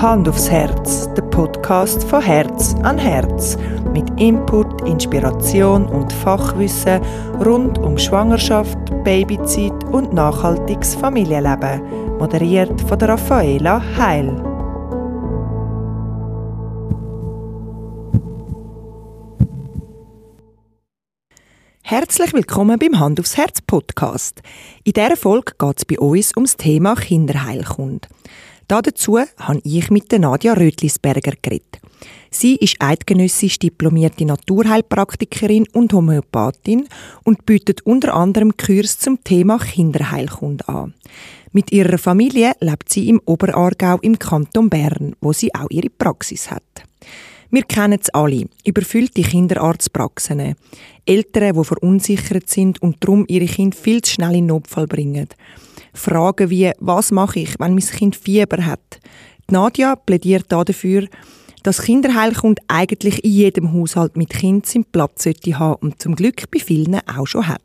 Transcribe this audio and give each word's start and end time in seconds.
Hand 0.00 0.26
aufs 0.30 0.50
Herz, 0.50 1.12
der 1.12 1.20
Podcast 1.24 2.04
von 2.04 2.22
Herz 2.22 2.74
an 2.84 2.96
Herz. 2.96 3.58
Mit 3.92 4.08
Input, 4.18 4.80
Inspiration 4.88 5.86
und 5.86 6.10
Fachwissen 6.10 7.02
rund 7.44 7.76
um 7.76 7.98
Schwangerschaft, 7.98 8.78
Babyzeit 9.04 9.84
und 9.92 10.14
nachhaltiges 10.14 10.94
Familienleben. 10.94 12.16
Moderiert 12.16 12.80
von 12.80 12.98
der 12.98 13.10
Raffaela 13.10 13.82
Heil. 13.98 14.42
Herzlich 21.82 22.32
willkommen 22.32 22.78
beim 22.78 22.98
Hand 22.98 23.20
aufs 23.20 23.36
Herz 23.36 23.60
Podcast. 23.60 24.40
In 24.82 24.94
dieser 24.94 25.16
Folge 25.18 25.52
geht 25.58 25.76
es 25.76 25.84
bei 25.84 25.98
uns 25.98 26.34
ums 26.34 26.56
Thema 26.56 26.94
Kinderheilkunde. 26.94 28.08
Dazu 28.70 29.18
habe 29.18 29.60
ich 29.64 29.90
mit 29.90 30.12
Nadja 30.12 30.52
Rötlisberger 30.52 31.32
geredet. 31.42 31.80
Sie 32.30 32.54
ist 32.54 32.76
eidgenössisch 32.78 33.58
diplomierte 33.58 34.24
Naturheilpraktikerin 34.24 35.66
und 35.72 35.92
Homöopathin 35.92 36.86
und 37.24 37.46
bietet 37.46 37.84
unter 37.84 38.14
anderem 38.14 38.56
Kurs 38.56 39.00
zum 39.00 39.24
Thema 39.24 39.58
Kinderheilkunde 39.58 40.68
an. 40.68 40.94
Mit 41.50 41.72
ihrer 41.72 41.98
Familie 41.98 42.52
lebt 42.60 42.92
sie 42.92 43.08
im 43.08 43.20
Oberaargau 43.24 43.98
im 44.02 44.16
Kanton 44.20 44.70
Bern, 44.70 45.16
wo 45.20 45.32
sie 45.32 45.52
auch 45.52 45.70
ihre 45.70 45.90
Praxis 45.90 46.48
hat. 46.48 46.62
Wir 47.50 47.64
kennen 47.64 47.98
es 48.00 48.10
alle, 48.10 48.44
überfüllte 48.64 49.22
Kinderarztpraxen. 49.22 50.54
Eltern, 51.04 51.56
die 51.56 51.64
verunsichert 51.64 52.48
sind 52.48 52.80
und 52.80 52.98
darum 53.00 53.24
ihre 53.26 53.46
Kinder 53.46 53.76
viel 53.76 54.00
zu 54.00 54.12
schnell 54.12 54.36
in 54.36 54.46
Notfall 54.46 54.86
bringen. 54.86 55.26
Fragen 55.92 56.50
wie, 56.50 56.72
was 56.78 57.10
mache 57.10 57.40
ich, 57.40 57.58
wenn 57.58 57.74
mein 57.74 57.84
Kind 57.84 58.16
Fieber 58.16 58.64
hat? 58.64 59.00
Die 59.48 59.54
Nadja 59.54 59.96
plädiert 59.96 60.46
dafür, 60.48 61.06
dass 61.62 61.82
Kinderheilkunde 61.82 62.62
eigentlich 62.68 63.24
in 63.24 63.30
jedem 63.32 63.72
Haushalt 63.72 64.16
mit 64.16 64.30
Kind 64.30 64.66
seinen 64.66 64.84
Platz 64.84 65.24
sollte 65.24 65.58
haben 65.58 65.80
und 65.82 66.00
zum 66.00 66.14
Glück 66.14 66.50
bei 66.50 66.60
vielen 66.60 67.00
auch 67.06 67.26
schon 67.26 67.48
hat. 67.48 67.60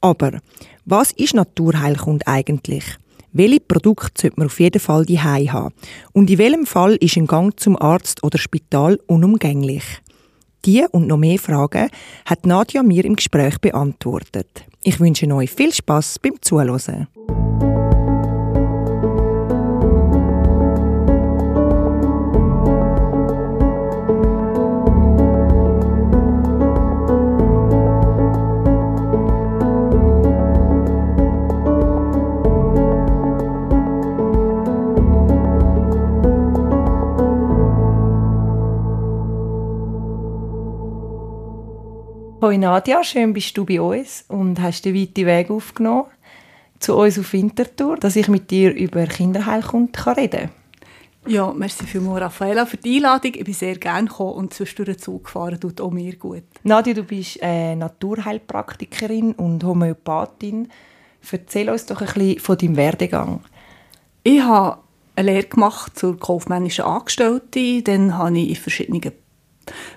Aber 0.00 0.40
was 0.84 1.12
ist 1.12 1.34
Naturheilkunde 1.34 2.26
eigentlich? 2.26 2.84
Welche 3.32 3.60
Produkte 3.60 4.20
sollte 4.20 4.38
man 4.38 4.46
auf 4.46 4.60
jeden 4.60 4.80
Fall 4.80 5.06
die 5.06 5.20
haben? 5.20 5.74
Und 6.12 6.30
in 6.30 6.38
welchem 6.38 6.66
Fall 6.66 6.96
ist 6.96 7.16
ein 7.16 7.26
Gang 7.26 7.58
zum 7.58 7.80
Arzt 7.80 8.22
oder 8.22 8.38
Spital 8.38 8.98
unumgänglich? 9.06 9.84
Die 10.64 10.84
und 10.90 11.06
noch 11.08 11.16
mehr 11.16 11.38
Fragen 11.38 11.88
hat 12.24 12.46
Nadja 12.46 12.82
mir 12.82 13.04
im 13.04 13.16
Gespräch 13.16 13.58
beantwortet. 13.58 14.64
Ich 14.84 14.98
wünsche 14.98 15.32
euch 15.32 15.50
viel 15.50 15.72
Spaß 15.72 16.18
beim 16.18 16.40
Zuhören. 16.40 17.06
Hoi 42.52 42.58
Nadja, 42.58 43.02
schön 43.02 43.32
bist 43.32 43.56
du 43.56 43.64
bei 43.64 43.80
uns 43.80 44.26
und 44.28 44.60
hast 44.60 44.84
den 44.84 44.94
weiten 44.94 45.24
Weg 45.24 45.48
aufgenommen 45.48 46.04
zu 46.80 46.94
uns 46.94 47.18
auf 47.18 47.32
Winterthur, 47.32 47.96
dass 47.96 48.14
ich 48.14 48.28
mit 48.28 48.50
dir 48.50 48.74
über 48.74 49.06
Kinderheilkunde 49.06 49.98
reden 50.18 50.50
kann. 50.50 51.32
Ja, 51.32 51.50
merci 51.50 51.86
vielmals, 51.86 52.20
Raffaella, 52.20 52.66
für 52.66 52.76
die 52.76 52.96
Einladung. 52.96 53.32
Ich 53.36 53.44
bin 53.44 53.54
sehr 53.54 53.76
gerne 53.76 54.06
gekommen 54.06 54.34
und 54.34 54.52
zwischendurch 54.52 54.98
Zug 54.98 55.24
gefahren, 55.24 55.58
tut 55.58 55.80
auch 55.80 55.90
mir 55.90 56.14
gut. 56.16 56.42
Nadja, 56.62 56.92
du 56.92 57.04
bist 57.04 57.38
äh, 57.40 57.74
Naturheilpraktikerin 57.74 59.32
und 59.32 59.64
Homöopathin. 59.64 60.68
Erzähl 61.30 61.70
uns 61.70 61.86
doch 61.86 62.02
ein 62.02 62.06
bisschen 62.08 62.38
von 62.38 62.58
deinem 62.58 62.76
Werdegang. 62.76 63.40
Ich 64.24 64.42
habe 64.42 64.76
eine 65.16 65.32
Lehre 65.32 65.46
gemacht 65.46 65.98
zur 65.98 66.20
kaufmännischen 66.20 66.84
Angestellten. 66.84 67.82
Dann 67.84 68.18
habe 68.18 68.38
ich 68.38 68.50
in 68.50 68.56
verschiedenen 68.56 69.00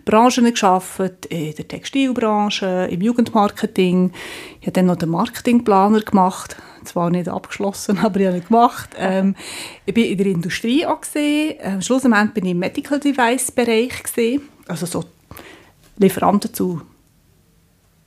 Branchen 0.06 0.46
geschafft, 0.46 1.26
in 1.30 1.56
der 1.56 1.68
Textilbranche, 1.68 2.88
im 2.92 3.02
Jugendmarketing. 3.02 4.12
Ich 4.60 4.68
habe 4.68 4.74
dann 4.74 4.86
noch 4.86 4.96
den 4.96 5.10
Marketingplaner 5.10 6.02
gemacht, 6.02 6.58
zwar 6.84 7.10
nicht 7.10 7.30
abgeschlossen, 7.30 7.98
aber 8.04 8.20
ich 8.20 8.28
habe 8.28 8.38
ihn 8.38 8.46
gemacht. 8.46 8.90
Ähm, 8.98 9.36
ich 9.86 9.96
war 9.96 10.04
in 10.04 10.18
der 10.18 10.28
Industrie. 10.28 10.86
Ähm, 11.16 11.82
schlussendlich 11.82 12.34
bin 12.34 12.46
ich 12.46 12.52
im 12.52 12.60
Medical 12.60 13.00
Device 13.00 13.52
Bereich 13.52 13.94
also 14.68 14.86
so 14.86 15.04
Lieferanten 15.98 16.54
zu 16.54 16.82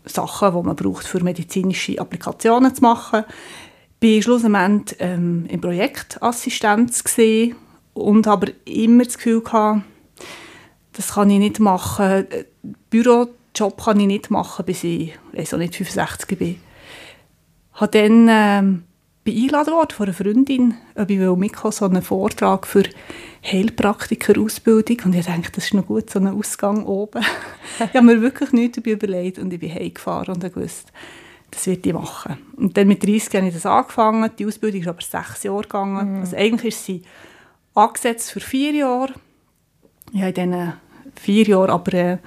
Sachen, 0.04 0.54
die 0.54 0.66
man 0.66 0.76
braucht 0.76 1.06
für 1.06 1.22
medizinische 1.22 1.98
Applikationen 1.98 2.74
zu 2.74 2.82
machen. 2.82 3.24
Ich 4.00 4.16
war 4.16 4.22
schlussendlich 4.22 4.96
ähm, 5.00 5.46
im 5.48 5.60
Projektassistenz 5.60 7.02
gesehen 7.02 7.56
und 7.94 8.26
aber 8.26 8.48
immer 8.64 9.04
das 9.04 9.16
Gefühl 9.16 9.42
gehabt, 9.42 9.82
das 10.98 11.14
kann 11.14 11.30
ich 11.30 11.38
nicht 11.38 11.60
machen. 11.60 12.26
Bürojob 12.90 13.84
kann 13.84 14.00
ich 14.00 14.08
nicht 14.08 14.32
machen, 14.32 14.64
bis 14.64 14.82
ich 14.82 15.16
also 15.36 15.56
nicht 15.56 15.76
65 15.76 16.36
bin. 16.36 16.60
Ich 17.72 17.80
habe 17.80 17.96
dann 17.96 18.26
ähm, 18.28 18.82
bin 19.22 19.40
eingeladen 19.40 19.74
worden 19.74 19.92
von 19.92 20.06
einer 20.06 20.14
Freundin, 20.14 20.74
ob 20.96 21.08
ich 21.08 21.20
mitkommen 21.20 21.70
so 21.70 21.84
einen 21.84 22.02
Vortrag 22.02 22.66
für 22.66 22.82
Heilpraktiker-Ausbildung 23.44 24.96
und 25.04 25.14
ich 25.14 25.26
dachte, 25.26 25.52
das 25.52 25.66
ist 25.66 25.74
noch 25.74 25.86
gut, 25.86 26.10
so 26.10 26.18
ein 26.18 26.26
Ausgang 26.26 26.84
oben. 26.84 27.22
ich 27.78 27.94
habe 27.94 28.02
mir 28.02 28.20
wirklich 28.20 28.50
nichts 28.50 28.74
dabei 28.74 28.90
überlegt 28.90 29.38
und 29.38 29.52
ich 29.52 29.60
bin 29.60 29.72
heimgefahren 29.72 30.34
und 30.34 30.56
wusste, 30.56 30.90
das 31.52 31.64
werde 31.68 31.88
ich 31.88 31.94
machen. 31.94 32.38
Und 32.56 32.76
dann 32.76 32.88
mit 32.88 33.04
30 33.04 33.36
habe 33.36 33.46
ich 33.46 33.54
das 33.54 33.66
angefangen, 33.66 34.32
die 34.36 34.46
Ausbildung 34.46 34.80
ist 34.80 34.88
aber 34.88 35.00
sechs 35.00 35.44
Jahre 35.44 35.62
gegangen. 35.62 36.14
Mhm. 36.14 36.20
Also 36.22 36.36
eigentlich 36.36 36.74
ist 36.74 36.84
sie 36.86 37.02
angesetzt 37.74 38.32
für 38.32 38.40
vier 38.40 38.72
Jahre. 38.72 39.14
Ich 40.12 40.22
habe 40.22 40.40
in 40.40 40.72
vier 41.20 41.46
Jahre 41.46 41.72
aber 41.72 41.94
äh, 41.94 42.18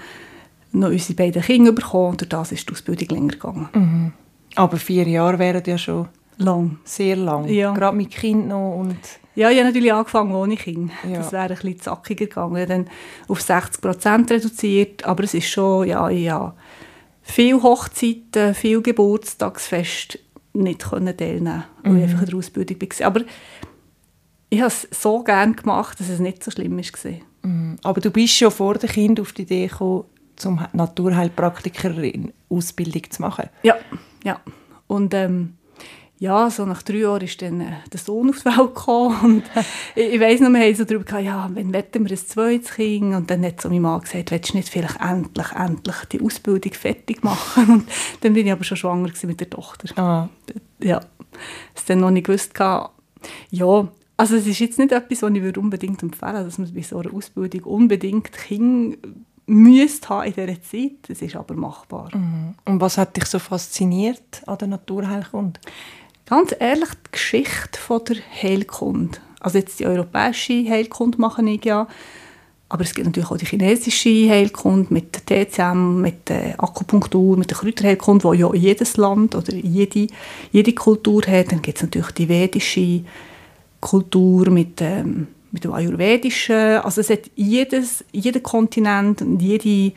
noch 0.72 0.90
unsere 0.90 1.16
beiden 1.16 1.42
Kinder 1.42 1.72
bekommen 1.72 2.12
und 2.12 2.22
durch 2.22 2.30
das 2.30 2.52
ist 2.52 2.68
die 2.68 2.74
Ausbildung 2.74 3.08
länger 3.10 3.34
gegangen. 3.34 3.70
Mhm. 3.74 4.14
Aber 4.56 4.78
vier 4.78 5.08
Jahre 5.08 5.40
wären 5.40 5.64
ja 5.66 5.78
schon 5.78 6.08
lang. 6.38 6.80
sehr 6.84 7.16
lang. 7.16 7.48
Ja. 7.48 7.74
Gerade 7.74 7.98
mit 7.98 8.12
Kind 8.12 8.48
noch 8.48 8.76
und 8.78 8.98
ja, 9.34 9.50
ich 9.50 9.58
habe 9.58 9.68
natürlich 9.68 9.94
angefangen 9.94 10.34
ohne 10.34 10.58
Kind. 10.58 10.92
Ja. 11.10 11.18
Das 11.18 11.32
wäre 11.32 11.44
ein 11.44 11.50
bisschen 11.50 11.80
zackiger 11.80 12.26
gegangen. 12.26 12.68
Dann 12.68 12.90
auf 13.30 13.42
60 13.42 13.82
Prozent 13.82 14.30
reduziert, 14.30 15.06
aber 15.06 15.24
es 15.24 15.34
ist 15.34 15.48
schon, 15.48 15.88
ja, 15.88 16.10
ja, 16.10 16.54
viel 17.22 17.62
Hochzeiten, 17.62 18.54
viel 18.54 18.82
Geburtstagsfest 18.82 20.20
nicht 20.54 20.84
können 20.84 21.16
teilnehmen, 21.16 21.64
weil 21.84 21.94
mhm. 21.94 21.98
ich 22.00 22.04
einfach 22.04 22.22
in 22.24 22.28
der 22.28 22.38
Ausbildung 22.38 22.82
war. 22.82 23.08
Aber 23.08 23.22
ich 24.50 24.60
habe 24.60 24.68
es 24.68 24.88
so 24.92 25.24
gerne 25.24 25.54
gemacht, 25.54 26.00
dass 26.00 26.10
es 26.10 26.20
nicht 26.20 26.44
so 26.44 26.52
schlimm 26.52 26.78
war. 26.78 27.14
Mhm. 27.44 27.78
Aber 27.84 28.02
du 28.02 28.12
bist 28.12 28.36
schon 28.36 28.52
vor 28.52 28.76
dem 28.76 28.90
Kind 28.90 29.20
auf 29.20 29.34
die 29.34 29.44
Idee 29.44 29.68
gekommen, 29.68 30.06
zum 30.36 30.60
Naturheilpraktikerin 30.74 32.34
Ausbildung 32.50 33.10
zu 33.10 33.22
machen? 33.22 33.50
Ja, 33.64 33.76
ja. 34.24 34.40
Und 34.88 35.14
ähm, 35.14 35.54
ja, 36.22 36.52
so 36.52 36.66
nach 36.66 36.84
drei 36.84 36.98
Jahren 36.98 37.24
ist 37.24 37.42
dann 37.42 37.62
äh, 37.62 37.72
der 37.92 38.00
Sohn 38.00 38.30
auf 38.30 38.40
die 38.40 38.46
Welt 38.46 38.76
gekommen 38.76 39.18
und 39.24 39.44
ich, 39.96 40.14
ich 40.14 40.20
weiss 40.20 40.40
noch, 40.40 40.50
wir 40.50 40.60
haben 40.60 40.76
so 40.76 40.84
darüber 40.84 41.04
gehabt, 41.04 41.24
ja, 41.24 41.50
wenn 41.54 41.74
wetten 41.74 42.06
wir 42.06 42.12
ein 42.12 42.18
zweites 42.18 42.76
Kind 42.76 43.16
und 43.16 43.32
dann 43.32 43.44
hat 43.44 43.60
so 43.60 43.70
mein 43.70 43.82
Mann 43.82 44.02
gesagt, 44.02 44.30
willst 44.30 44.54
du 44.54 44.58
nicht 44.58 44.70
vielleicht 44.70 45.02
endlich, 45.02 45.52
endlich 45.54 45.96
die 46.12 46.22
Ausbildung 46.22 46.74
fertig 46.74 47.24
machen 47.24 47.70
und 47.70 47.90
dann 48.22 48.34
bin 48.34 48.46
ich 48.46 48.52
aber 48.52 48.64
schon 48.64 48.78
schwanger 48.78 49.10
mit 49.24 49.40
der 49.40 49.50
Tochter. 49.50 49.98
Ah. 50.00 50.30
Ja, 50.80 51.02
das 51.74 51.86
dann 51.86 52.02
noch 52.02 52.12
nicht 52.12 52.28
gewusst 52.28 52.54
gehabt. 52.54 52.92
Ja, 53.50 53.88
also 54.22 54.36
es 54.36 54.46
ist 54.46 54.60
jetzt 54.60 54.78
nicht 54.78 54.92
etwas, 54.92 55.24
was 55.24 55.32
ich 55.34 55.58
unbedingt 55.58 56.04
empfehlen 56.04 56.34
würde, 56.34 56.46
dass 56.46 56.60
man 56.60 56.72
bei 56.72 56.84
so 56.84 57.00
einer 57.00 57.12
Ausbildung 57.12 57.64
unbedingt 57.64 58.32
Kinder 58.32 58.96
müsste 59.48 60.10
haben 60.10 60.28
in 60.28 60.34
dieser 60.34 60.62
Zeit. 60.62 60.92
Das 61.08 61.24
ist 61.24 61.36
aber 61.36 61.56
machbar. 61.56 62.16
Mhm. 62.16 62.54
Und 62.66 62.80
was 62.80 63.00
hat 63.00 63.18
dich 63.18 63.26
so 63.26 63.40
fasziniert 63.40 64.44
an 64.46 64.60
der 64.60 64.68
Naturheilkunde? 64.68 65.60
Ganz 66.28 66.54
ehrlich, 66.60 66.90
die 66.90 67.12
Geschichte 67.14 67.80
von 67.80 68.06
der 68.06 68.18
Heilkunde. 68.44 69.18
Also 69.40 69.58
jetzt 69.58 69.80
die 69.80 69.88
europäische 69.88 70.70
Heilkunde 70.70 71.18
mache 71.20 71.44
ich 71.50 71.66
ja, 71.66 71.88
aber 72.70 72.84
es 72.84 72.94
gibt 72.94 73.08
natürlich 73.08 73.32
auch 73.32 73.38
die 73.38 73.48
chinesische 73.48 74.30
Heilkunde 74.30 74.94
mit 74.94 75.28
der 75.32 75.50
TCM, 75.50 76.00
mit 76.00 76.30
der 76.30 76.64
Akupunktur, 76.64 77.38
mit 77.38 77.50
der 77.50 77.58
Kräuterheilkunde, 77.58 78.30
die 78.32 78.38
ja 78.38 78.54
jedes 78.54 78.98
Land 78.98 79.34
oder 79.34 79.56
jede, 79.56 80.06
jede 80.52 80.74
Kultur 80.74 81.24
hat. 81.26 81.52
Dann 81.52 81.64
gibt 81.64 81.80
es 81.80 81.82
natürlich 81.82 82.12
die 82.12 82.30
vedische 82.30 83.04
Kultur, 83.82 84.50
mit, 84.50 84.80
ähm, 84.82 85.28
mit 85.52 85.64
dem 85.64 85.74
Ayurvedischen. 85.74 86.78
Also 86.78 87.02
es 87.02 87.10
hat 87.10 87.30
jedes, 87.36 88.06
jeder 88.12 88.40
Kontinent 88.40 89.22
und 89.22 89.42
jede 89.42 89.94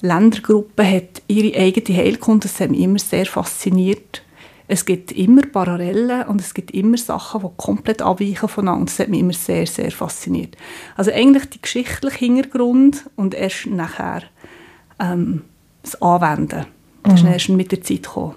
Ländergruppe 0.00 0.88
hat 0.88 1.22
ihre 1.28 1.58
eigene 1.58 1.98
Heilkunde. 1.98 2.48
Das 2.48 2.60
hat 2.60 2.70
mich 2.70 2.80
immer 2.80 2.98
sehr 2.98 3.26
fasziniert. 3.26 4.22
es 4.66 4.86
gibt 4.86 5.12
immer 5.12 5.42
Parallelen 5.42 6.22
und 6.26 6.40
es 6.40 6.54
gibt 6.54 6.70
immer 6.70 6.96
Sachen, 6.96 7.42
die 7.42 7.48
komplett 7.58 8.00
abweichen 8.00 8.48
voneinander. 8.48 8.86
Das 8.86 8.98
hat 8.98 9.08
mich 9.08 9.20
immer 9.20 9.34
sehr, 9.34 9.66
sehr 9.66 9.90
fasziniert. 9.90 10.56
Also 10.96 11.10
eigentlich 11.10 11.44
der 11.50 11.60
geschichtliche 11.60 12.18
Hintergrund 12.18 13.04
und 13.14 13.34
erst 13.34 13.66
nachher 13.66 14.22
ähm, 14.98 15.42
das 15.82 16.00
Anwenden. 16.00 16.64
Das 17.02 17.22
mhm. 17.22 17.28
ist 17.28 17.32
erst 17.34 17.48
mit 17.50 17.72
der 17.72 17.82
Zeit 17.82 18.04
gekommen. 18.04 18.36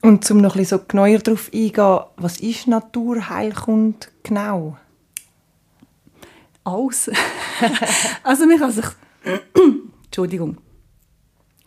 Und 0.00 0.30
um 0.30 0.38
noch 0.38 0.54
ein 0.54 0.60
bisschen 0.60 0.78
so 0.78 0.84
genauer 0.86 1.18
darauf 1.18 1.50
eingehen, 1.52 2.00
was 2.16 2.38
ist 2.38 2.68
Naturheilkunde 2.68 4.06
genau? 4.22 4.76
Alles. 6.64 7.10
also 8.22 8.46
man 8.46 8.58
kann 8.58 8.70
sich... 8.70 8.84
Entschuldigung. 10.04 10.58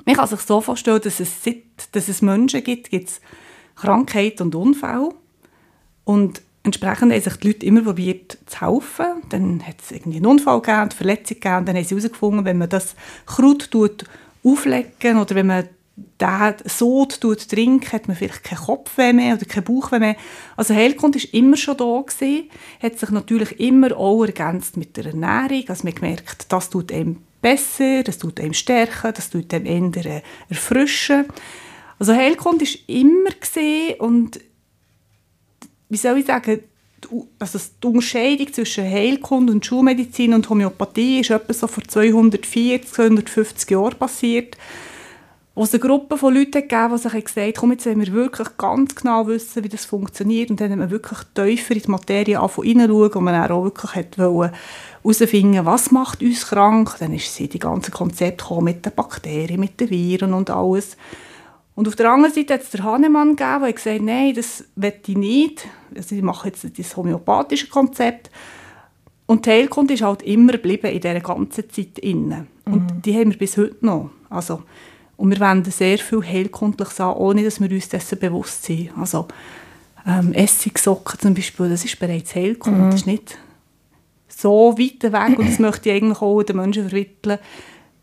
Man 0.05 0.15
kann 0.15 0.27
sich 0.27 0.39
so 0.41 0.61
vorstellen, 0.61 1.01
dass 1.01 1.19
es, 1.19 1.43
seit, 1.43 1.63
dass 1.91 2.07
es 2.07 2.21
Menschen 2.21 2.63
gibt, 2.63 2.89
gibt 2.89 3.09
es 3.09 3.21
Krankheit 3.75 4.41
und 4.41 4.55
Unfall. 4.55 5.09
Und 6.05 6.41
entsprechend 6.63 7.11
haben 7.11 7.21
sich 7.21 7.35
die 7.37 7.47
Leute 7.47 7.65
immer 7.65 7.81
probiert 7.81 8.37
zu 8.45 8.61
helfen. 8.61 9.21
Dann 9.29 9.65
hat 9.65 9.81
es 9.81 9.91
irgendwie 9.91 10.17
einen 10.17 10.25
Unfall 10.25 10.61
gegeben, 10.61 10.79
eine 10.79 10.91
Verletzung 10.91 11.39
gegeben. 11.39 11.65
Dann 11.65 11.75
haben 11.75 11.83
sie 11.83 11.95
herausgefunden, 11.95 12.45
wenn 12.45 12.57
man 12.57 12.69
das 12.69 12.95
Kraut 13.25 13.69
auflegen 14.43 15.17
oder 15.17 15.35
wenn 15.35 15.47
man 15.47 15.69
den 15.95 16.53
Sod 16.65 17.19
trinkt, 17.19 17.93
hat 17.93 18.07
man 18.07 18.15
vielleicht 18.15 18.43
keinen 18.43 18.59
Kopfweh 18.59 19.13
mehr 19.13 19.35
oder 19.35 19.45
keinen 19.45 19.63
Bauchweh 19.63 19.99
mehr. 19.99 20.15
Also 20.55 20.73
Heilkunde 20.73 21.19
war 21.19 21.33
immer 21.33 21.57
schon 21.57 21.77
da, 21.77 22.01
gewesen, 22.01 22.49
hat 22.81 22.99
sich 22.99 23.09
natürlich 23.09 23.59
immer 23.59 23.95
auch 23.97 24.23
ergänzt 24.23 24.77
mit 24.77 24.95
der 24.97 25.07
Ernährung. 25.07 25.63
Also 25.67 25.83
man 25.83 25.95
gemerkt, 25.95 26.45
das 26.49 26.69
tut 26.69 26.91
einem 26.91 27.17
besser, 27.41 28.03
das 28.03 28.17
tut 28.17 28.39
einem 28.39 28.53
stärken, 28.53 29.13
das 29.13 29.29
tut 29.29 29.53
einem 29.53 29.93
eher 29.93 30.21
erfrischen. 30.49 31.25
Also 31.99 32.13
Heilkunde 32.13 32.65
war 32.65 32.73
immer 32.87 33.31
gesehen 33.39 33.99
und 33.99 34.39
wie 35.89 35.97
soll 35.97 36.19
ich 36.19 36.25
sagen, 36.25 36.61
also 37.39 37.59
die 37.83 37.87
Unterscheidung 37.87 38.53
zwischen 38.53 38.85
Heilkunde 38.85 39.51
und 39.51 39.65
Schulmedizin 39.65 40.33
und 40.33 40.49
Homöopathie 40.49 41.19
ist 41.19 41.31
etwa 41.31 41.53
so 41.53 41.67
vor 41.67 41.83
240, 41.83 42.87
250 42.87 43.69
Jahren 43.71 43.97
passiert 43.97 44.55
wo 45.53 45.63
es 45.63 45.73
eine 45.73 45.81
Gruppe 45.81 46.17
von 46.17 46.33
Leuten 46.33 46.51
gegeben 46.51 46.91
die 46.93 46.97
sich 46.97 47.25
gesagt 47.25 47.37
haben, 47.37 47.53
komm, 47.55 47.71
jetzt 47.71 47.85
wollen 47.85 47.99
wir 47.99 48.13
wirklich 48.13 48.47
ganz 48.57 48.95
genau 48.95 49.27
wissen, 49.27 49.63
wie 49.63 49.69
das 49.69 49.83
funktioniert. 49.85 50.49
Und 50.49 50.61
dann 50.61 50.71
haben 50.71 50.79
wir 50.79 50.91
wirklich 50.91 51.19
tiefer 51.33 51.75
in 51.75 51.81
die 51.81 51.91
Materie 51.91 52.39
hineinschauen, 52.41 53.11
und 53.11 53.23
man 53.23 53.51
auch 53.51 53.63
wirklich 53.65 54.05
herausfinden 54.17 55.65
was 55.65 55.91
macht 55.91 56.21
uns 56.21 56.47
krank. 56.47 56.95
Dann 56.99 57.13
ist 57.13 57.35
sie 57.35 57.49
die 57.49 57.59
ganze 57.59 57.91
Konzept 57.91 58.49
mit 58.61 58.85
den 58.85 58.93
Bakterien, 58.95 59.59
mit 59.59 59.79
den 59.79 59.89
Viren 59.89 60.33
und 60.33 60.49
alles. 60.49 60.95
Und 61.75 61.87
auf 61.87 61.95
der 61.95 62.11
anderen 62.11 62.33
Seite 62.33 62.53
hat 62.53 62.61
es 62.61 62.69
der 62.69 62.83
Hahnemann 62.83 63.35
gegeben, 63.35 63.63
der 63.63 63.73
gesagt 63.73 63.99
hat, 63.99 64.05
nein, 64.05 64.33
das 64.33 64.63
will 64.75 64.93
ich 65.05 65.17
nicht. 65.17 65.67
Also 65.95 66.15
ich 66.15 66.21
mache 66.21 66.47
jetzt 66.47 66.65
das 66.77 66.95
homöopathische 66.95 67.67
Konzept. 67.67 68.29
Und 69.25 69.45
die 69.45 69.51
Heilkunde 69.51 69.93
ist 69.93 70.03
halt 70.03 70.23
immer 70.23 70.53
geblieben 70.53 70.87
in 70.87 70.99
dieser 70.99 71.19
ganzen 71.19 71.69
Zeit 71.69 71.99
inne. 71.99 72.47
Und 72.65 72.95
mhm. 72.95 73.01
die 73.01 73.17
haben 73.17 73.31
wir 73.31 73.37
bis 73.37 73.57
heute 73.57 73.77
noch. 73.81 74.09
Also, 74.29 74.63
und 75.21 75.29
wir 75.29 75.39
wenden 75.39 75.69
sehr 75.69 75.99
viel 75.99 76.23
Heilkundliches 76.23 76.99
an, 76.99 77.13
ohne 77.13 77.43
dass 77.43 77.61
wir 77.61 77.69
uns 77.69 77.89
dessen 77.89 78.17
bewusst 78.17 78.63
sind. 78.63 78.89
Also 78.97 79.27
ähm, 80.07 80.33
Essigsocken 80.33 81.19
zum 81.19 81.35
Beispiel, 81.35 81.69
das 81.69 81.85
ist 81.85 81.99
bereits 81.99 82.33
Heilkunde. 82.33 82.79
Mhm. 82.79 82.85
Das 82.89 83.01
ist 83.01 83.05
nicht 83.05 83.37
so 84.27 84.75
weit 84.79 85.03
weg, 85.03 85.37
und 85.37 85.47
das 85.47 85.59
möchte 85.59 85.89
ich 85.89 85.95
eigentlich 85.95 86.21
auch 86.23 86.41
den 86.41 86.55
Menschen 86.55 86.89
vermitteln, 86.89 87.37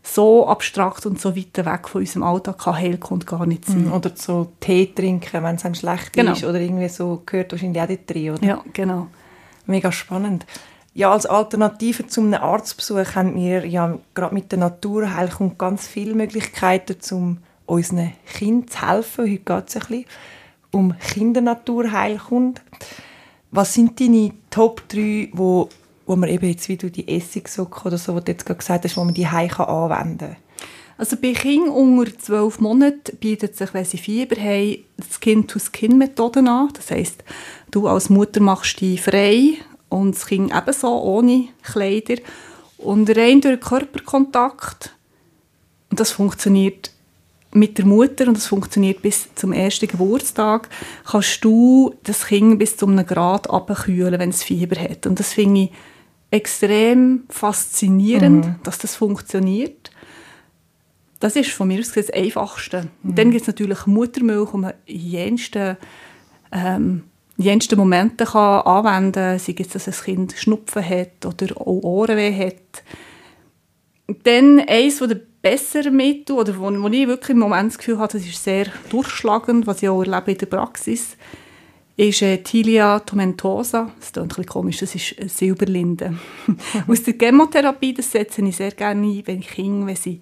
so 0.01 0.47
abstrakt 0.47 1.05
und 1.05 1.19
so 1.19 1.35
weit 1.35 1.57
weg 1.57 1.89
von 1.89 1.99
unserem 1.99 2.23
Alltag 2.23 2.57
kann 2.57 2.77
Heilkunde 2.77 3.25
gar 3.25 3.45
nicht 3.45 3.65
sein. 3.65 3.87
Mhm. 3.87 3.91
Oder 3.93 4.11
so 4.15 4.53
Tee 4.61 4.93
trinken, 4.95 5.43
wenn 5.43 5.55
es 5.55 5.65
einem 5.65 5.75
schlecht 5.75 6.13
genau. 6.13 6.31
ist. 6.31 6.45
Oder 6.45 6.61
irgendwie 6.61 6.87
so 6.87 7.21
gehört 7.25 7.51
wahrscheinlich 7.51 7.81
auch 7.81 7.87
dort 7.87 8.09
drin, 8.09 8.31
oder? 8.31 8.45
Ja, 8.45 8.63
genau. 8.71 9.07
Mega 9.65 9.91
spannend. 9.91 10.45
Ja, 10.99 11.13
als 11.13 11.25
Alternative 11.25 12.07
zu 12.07 12.19
einem 12.19 12.33
Arztbesuch 12.33 13.15
haben 13.15 13.33
wir 13.33 13.65
ja 13.65 13.97
gerade 14.13 14.33
mit 14.33 14.51
der 14.51 14.59
Naturheilkunde 14.59 15.55
ganz 15.57 15.87
viele 15.87 16.13
Möglichkeiten, 16.13 16.97
um 17.15 17.37
unseren 17.65 18.11
Kindern 18.25 18.67
zu 18.67 18.85
helfen. 18.85 19.23
Heute 19.23 19.37
geht 19.37 19.69
es 19.69 19.75
ein 19.77 19.79
bisschen 19.79 20.05
um 20.71 20.93
Kindernaturheilkunde. 20.99 22.59
Was 23.49 23.75
sind 23.75 23.97
deine 24.01 24.33
Top 24.49 24.89
3, 24.89 25.29
wo, 25.31 25.69
wo 26.05 26.17
man 26.17 26.27
eben 26.27 26.49
jetzt, 26.49 26.67
wie 26.67 26.75
du 26.75 26.91
die 26.91 27.07
Essigsocke 27.07 27.87
oder 27.87 27.97
so, 27.97 28.13
was 28.13 28.25
du 28.25 28.33
jetzt 28.33 28.45
gerade 28.45 28.57
gesagt 28.57 28.83
hast, 28.83 28.97
wo 28.97 29.05
man 29.05 29.13
die 29.13 29.29
heim 29.29 29.49
anwenden 29.51 30.17
kann? 30.17 30.35
Also 30.97 31.15
bei 31.15 31.31
Kindern 31.31 31.69
unter 31.69 32.17
12 32.17 32.59
Monaten 32.59 33.15
bietet 33.21 33.55
sich, 33.55 33.73
wenn 33.73 33.85
sie 33.85 33.99
Fieber 33.99 34.35
haben, 34.35 34.83
das 34.97 35.21
Kind-to-Skin-Methode 35.21 36.41
an. 36.41 36.71
Das 36.73 36.91
heisst, 36.91 37.23
du 37.71 37.87
als 37.87 38.09
Mutter 38.09 38.41
machst 38.41 38.81
dich 38.81 39.01
frei 39.01 39.59
und 39.89 40.15
das 40.15 40.27
Kind 40.27 40.53
ebenso 40.55 41.01
ohne 41.01 41.49
Kleider 41.63 42.21
und 42.77 43.09
rein 43.15 43.41
durch 43.41 43.59
Körperkontakt 43.59 44.95
und 45.89 45.99
das 45.99 46.11
funktioniert 46.11 46.91
mit 47.51 47.77
der 47.77 47.85
Mutter 47.85 48.27
und 48.27 48.37
das 48.37 48.45
funktioniert 48.45 49.01
bis 49.01 49.33
zum 49.35 49.53
ersten 49.53 49.87
Geburtstag, 49.87 50.69
kannst 51.05 51.43
du 51.43 51.95
das 52.03 52.27
Kind 52.27 52.59
bis 52.59 52.77
zu 52.77 52.85
einem 52.85 53.05
Grad 53.05 53.49
abkühlen, 53.49 54.19
wenn 54.19 54.29
es 54.29 54.43
Fieber 54.43 54.79
hat. 54.79 55.07
Und 55.07 55.19
das 55.19 55.33
finde 55.33 55.61
ich 55.61 55.71
extrem 56.31 57.23
faszinierend, 57.29 58.45
mhm. 58.45 58.55
dass 58.63 58.77
das 58.77 58.95
funktioniert. 58.95 59.89
Das 61.19 61.35
ist 61.35 61.49
von 61.49 61.67
mir 61.67 61.79
aus 61.79 61.91
das 61.91 62.11
Einfachste. 62.11 62.87
Mhm. 63.01 63.15
Dann 63.15 63.31
gibt 63.31 63.41
es 63.41 63.47
natürlich 63.47 63.87
Muttermilch, 63.87 64.53
um 64.53 64.71
jensten 64.85 65.77
ähm, 66.51 67.03
jensten 67.39 67.79
Momente 67.79 68.25
kann 68.25 68.61
anwenden 68.61 69.13
kann, 69.13 69.39
sei 69.39 69.55
es, 69.57 69.69
dass 69.69 69.87
ein 69.87 70.05
Kind 70.05 70.33
Schnupfen 70.37 70.87
hat 70.87 71.25
oder 71.25 71.55
auch 71.57 71.83
Ohrenweh 71.83 72.47
hat. 72.47 72.83
Dann 74.23 74.59
eines 74.59 74.99
der 74.99 75.19
besseren 75.41 75.95
Mittel, 75.95 76.35
oder 76.35 76.57
wo, 76.57 76.65
wo 76.65 76.87
ich 76.87 77.07
wirklich 77.07 77.31
im 77.31 77.39
Moment 77.39 77.71
das 77.71 77.77
Gefühl 77.77 77.99
habe, 77.99 78.11
das 78.11 78.25
ist 78.25 78.43
sehr 78.43 78.67
durchschlagend, 78.89 79.67
was 79.67 79.81
ich 79.81 79.89
auch 79.89 80.03
erlebe 80.03 80.31
in 80.31 80.37
der 80.37 80.45
Praxis, 80.47 81.15
ist 81.95 82.21
äh, 82.21 82.37
Tilia 82.37 82.99
tomentosa. 82.99 83.91
Das 83.99 84.11
klingt 84.11 84.25
ein 84.25 84.27
bisschen 84.27 84.45
komisch, 84.45 84.77
das 84.77 84.95
ist 84.95 85.15
Silberlinde. 85.27 86.17
Aus 86.87 87.03
der 87.03 87.13
Chemotherapie, 87.17 87.93
das 87.93 88.11
setze 88.11 88.41
ich 88.41 88.55
sehr 88.55 88.71
gerne 88.71 89.05
ein, 89.05 89.23
wenn 89.25 89.41
Kinder, 89.41 89.87
wenn 89.87 89.95
sie 89.95 90.19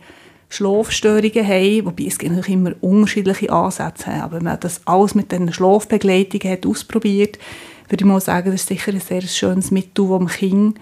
Schlafstörungen 0.49 1.45
haben, 1.45 1.85
wobei 1.85 2.05
es 2.05 2.21
natürlich 2.21 2.49
immer 2.49 2.73
unterschiedliche 2.81 3.51
Ansätze 3.51 4.07
haben, 4.07 4.21
aber 4.21 4.37
wenn 4.37 4.45
man 4.45 4.59
das 4.59 4.81
alles 4.85 5.15
mit 5.15 5.31
den 5.31 5.51
Schlafbegleitungen 5.51 6.51
hat 6.51 6.65
ausprobiert, 6.65 7.37
würde 7.89 8.03
ich 8.03 8.07
mal 8.07 8.21
sagen, 8.21 8.51
das 8.51 8.61
ist 8.61 8.67
sicher 8.69 8.93
ein 8.93 8.99
sehr 8.99 9.21
schönes 9.21 9.71
Mittel, 9.71 10.07
das 10.07 10.17
dem 10.17 10.27
Kind 10.27 10.79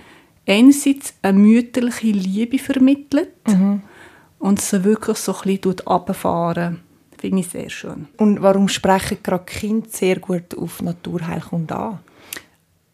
einerseits 0.47 1.13
eine 1.21 1.39
mütterliche 1.39 2.07
Liebe 2.07 2.59
vermittelt 2.59 3.29
mhm. 3.47 3.81
und 4.39 4.59
es 4.59 4.83
wirklich 4.83 5.17
so 5.17 5.35
ein 5.35 5.57
bisschen 5.57 5.79
runterfahren 5.85 6.79
finde 7.17 7.39
ich 7.39 7.47
sehr 7.47 7.69
schön. 7.69 8.07
Und 8.17 8.41
warum 8.41 8.67
sprechen 8.67 9.17
gerade 9.23 9.45
Kinder 9.45 9.87
sehr 9.89 10.19
gut 10.19 10.55
auf 10.55 10.81
Naturheilkunde 10.81 11.75
an? 11.75 11.99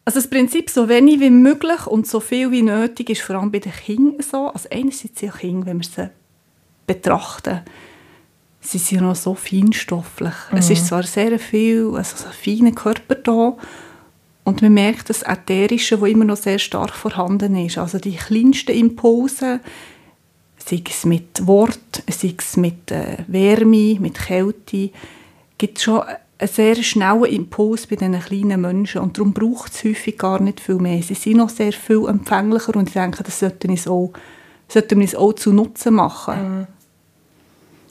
Also 0.04 0.18
das 0.18 0.30
Prinzip, 0.30 0.70
so 0.70 0.88
wenig 0.88 1.20
wie 1.20 1.30
möglich 1.30 1.86
und 1.86 2.06
so 2.06 2.18
viel 2.18 2.50
wie 2.50 2.62
nötig, 2.62 3.10
ist 3.10 3.22
vor 3.22 3.36
allem 3.36 3.52
bei 3.52 3.58
den 3.58 3.72
Kindern 3.72 4.22
so. 4.22 4.48
Also 4.48 4.68
einerseits 4.70 5.20
sind 5.20 5.34
Kinder, 5.34 5.66
wenn 5.66 5.76
man 5.76 5.82
sie 5.82 6.10
betrachten, 6.86 7.60
sie 8.60 8.78
sind 8.78 9.02
noch 9.02 9.16
so 9.16 9.34
feinstofflich. 9.34 10.34
Mhm. 10.50 10.58
Es 10.58 10.70
ist 10.70 10.86
zwar 10.86 11.02
sehr 11.02 11.38
viel, 11.38 11.92
also 11.94 12.16
so 12.16 12.26
ein 12.26 12.32
feiner 12.32 12.72
Körper 12.72 13.16
da, 13.16 13.56
und 14.44 14.62
man 14.62 14.74
merkt 14.74 15.08
das 15.08 15.22
Ätherische, 15.22 15.98
das 15.98 16.08
immer 16.08 16.24
noch 16.24 16.36
sehr 16.36 16.58
stark 16.58 16.94
vorhanden 16.94 17.54
ist. 17.56 17.78
Also 17.78 17.98
die 17.98 18.16
kleinsten 18.16 18.72
Impulse, 18.72 19.60
sei 20.58 20.82
es 20.88 21.04
mit 21.04 21.46
Wort, 21.46 22.02
sei 22.10 22.34
es 22.36 22.56
mit 22.56 22.90
äh, 22.90 23.18
Wärme, 23.28 24.00
mit 24.00 24.14
Kälte, 24.14 24.90
gibt 25.58 25.80
schon 25.80 26.02
einen 26.38 26.48
sehr 26.48 26.74
schnellen 26.82 27.24
Impuls 27.24 27.86
bei 27.86 27.94
diesen 27.94 28.18
kleinen 28.18 28.60
Menschen. 28.60 29.00
Und 29.00 29.16
darum 29.16 29.32
braucht 29.32 29.72
es 29.74 29.84
häufig 29.84 30.18
gar 30.18 30.42
nicht 30.42 30.58
viel 30.58 30.76
mehr. 30.76 31.02
Sie 31.02 31.14
sind 31.14 31.36
noch 31.36 31.50
sehr 31.50 31.72
viel 31.72 32.08
empfänglicher 32.08 32.74
und 32.74 32.88
ich 32.88 32.94
denke, 32.94 33.22
das 33.22 33.38
sollten 33.38 33.70
uns 33.70 33.86
auch, 33.86 34.12
sollten 34.68 34.98
wir 34.98 35.04
uns 35.04 35.14
auch 35.14 35.32
zu 35.34 35.52
Nutzen 35.52 35.94
machen. 35.94 36.58
Mhm. 36.58 36.66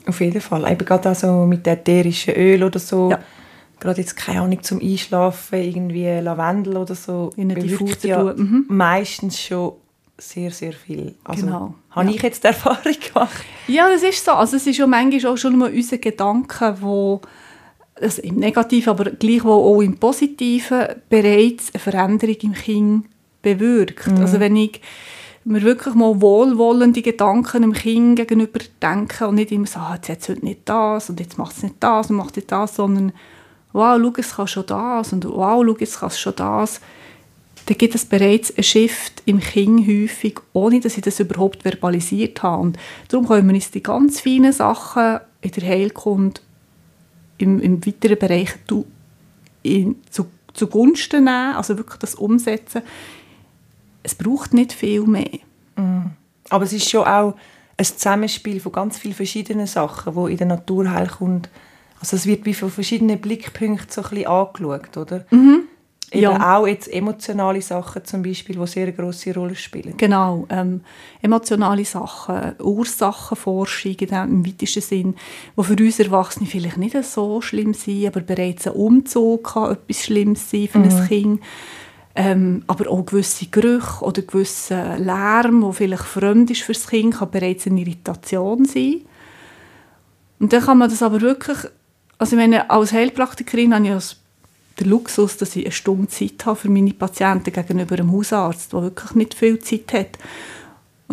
Auf 0.06 0.20
jeden 0.20 0.40
Fall. 0.40 0.70
Eben 0.70 0.84
gerade 0.84 1.10
also 1.10 1.46
mit 1.46 1.66
ätherischen 1.66 2.34
Öl 2.34 2.64
oder 2.64 2.78
so. 2.78 3.10
Ja. 3.10 3.20
Gerade 3.78 4.00
jetzt, 4.00 4.16
keine 4.16 4.42
Ahnung, 4.42 4.62
zum 4.62 4.80
Einschlafen, 4.80 5.60
irgendwie 5.60 6.06
Lavendel 6.20 6.76
oder 6.76 6.94
so. 6.94 7.32
In 7.36 7.48
bewirkt 7.48 8.04
ja 8.04 8.22
mhm. 8.22 8.64
meistens 8.68 9.40
schon 9.40 9.72
sehr, 10.18 10.50
sehr 10.50 10.72
viel. 10.72 11.14
Also, 11.24 11.46
genau. 11.46 11.74
Habe 11.90 12.10
ja. 12.10 12.14
ich 12.14 12.22
jetzt 12.22 12.44
die 12.44 12.48
Erfahrung 12.48 12.94
gemacht? 13.12 13.44
Ja, 13.66 13.88
das 13.88 14.02
ist 14.02 14.24
so. 14.24 14.32
Also 14.32 14.56
es 14.56 14.66
ist 14.66 14.78
ja 14.78 14.86
manchmal 14.86 15.32
auch 15.32 15.36
schon 15.36 15.58
mal 15.58 15.72
unser 15.72 15.98
Gedanke, 15.98 16.76
wo 16.80 17.20
also 18.00 18.22
im 18.22 18.36
Negativen, 18.36 18.90
aber 18.90 19.10
gleichwohl 19.10 19.52
auch 19.52 19.80
im 19.80 19.98
Positiven 19.98 20.86
bereits 21.08 21.72
eine 21.72 21.80
Veränderung 21.80 22.36
im 22.42 22.54
Kind 22.54 23.06
bewirkt. 23.42 24.08
Mhm. 24.08 24.18
Also 24.18 24.40
wenn 24.40 24.56
ich 24.56 24.80
mir 25.44 25.62
wirklich 25.62 25.94
mal 25.94 26.20
wohlwollende 26.20 27.02
Gedanken 27.02 27.62
dem 27.62 27.72
Kind 27.72 28.16
gegenüber 28.16 28.60
denken 28.80 29.24
und 29.24 29.34
nicht 29.36 29.52
immer 29.52 29.66
so, 29.66 29.80
ah, 29.80 29.94
jetzt 29.96 30.08
hat 30.08 30.20
es 30.20 30.28
heute 30.28 30.44
nicht 30.44 30.60
das 30.64 31.10
und 31.10 31.20
jetzt 31.20 31.38
macht 31.38 31.56
es 31.56 31.62
nicht 31.62 31.76
das 31.80 32.10
und 32.10 32.16
macht 32.16 32.36
nicht 32.36 32.52
das, 32.52 32.76
sondern 32.76 33.12
wow, 33.72 33.98
schau, 34.00 34.12
es 34.18 34.36
kann 34.36 34.46
schon 34.46 34.66
das 34.66 35.12
und 35.12 35.24
wow, 35.24 35.64
schau, 35.66 35.76
jetzt 35.78 36.00
kann 36.00 36.08
es 36.08 36.20
schon 36.20 36.36
das, 36.36 36.80
dann 37.66 37.78
gibt 37.78 37.94
es 37.94 38.04
bereits 38.04 38.56
einen 38.56 38.64
Shift 38.64 39.22
im 39.24 39.40
Kind 39.40 39.86
häufig, 39.86 40.38
ohne 40.52 40.80
dass 40.80 40.96
ich 40.96 41.02
das 41.02 41.20
überhaupt 41.20 41.62
verbalisiert 41.62 42.42
habe. 42.42 42.62
Und 42.62 42.78
darum 43.08 43.28
können 43.28 43.46
wir 43.48 43.54
uns 43.54 43.70
die 43.70 43.82
ganz 43.82 44.20
feinen 44.20 44.52
Sachen 44.52 45.20
in 45.42 45.50
der 45.52 45.68
Heilkunde 45.68 46.40
im, 47.38 47.60
im 47.60 47.84
weiteren 47.86 48.18
Bereich 48.18 48.54
in, 49.62 49.96
zu, 50.10 50.26
zugunsten 50.54 51.24
nehmen, 51.24 51.54
also 51.54 51.76
wirklich 51.76 51.98
das 51.98 52.16
Umsetzen. 52.16 52.82
Es 54.02 54.14
braucht 54.14 54.54
nicht 54.54 54.72
viel 54.72 55.02
mehr. 55.02 55.38
Mm. 55.76 56.10
Aber 56.50 56.64
es 56.64 56.72
ist 56.72 56.88
schon 56.88 57.06
auch 57.06 57.34
ein 57.76 57.84
Zusammenspiel 57.84 58.60
von 58.60 58.72
ganz 58.72 58.98
vielen 58.98 59.14
verschiedenen 59.14 59.66
Sachen, 59.66 60.14
die 60.14 60.32
in 60.32 60.38
der 60.38 60.46
Naturheilkunde, 60.46 61.48
also 62.00 62.16
es 62.16 62.26
wird 62.26 62.44
wie 62.44 62.54
von 62.54 62.70
verschiedenen 62.70 63.20
Blickpunkten 63.20 63.90
so 63.90 64.02
ein 64.02 64.10
bisschen 64.10 64.26
angeschaut, 64.26 64.96
oder? 64.96 65.24
Mhm. 65.30 65.68
Eben 66.10 66.22
ja. 66.24 66.58
auch 66.58 66.66
jetzt 66.66 66.92
emotionale 66.92 67.62
Sachen 67.62 68.04
zum 68.04 68.22
Beispiel, 68.22 68.56
die 68.56 68.66
sehr 68.66 68.92
grosse 68.92 69.32
Rolle 69.32 69.54
spielen. 69.54 69.96
Genau, 69.96 70.46
ähm, 70.50 70.82
emotionale 71.22 71.86
Sachen, 71.86 72.52
Ursachenforschung 72.60 73.92
in 73.92 74.08
dem, 74.08 74.30
im 74.30 74.46
weitesten 74.46 74.82
Sinn, 74.82 75.14
die 75.56 75.64
für 75.64 75.72
uns 75.72 75.98
Erwachsene 76.00 76.46
vielleicht 76.46 76.76
nicht 76.76 77.02
so 77.02 77.40
schlimm 77.40 77.72
sind, 77.72 78.08
aber 78.08 78.20
bereits 78.20 78.66
ein 78.66 78.74
Umzug 78.74 79.54
kann 79.54 79.72
etwas 79.72 80.04
Schlimmes 80.04 80.50
sein 80.50 80.68
für 80.68 80.80
mhm. 80.80 80.90
ein 80.90 81.08
Kind. 81.08 81.40
Ähm, 82.14 82.62
aber 82.66 82.90
auch 82.90 83.06
gewisse 83.06 83.46
Gerüche 83.46 84.04
oder 84.04 84.22
gewisse 84.22 84.96
Lärm, 84.96 85.62
der 85.62 85.72
vielleicht 85.72 86.04
fremd 86.04 86.50
ist 86.50 86.62
für 86.62 86.74
das 86.74 86.86
Kind, 86.86 87.14
kann 87.14 87.30
bereits 87.30 87.66
eine 87.66 87.80
Irritation 87.80 88.66
sein. 88.66 89.00
Und 90.38 90.52
dann 90.52 90.62
kann 90.62 90.78
man 90.78 90.90
das 90.90 91.02
aber 91.02 91.20
wirklich, 91.20 91.58
also 92.18 92.36
ich 92.36 92.40
meine, 92.40 92.68
als 92.68 92.92
Heilpraktikerin 92.92 93.74
habe 93.74 93.86
ich 93.86 93.92
als 93.92 94.16
der 94.78 94.86
Luxus, 94.86 95.36
dass 95.36 95.56
ich 95.56 95.64
eine 95.64 95.72
Stunde 95.72 96.08
Zeit 96.08 96.44
habe 96.44 96.56
für 96.56 96.70
meine 96.70 96.92
Patienten 96.92 97.52
gegenüber 97.52 97.94
einem 97.94 98.12
Hausarzt, 98.12 98.72
der 98.72 98.82
wirklich 98.82 99.14
nicht 99.14 99.34
viel 99.34 99.58
Zeit 99.58 99.92
hat. 99.92 100.18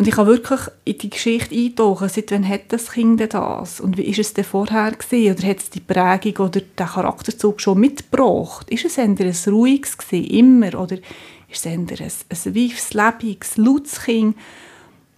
Und 0.00 0.08
ich 0.08 0.14
kann 0.14 0.26
wirklich 0.26 0.60
in 0.86 0.96
die 0.96 1.10
Geschichte 1.10 1.54
eintauchen, 1.54 2.08
seit 2.08 2.30
wann 2.30 2.48
hat 2.48 2.62
das 2.68 2.92
Kind 2.92 3.20
das? 3.34 3.82
Und 3.82 3.98
wie 3.98 4.10
war 4.10 4.18
es 4.18 4.32
denn 4.32 4.44
vorher 4.44 4.92
gewesen? 4.92 5.36
Oder 5.36 5.46
hat 5.46 5.58
es 5.58 5.68
die 5.68 5.80
Prägung 5.80 6.46
oder 6.46 6.62
den 6.62 6.86
Charakterzug 6.86 7.60
schon 7.60 7.80
mitgebracht? 7.80 8.70
Ist 8.70 8.86
es 8.86 8.96
eher 8.96 9.04
ein 9.04 9.34
ruhiges 9.48 9.98
gewesen, 9.98 10.30
immer? 10.30 10.80
Oder 10.80 10.96
ist 10.96 11.04
es 11.50 11.66
eher 11.66 11.72
ein, 11.74 11.86
ein 11.86 12.54
weifes, 12.54 12.94
lebendiges, 12.94 13.58
lautes 13.58 14.00
Kind? 14.02 14.38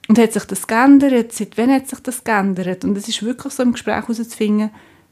Und 0.09 0.19
hat 0.19 0.33
sich 0.33 0.45
das 0.47 0.67
geändert? 0.67 1.33
Seit 1.33 1.57
wann 1.57 1.71
hat 1.71 1.89
sich 1.89 2.01
das 2.01 2.25
geändert? 2.25 2.85
Und 2.85 2.99
es 2.99 3.07
ist 3.07 3.23
wirklich 3.23 3.53
so 3.53 3.63
im 3.63 3.75
Gespräch 3.75 4.03
herauszufinden, 4.03 4.71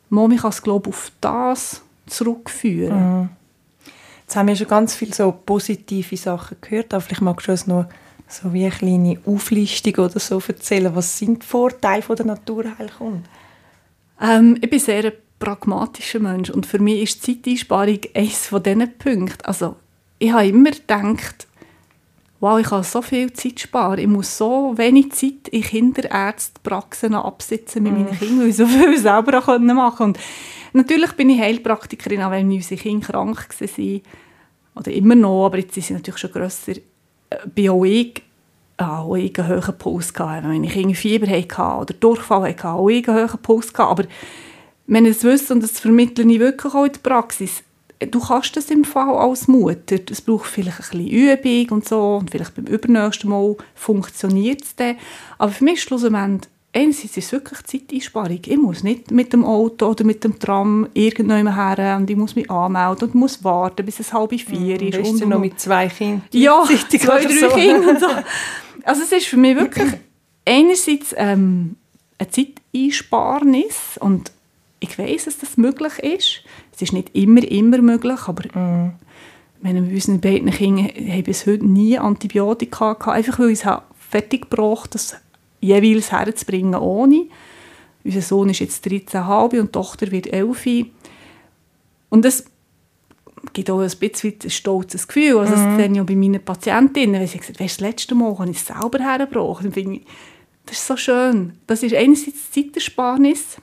Mami 0.08 0.34
kann 0.34 0.50
es, 0.50 0.62
glaube 0.62 0.90
auf 0.90 1.12
das 1.20 1.80
zurückführen. 2.06 3.20
Mhm. 3.20 3.28
Jetzt 4.22 4.34
haben 4.34 4.48
wir 4.48 4.56
schon 4.56 4.66
ganz 4.66 4.96
viele 4.96 5.14
so 5.14 5.30
positive 5.30 6.16
Sachen 6.16 6.56
gehört, 6.60 6.92
aber 6.92 7.02
vielleicht 7.02 7.22
magst 7.22 7.46
du 7.46 7.52
uns 7.52 7.68
noch 7.68 7.86
so 8.32 8.52
wie 8.52 8.64
eine 8.64 8.70
kleine 8.70 9.18
Auflistung 9.26 9.94
oder 10.04 10.20
so 10.20 10.40
erzählen. 10.46 10.94
Was 10.94 11.18
sind 11.18 11.42
die 11.42 11.46
Vorteile 11.46 12.02
von 12.02 12.16
der 12.16 12.26
Naturheilkunde? 12.26 13.28
Ähm, 14.20 14.58
ich 14.60 14.70
bin 14.70 14.78
sehr 14.78 15.04
ein 15.04 15.12
pragmatischer 15.38 16.20
Mensch 16.20 16.50
und 16.50 16.66
für 16.66 16.78
mich 16.78 17.02
ist 17.02 17.24
Zeiteinsparung 17.24 18.00
eines 18.14 18.46
von 18.46 18.62
diesen 18.62 18.98
Punkten. 18.98 19.44
Also 19.44 19.76
ich 20.18 20.32
habe 20.32 20.46
immer 20.46 20.70
gedacht, 20.70 21.46
wow, 22.40 22.58
ich 22.58 22.66
kann 22.66 22.82
so 22.82 23.02
viel 23.02 23.32
Zeit 23.32 23.60
sparen. 23.60 23.98
Ich 23.98 24.06
muss 24.06 24.36
so 24.36 24.72
wenig 24.76 25.12
Zeit 25.12 25.48
in 25.50 25.62
Kinderärztpraxen 25.62 27.14
absitzen 27.14 27.82
mit 27.82 27.92
mm. 27.92 27.96
meinen 27.96 28.18
Kindern, 28.18 28.40
weil 28.40 28.48
ich 28.48 28.56
so 28.56 28.66
viel 28.66 28.98
selber 28.98 29.40
machen 29.40 29.96
konnte. 29.96 30.02
Und 30.02 30.18
Natürlich 30.72 31.12
bin 31.12 31.30
ich 31.30 31.40
Heilpraktikerin, 31.40 32.22
auch 32.22 32.30
wenn 32.30 32.50
unsere 32.50 32.80
Kinder 32.80 33.06
krank 33.06 33.48
waren. 33.60 34.00
Oder 34.76 34.92
immer 34.92 35.14
noch, 35.14 35.46
aber 35.46 35.58
jetzt 35.58 35.74
sind 35.74 35.84
sie 35.84 35.92
natürlich 35.94 36.20
schon 36.20 36.32
grösser. 36.32 36.74
Bin 37.54 37.70
auch 37.70 37.84
ich, 37.84 38.22
auch 38.76 39.14
ich 39.14 39.38
einen 39.38 39.48
hohen 39.48 39.78
Puls 39.78 40.12
gehabt. 40.12 40.48
Wenn 40.48 40.64
ich 40.64 40.76
irgendwie 40.76 40.94
Fieber 40.94 41.26
hatte 41.26 41.80
oder 41.80 41.94
Durchfall 41.94 42.48
hatte, 42.48 42.68
auch 42.68 42.88
ich 42.88 43.08
einen 43.08 43.28
hohen 43.28 43.38
Puls 43.42 43.72
gehabt. 43.72 43.90
Aber 43.90 44.04
wenn 44.86 45.06
ich 45.06 45.14
das 45.16 45.24
wüsste, 45.24 45.54
und 45.54 45.62
das 45.62 45.78
vermittle 45.78 46.24
ich 46.24 46.40
wirklich 46.40 46.74
auch 46.74 46.84
in 46.84 46.92
der 46.92 47.00
Praxis, 47.00 47.62
du 48.00 48.20
kannst 48.20 48.56
das 48.56 48.70
im 48.70 48.84
Fall 48.84 49.14
als 49.14 49.46
Mutter. 49.46 49.98
Es 50.10 50.20
braucht 50.20 50.46
vielleicht 50.46 50.80
ein 50.92 50.98
bisschen 50.98 51.08
Übung 51.08 51.76
und 51.76 51.88
so 51.88 52.16
und 52.16 52.30
vielleicht 52.30 52.54
beim 52.54 52.66
übernächsten 52.66 53.30
Mal 53.30 53.56
funktioniert 53.74 54.62
es 54.62 54.74
dann. 54.74 54.96
Aber 55.38 55.52
für 55.52 55.64
mich 55.64 55.74
ist 55.74 55.82
schlussendlich 55.82 56.50
einerseits 56.72 57.16
ist 57.16 57.26
es 57.26 57.32
wirklich 57.32 57.62
Zeiteinsparung. 57.64 58.40
Ich 58.44 58.56
muss 58.56 58.82
nicht 58.82 59.10
mit 59.10 59.32
dem 59.32 59.44
Auto 59.44 59.88
oder 59.88 60.04
mit 60.04 60.22
dem 60.24 60.38
Tram 60.38 60.88
irgendjemand 60.94 61.56
her 61.56 61.96
und 61.96 62.08
ich 62.08 62.16
muss 62.16 62.36
mich 62.36 62.50
anmelden 62.50 63.08
und 63.08 63.14
muss 63.14 63.42
warten, 63.42 63.84
bis 63.84 64.00
es 64.00 64.12
halb 64.12 64.30
vier 64.30 64.80
mhm, 64.80 64.88
ist. 64.88 64.98
Bist 64.98 65.12
und, 65.12 65.20
du 65.20 65.26
noch 65.26 65.40
mit 65.40 65.58
zwei 65.58 65.88
Kindern? 65.88 66.22
Ja, 66.32 66.62
zwei, 66.88 67.24
drei 67.24 67.38
so. 67.38 67.48
Kinder 67.48 67.90
und 67.90 68.00
so. 68.00 68.06
Also 68.82 69.02
es 69.02 69.12
ist 69.12 69.26
für 69.26 69.36
mich 69.36 69.56
wirklich 69.56 69.92
einerseits 70.46 71.14
ähm, 71.18 71.76
eine 72.18 72.30
Zeiteinsparnis 72.30 73.98
und 74.00 74.32
ich 74.80 74.98
weiß, 74.98 75.26
dass 75.26 75.38
das 75.38 75.58
möglich 75.58 75.98
ist. 75.98 76.42
Es 76.74 76.80
ist 76.80 76.94
nicht 76.94 77.14
immer, 77.14 77.42
immer 77.42 77.76
möglich, 77.82 78.20
aber 78.26 78.44
mm. 78.58 78.94
meine, 79.60 79.82
bei 79.82 79.92
unseren 79.92 80.22
beiden 80.22 80.50
Kindern 80.50 80.88
haben 80.88 81.24
bis 81.24 81.46
heute 81.46 81.66
nie 81.66 81.98
Antibiotika 81.98 82.94
gehabt, 82.94 83.08
einfach 83.08 83.38
weil 83.38 83.50
ich 83.50 83.62
es 83.62 83.70
fertig 84.08 84.48
gebracht 84.48 84.94
das 84.94 85.16
jeweils 85.60 86.12
herzubringen 86.12 86.74
ohne. 86.74 87.26
Unser 88.04 88.22
Sohn 88.22 88.48
ist 88.48 88.60
jetzt 88.60 88.86
13,5 88.86 89.60
und 89.60 89.68
die 89.68 89.72
Tochter 89.72 90.10
wird 90.10 90.32
11. 90.32 90.86
Und 92.08 92.24
das 92.24 92.44
gibt 93.52 93.70
auch 93.70 93.80
ein 93.80 93.90
bisschen 93.90 94.34
ein 94.42 94.50
stolzes 94.50 95.06
Gefühl. 95.06 95.38
Also 95.38 95.56
mhm. 95.56 95.64
das 95.64 95.76
sehe 95.76 95.92
ich 95.92 96.00
auch 96.00 96.06
bei 96.06 96.16
meinen 96.16 96.44
Patientinnen, 96.44 97.20
wenn 97.20 97.26
sie 97.26 97.38
gesagt 97.38 97.60
weißt, 97.60 97.80
das 97.80 97.88
letzte 97.88 98.14
Mal 98.14 98.38
habe 98.38 98.50
ich 98.50 98.56
es 98.56 98.66
selber 98.66 98.98
hergebracht. 98.98 99.64
Dann 99.64 99.72
finde 99.72 99.96
ich, 99.96 100.06
das 100.66 100.78
ist 100.78 100.86
so 100.86 100.96
schön. 100.96 101.58
Das 101.66 101.82
ist 101.82 101.94
einerseits 101.94 102.50
Zeitersparnis 102.50 103.58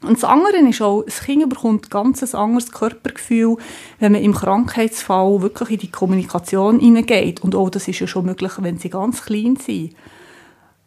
und 0.00 0.16
das 0.16 0.24
andere 0.24 0.58
ist 0.58 0.80
auch, 0.80 1.02
das 1.02 1.22
Kind 1.22 1.48
bekommt 1.48 1.90
ganz 1.90 2.22
ein 2.22 2.38
anderes 2.38 2.70
Körpergefühl, 2.70 3.56
wenn 3.98 4.12
man 4.12 4.22
im 4.22 4.32
Krankheitsfall 4.32 5.42
wirklich 5.42 5.70
in 5.70 5.78
die 5.78 5.90
Kommunikation 5.90 6.78
hineingeht. 6.78 7.40
Und 7.40 7.56
auch 7.56 7.68
das 7.68 7.88
ist 7.88 7.98
ja 7.98 8.06
schon 8.06 8.26
möglich, 8.26 8.52
wenn 8.58 8.78
sie 8.78 8.90
ganz 8.90 9.24
klein 9.24 9.56
sind. 9.56 9.94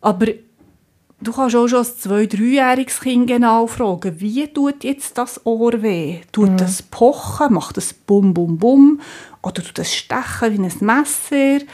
Aber 0.02 0.28
du 1.22 1.32
kannst 1.32 1.56
auch 1.56 1.68
schon 1.68 1.80
als 1.80 2.00
zwei-, 2.00 2.26
dreijähriges 2.26 3.00
Kind 3.00 3.28
genau 3.28 3.68
fragen, 3.68 4.20
wie 4.20 4.48
tut 4.48 4.84
jetzt 4.84 5.18
das 5.18 5.46
Ohr 5.46 5.82
weh? 5.82 6.22
Tut 6.32 6.52
mhm. 6.52 6.58
das 6.58 6.82
pochen? 6.82 7.54
Macht 7.54 7.78
das 7.78 7.94
bum, 7.94 8.34
bum, 8.34 8.58
bum? 8.58 9.00
Oder 9.42 9.64
tut 9.64 9.78
das 9.78 9.94
stechen 9.94 10.54
wie 10.54 10.66
ein 10.66 10.86
Messer? 10.86 11.66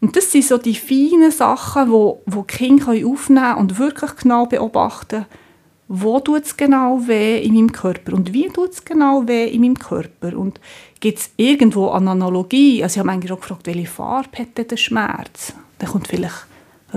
Und 0.00 0.16
das 0.16 0.32
sind 0.32 0.44
so 0.44 0.58
die 0.58 0.74
feinen 0.74 1.30
Sachen, 1.30 1.90
wo, 1.90 2.22
wo 2.26 2.42
die 2.42 2.56
Kinder 2.56 2.88
aufnehmen 2.88 3.44
können 3.44 3.58
und 3.58 3.78
wirklich 3.78 4.16
genau 4.16 4.46
beobachten, 4.46 5.26
wo 5.88 6.20
tut 6.20 6.44
es 6.44 6.56
genau 6.56 7.00
weh 7.06 7.42
in 7.42 7.54
meinem 7.54 7.72
Körper 7.72 8.14
und 8.14 8.32
wie 8.32 8.48
tut 8.48 8.70
es 8.70 8.84
genau 8.84 9.26
weh 9.26 9.48
in 9.48 9.60
meinem 9.60 9.78
Körper 9.78 10.38
und 10.38 10.60
gibt 11.00 11.18
es 11.18 11.30
irgendwo 11.36 11.90
eine 11.90 12.12
Analogie? 12.12 12.82
Also 12.82 12.94
ich 12.94 12.98
habe 13.00 13.08
manchmal 13.08 13.36
auch 13.36 13.40
gefragt, 13.40 13.66
welche 13.66 13.88
Farbe 13.88 14.38
hat 14.38 14.70
der 14.70 14.76
Schmerz? 14.76 15.52
Dann 15.78 15.90
kommt 15.90 16.08
vielleicht 16.08 16.46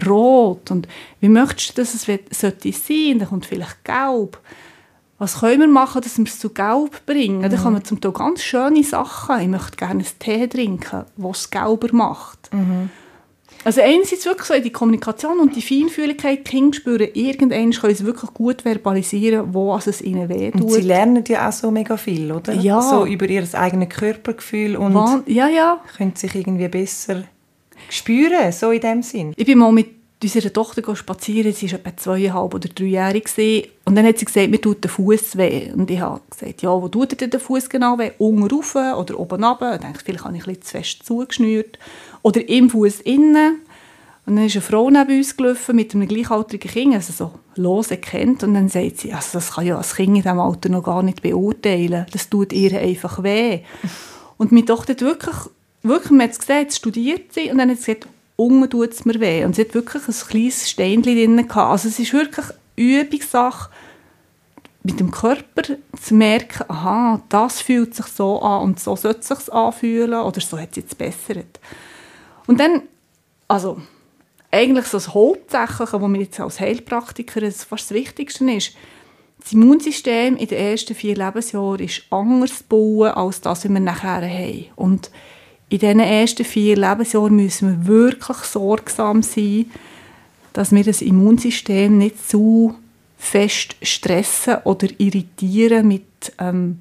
rot 0.07 0.71
und 0.71 0.87
wie 1.19 1.29
möchtest 1.29 1.77
du, 1.77 1.81
dass 1.81 1.93
es 1.93 2.05
sollte 2.31 2.71
sein? 2.71 3.19
Dann 3.19 3.29
kommt 3.29 3.45
vielleicht 3.45 3.83
gelb. 3.83 4.39
Was 5.19 5.39
können 5.39 5.61
wir 5.61 5.67
machen, 5.67 6.01
dass 6.01 6.17
wir 6.17 6.25
es 6.25 6.39
zu 6.39 6.49
gelb 6.49 7.05
bringen? 7.05 7.39
Mhm. 7.39 7.49
Dann 7.49 7.73
man 7.73 7.85
zum 7.85 8.01
Teil 8.01 8.11
ganz 8.11 8.43
schöne 8.43 8.83
Sachen. 8.83 9.39
Ich 9.39 9.47
möchte 9.47 9.77
gerne 9.77 10.03
einen 10.03 10.19
Tee 10.19 10.47
trinken, 10.47 11.05
was 11.15 11.41
es 11.41 11.49
gelber 11.49 11.87
macht. 11.93 12.53
Mhm. 12.53 12.89
Also 13.65 13.81
einerseits 13.81 14.25
wirklich 14.25 14.47
so 14.47 14.59
die 14.59 14.71
Kommunikation 14.71 15.39
und 15.39 15.55
die 15.55 15.61
Feinfühligkeit, 15.61 16.39
die 16.39 16.51
Kinder 16.51 16.75
spüren, 16.75 17.07
irgendwann 17.13 17.71
können 17.71 17.95
sie 17.95 18.05
wirklich 18.05 18.33
gut 18.33 18.63
verbalisieren, 18.63 19.53
wo 19.53 19.73
es 19.75 20.01
ihnen 20.01 20.27
wehtut. 20.27 20.61
Und 20.61 20.71
sie 20.71 20.81
lernen 20.81 21.23
ja 21.27 21.47
auch 21.47 21.53
so 21.53 21.71
mega 21.71 21.95
viel, 21.95 22.31
oder? 22.31 22.53
Ja. 22.53 22.81
So 22.81 23.05
über 23.05 23.25
ihr 23.29 23.47
eigenes 23.53 23.89
Körpergefühl 23.89 24.75
und 24.75 24.93
Wann, 24.93 25.23
ja, 25.27 25.47
ja. 25.47 25.79
können 25.95 26.15
sich 26.15 26.35
irgendwie 26.35 26.67
besser 26.67 27.23
spüren, 27.89 28.51
so 28.51 28.71
in 28.71 28.81
dem 28.81 29.01
Sinn. 29.01 29.33
Ich 29.35 29.45
bin 29.45 29.57
mal 29.57 29.71
mit 29.71 29.87
unserer 30.23 30.53
Tochter 30.53 30.95
spazieren, 30.95 31.53
sie 31.53 31.71
war 31.71 31.79
etwa 31.79 31.97
zweieinhalb 31.97 32.53
oder 32.53 32.69
dreijährig 32.69 33.69
und 33.85 33.95
dann 33.95 34.05
hat 34.05 34.17
sie 34.17 34.25
gesagt, 34.25 34.49
mir 34.49 34.61
tut 34.61 34.83
der 34.83 34.89
Fuß 34.89 35.37
weh. 35.37 35.71
Und 35.73 35.91
ich 35.91 35.99
habe 35.99 36.21
gesagt, 36.29 36.61
ja, 36.61 36.69
wo 36.69 36.87
tut 36.87 37.19
denn 37.19 37.29
der 37.29 37.39
Fuß 37.39 37.69
genau 37.69 37.97
weh? 37.97 38.11
Unten 38.17 38.47
rauf 38.47 38.75
oder 38.75 39.19
oben 39.19 39.43
runter? 39.43 39.75
Ich 39.75 39.81
dachte, 39.81 39.99
vielleicht 40.03 40.23
habe 40.23 40.37
ich 40.37 40.45
bisschen 40.45 40.61
zu 40.61 40.71
fest 40.71 41.05
zugeschnürt. 41.05 41.77
Oder 42.21 42.47
im 42.47 42.69
Fuß 42.69 43.01
innen. 43.01 43.61
Und 44.25 44.37
dann 44.37 44.45
ist 44.45 44.55
eine 44.55 44.61
Frau 44.61 44.89
neben 44.89 45.17
uns 45.17 45.35
gelaufen 45.35 45.75
mit 45.75 45.93
einem 45.93 46.07
gleichaltrigen 46.07 46.71
Kind, 46.71 46.93
also 46.93 47.11
so 47.11 47.31
lose 47.55 47.97
kennt. 47.97 48.43
Und 48.43 48.53
dann 48.53 48.69
sagt 48.69 48.99
sie, 48.99 49.11
also 49.11 49.29
das 49.33 49.51
kann 49.51 49.65
ja 49.65 49.77
ein 49.77 49.83
Kind 49.83 50.07
in 50.07 50.13
diesem 50.15 50.39
Alter 50.39 50.69
noch 50.69 50.83
gar 50.83 51.03
nicht 51.03 51.21
beurteilen. 51.21 52.05
Das 52.13 52.29
tut 52.29 52.53
ihr 52.53 52.79
einfach 52.79 53.21
weh. 53.21 53.59
Und 54.37 54.53
meine 54.53 54.65
Tochter 54.65 54.93
hat 54.93 55.01
wirklich 55.01 55.35
wirklich, 55.83 56.11
man 56.11 56.21
hat 56.21 56.31
es 56.31 56.39
gesehen, 56.39 56.61
jetzt 56.61 56.77
studiert 56.77 57.33
sie 57.33 57.51
und 57.51 57.57
dann 57.57 57.69
hat 57.69 57.77
sie 57.77 57.93
gesagt, 57.93 58.07
unten 58.35 58.69
tut 58.69 58.93
es 58.93 59.05
mir 59.05 59.19
weh. 59.19 59.45
Und 59.45 59.55
sie 59.55 59.61
hat 59.61 59.73
wirklich 59.73 60.07
ein 60.07 60.27
kleines 60.27 60.69
Steinchen 60.69 61.03
drin 61.03 61.37
gehabt. 61.37 61.71
Also 61.71 61.87
es 61.89 61.99
ist 61.99 62.13
wirklich 62.13 62.45
eine 62.47 62.55
Übungssache, 62.75 63.69
mit 64.83 64.99
dem 64.99 65.11
Körper 65.11 65.77
zu 66.01 66.13
merken, 66.13 66.65
aha, 66.67 67.21
das 67.29 67.61
fühlt 67.61 67.95
sich 67.95 68.05
so 68.07 68.41
an 68.41 68.63
und 68.63 68.79
so 68.79 68.97
sollte 68.97 69.21
es 69.21 69.27
sich 69.29 69.53
anfühlen 69.53 70.19
oder 70.19 70.41
so 70.41 70.59
hat 70.59 70.71
es 70.71 70.77
jetzt 70.77 70.97
bessert. 70.97 71.59
Und 72.47 72.59
dann, 72.59 72.81
also 73.47 73.81
eigentlich 74.51 74.85
so 74.85 74.97
das 74.97 75.13
Hauptsächliche, 75.13 76.01
was 76.01 76.09
mir 76.09 76.19
jetzt 76.19 76.39
als 76.39 76.59
Heilpraktiker 76.59 77.39
das 77.39 77.63
fast 77.63 77.89
das 77.89 77.95
Wichtigste 77.95 78.51
ist, 78.51 78.75
das 79.41 79.53
Immunsystem 79.53 80.35
in 80.35 80.47
den 80.47 80.57
ersten 80.57 80.95
vier 80.95 81.15
Lebensjahren 81.15 81.79
ist 81.79 82.03
anders 82.09 82.63
bauen 82.63 83.11
als 83.11 83.41
das, 83.41 83.63
was 83.63 83.71
wir 83.71 83.79
nachher 83.79 84.21
haben. 84.21 84.65
Und 84.75 85.11
in 85.73 85.79
diesen 85.79 85.99
ersten 86.01 86.45
vier 86.45 86.75
Lebensjahren 86.75 87.35
müssen 87.35 87.67
wir 87.67 87.87
wirklich 87.87 88.37
sorgsam 88.37 89.23
sein, 89.23 89.65
dass 90.53 90.71
wir 90.71 90.83
das 90.83 91.01
Immunsystem 91.01 91.97
nicht 91.97 92.29
zu 92.29 92.75
fest 93.17 93.75
stressen 93.81 94.57
oder 94.65 94.87
irritieren 94.99 95.87
mit 95.87 96.05
ähm, 96.37 96.79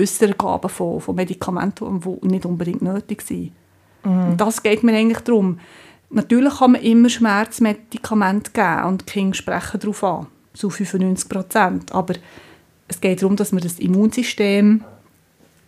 äußeren 0.00 0.38
Gaben 0.38 0.68
von, 0.68 1.00
von 1.00 1.16
Medikamenten, 1.16 2.00
die 2.00 2.28
nicht 2.28 2.46
unbedingt 2.46 2.82
nötig 2.82 3.22
sind. 3.22 3.50
Mhm. 4.04 4.28
Und 4.28 4.40
das 4.40 4.62
geht 4.62 4.84
mir 4.84 4.94
eigentlich 4.94 5.24
darum. 5.24 5.58
Natürlich 6.10 6.58
kann 6.58 6.72
man 6.72 6.82
immer 6.82 7.08
Schmerzmedikamente 7.08 8.52
geben 8.52 8.84
und 8.84 9.00
die 9.00 9.12
Kinder 9.12 9.34
sprechen 9.34 9.80
darauf 9.80 10.04
an, 10.04 10.26
zu 10.54 10.70
95 10.70 11.28
Prozent. 11.28 11.92
Aber 11.92 12.14
es 12.86 13.00
geht 13.00 13.20
darum, 13.20 13.34
dass 13.34 13.50
wir 13.50 13.60
das 13.60 13.80
Immunsystem 13.80 14.84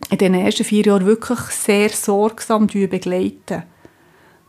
in 0.09 0.17
den 0.17 0.33
ersten 0.33 0.63
vier 0.63 0.85
Jahren 0.85 1.05
wirklich 1.05 1.39
sehr 1.39 1.89
sorgsam 1.89 2.67
begleiten 2.67 3.63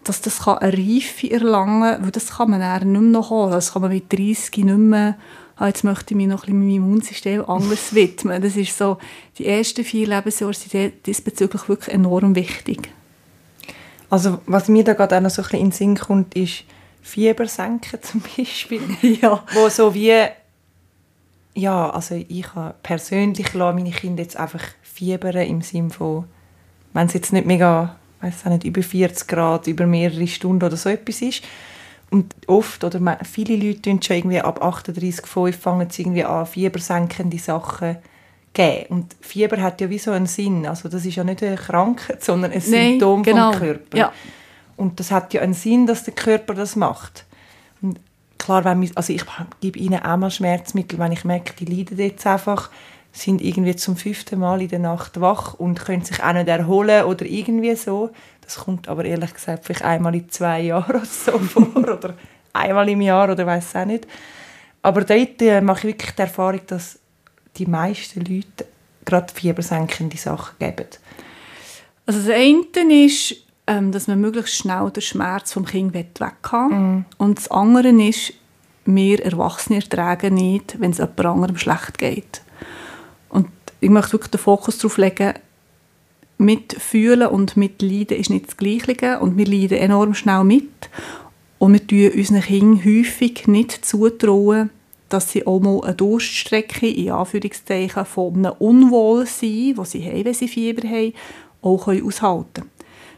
dass 0.04 0.20
das 0.20 0.46
eine 0.46 0.72
Reife 0.72 1.30
erlangen 1.30 1.82
kann, 1.94 2.04
weil 2.04 2.10
das 2.10 2.36
kann 2.36 2.50
man 2.50 2.60
dann 2.60 2.90
nicht 2.90 3.00
mehr 3.00 3.10
noch 3.10 3.30
holen. 3.30 3.52
Das 3.52 3.72
kann 3.72 3.82
man 3.82 3.92
mit 3.92 4.12
30 4.12 4.64
nicht 4.64 4.66
mehr, 4.66 5.16
ah, 5.56 5.68
jetzt 5.68 5.84
möchte 5.84 6.14
ich 6.14 6.16
mich 6.16 6.26
noch 6.26 6.42
ein 6.42 6.46
bisschen 6.46 6.58
meinem 6.58 6.76
Immunsystem 6.76 7.44
anders 7.48 7.94
widmen. 7.94 8.42
Das 8.42 8.56
ist 8.56 8.76
so, 8.76 8.98
die 9.38 9.46
ersten 9.46 9.84
vier 9.84 10.08
Lebensjahre 10.08 10.54
sind 10.54 11.06
diesbezüglich 11.06 11.68
wirklich 11.68 11.94
enorm 11.94 12.34
wichtig. 12.34 12.90
Also 14.10 14.40
was 14.46 14.68
mir 14.68 14.84
da 14.84 14.92
gerade 14.94 15.16
auch 15.16 15.20
noch 15.20 15.30
so 15.30 15.42
ein 15.42 15.44
bisschen 15.44 15.60
in 15.60 15.70
den 15.70 15.72
Sinn 15.72 15.96
kommt, 15.96 16.34
ist 16.34 16.64
Fieber 17.00 17.46
senken 17.46 18.02
zum 18.02 18.22
Beispiel. 18.36 18.82
ja. 19.02 19.42
Wo 19.54 19.68
so 19.68 19.94
wie, 19.94 20.14
ja, 21.54 21.90
also 21.90 22.14
ich 22.14 22.46
persönlich 22.82 23.54
lasse 23.54 23.74
meine 23.74 23.90
Kinder 23.90 24.22
jetzt 24.22 24.36
einfach 24.36 24.62
fiebern 25.02 25.46
im 25.46 25.62
Sinne 25.62 25.90
von, 25.90 26.24
wenn 26.92 27.06
es 27.06 27.14
jetzt 27.14 27.32
nicht 27.32 27.46
mega 27.46 27.96
weiß 28.22 28.44
nicht, 28.46 28.64
über 28.64 28.82
40 28.82 29.26
Grad, 29.26 29.66
über 29.66 29.86
mehrere 29.86 30.26
Stunden 30.26 30.64
oder 30.64 30.76
so 30.76 30.88
etwas 30.88 31.20
ist. 31.22 31.42
Und 32.10 32.34
oft, 32.46 32.84
oder 32.84 33.18
viele 33.24 33.56
Leute 33.56 33.82
tun 33.82 34.02
schon 34.02 34.16
irgendwie 34.16 34.40
ab 34.40 34.62
38,5 34.62 35.52
fangen 35.54 35.90
sie 35.90 36.02
irgendwie 36.02 36.24
an, 36.24 36.46
fiebersenkende 36.46 37.38
Sachen 37.38 37.96
geben. 38.52 38.86
Und 38.90 39.16
Fieber 39.20 39.60
hat 39.60 39.80
ja 39.80 39.88
wie 39.90 39.98
so 39.98 40.10
einen 40.10 40.26
Sinn. 40.26 40.66
Also 40.66 40.88
das 40.88 41.04
ist 41.04 41.16
ja 41.16 41.24
nicht 41.24 41.42
eine 41.42 41.56
Krankheit, 41.56 42.22
sondern 42.22 42.52
ein 42.52 42.62
Nein, 42.66 42.90
Symptom 42.90 43.22
genau. 43.22 43.52
vom 43.52 43.60
Körper. 43.60 43.98
Ja. 43.98 44.12
Und 44.76 45.00
das 45.00 45.10
hat 45.10 45.32
ja 45.34 45.40
einen 45.40 45.54
Sinn, 45.54 45.86
dass 45.86 46.04
der 46.04 46.14
Körper 46.14 46.54
das 46.54 46.76
macht. 46.76 47.24
Und 47.80 47.98
klar, 48.38 48.64
wenn 48.64 48.82
wir, 48.82 48.90
also 48.94 49.12
ich 49.12 49.24
gebe 49.60 49.78
ihnen 49.78 50.02
auch 50.02 50.16
mal 50.16 50.30
Schmerzmittel, 50.30 50.98
wenn 50.98 51.12
ich 51.12 51.24
merke, 51.24 51.54
die 51.58 51.64
leiden 51.64 51.98
jetzt 51.98 52.26
einfach, 52.26 52.70
sind 53.12 53.42
irgendwie 53.42 53.76
zum 53.76 53.96
fünften 53.96 54.40
Mal 54.40 54.62
in 54.62 54.68
der 54.68 54.78
Nacht 54.78 55.20
wach 55.20 55.54
und 55.54 55.84
können 55.84 56.02
sich 56.02 56.22
auch 56.22 56.32
nicht 56.32 56.48
erholen 56.48 57.04
oder 57.04 57.26
irgendwie 57.26 57.76
so. 57.76 58.10
Das 58.40 58.56
kommt 58.56 58.88
aber 58.88 59.04
ehrlich 59.04 59.34
gesagt 59.34 59.66
vielleicht 59.66 59.84
einmal 59.84 60.14
in 60.14 60.30
zwei 60.30 60.62
Jahren 60.62 60.96
oder 60.96 61.04
so 61.04 61.38
vor 61.38 61.76
oder 61.76 62.14
einmal 62.54 62.88
im 62.88 63.02
Jahr 63.02 63.30
oder 63.30 63.46
weiß 63.46 63.76
auch 63.76 63.84
nicht. 63.84 64.06
Aber 64.80 65.04
dort 65.04 65.40
äh, 65.42 65.60
mache 65.60 65.80
ich 65.80 65.94
wirklich 65.94 66.12
die 66.12 66.22
Erfahrung, 66.22 66.60
dass 66.66 66.98
die 67.56 67.66
meisten 67.66 68.20
Leute 68.20 68.66
gerade 69.04 69.32
fiebersenkende 69.32 70.16
Sachen 70.16 70.58
geben. 70.58 70.88
Also 72.06 72.20
das 72.20 72.30
eine 72.30 73.04
ist, 73.04 73.36
ähm, 73.66 73.92
dass 73.92 74.08
man 74.08 74.20
möglichst 74.20 74.54
schnell 74.54 74.90
den 74.90 75.02
Schmerz 75.02 75.52
vom 75.52 75.66
Kind 75.66 75.94
weg 75.94 76.08
haben 76.50 76.98
mm. 76.98 77.04
Und 77.18 77.38
das 77.38 77.50
andere 77.50 77.88
ist, 77.90 78.32
wir 78.84 79.24
Erwachsene 79.24 79.80
ertragen 79.80 80.34
nicht, 80.34 80.80
wenn 80.80 80.90
es 80.90 80.98
jemand 80.98 81.20
anderem 81.20 81.56
schlecht 81.58 81.98
geht 81.98 82.42
ich 83.82 83.90
möchte 83.90 84.12
wirklich 84.12 84.30
den 84.30 84.40
Fokus 84.40 84.78
darauf 84.78 84.96
legen, 84.96 85.34
mitfühlen 86.38 87.28
und 87.28 87.56
mitleiden 87.56 88.16
ist 88.16 88.30
nicht 88.30 88.48
das 88.48 88.56
Gleiche 88.56 89.18
und 89.20 89.36
wir 89.36 89.46
leiden 89.46 89.78
enorm 89.78 90.14
schnell 90.14 90.44
mit 90.44 90.88
und 91.58 91.72
wir 91.72 91.86
tun 91.86 92.10
unseren 92.18 92.42
Kindern 92.42 92.84
häufig 92.84 93.46
nicht 93.48 93.84
zutrauen, 93.84 94.70
dass 95.08 95.32
sie 95.32 95.46
auch 95.46 95.60
mal 95.60 95.82
eine 95.82 95.94
Durststrecke 95.94 96.88
in 96.88 97.10
Anführungszeichen 97.10 98.04
von 98.04 98.34
einem 98.34 98.52
Unwohlsein, 98.58 99.74
das 99.76 99.90
sie 99.90 100.04
haben, 100.04 100.24
wenn 100.24 100.34
sie 100.34 100.48
Fieber 100.48 100.88
haben, 100.88 101.12
auch 101.60 101.88
aushalten 101.88 102.52
können. 102.54 102.70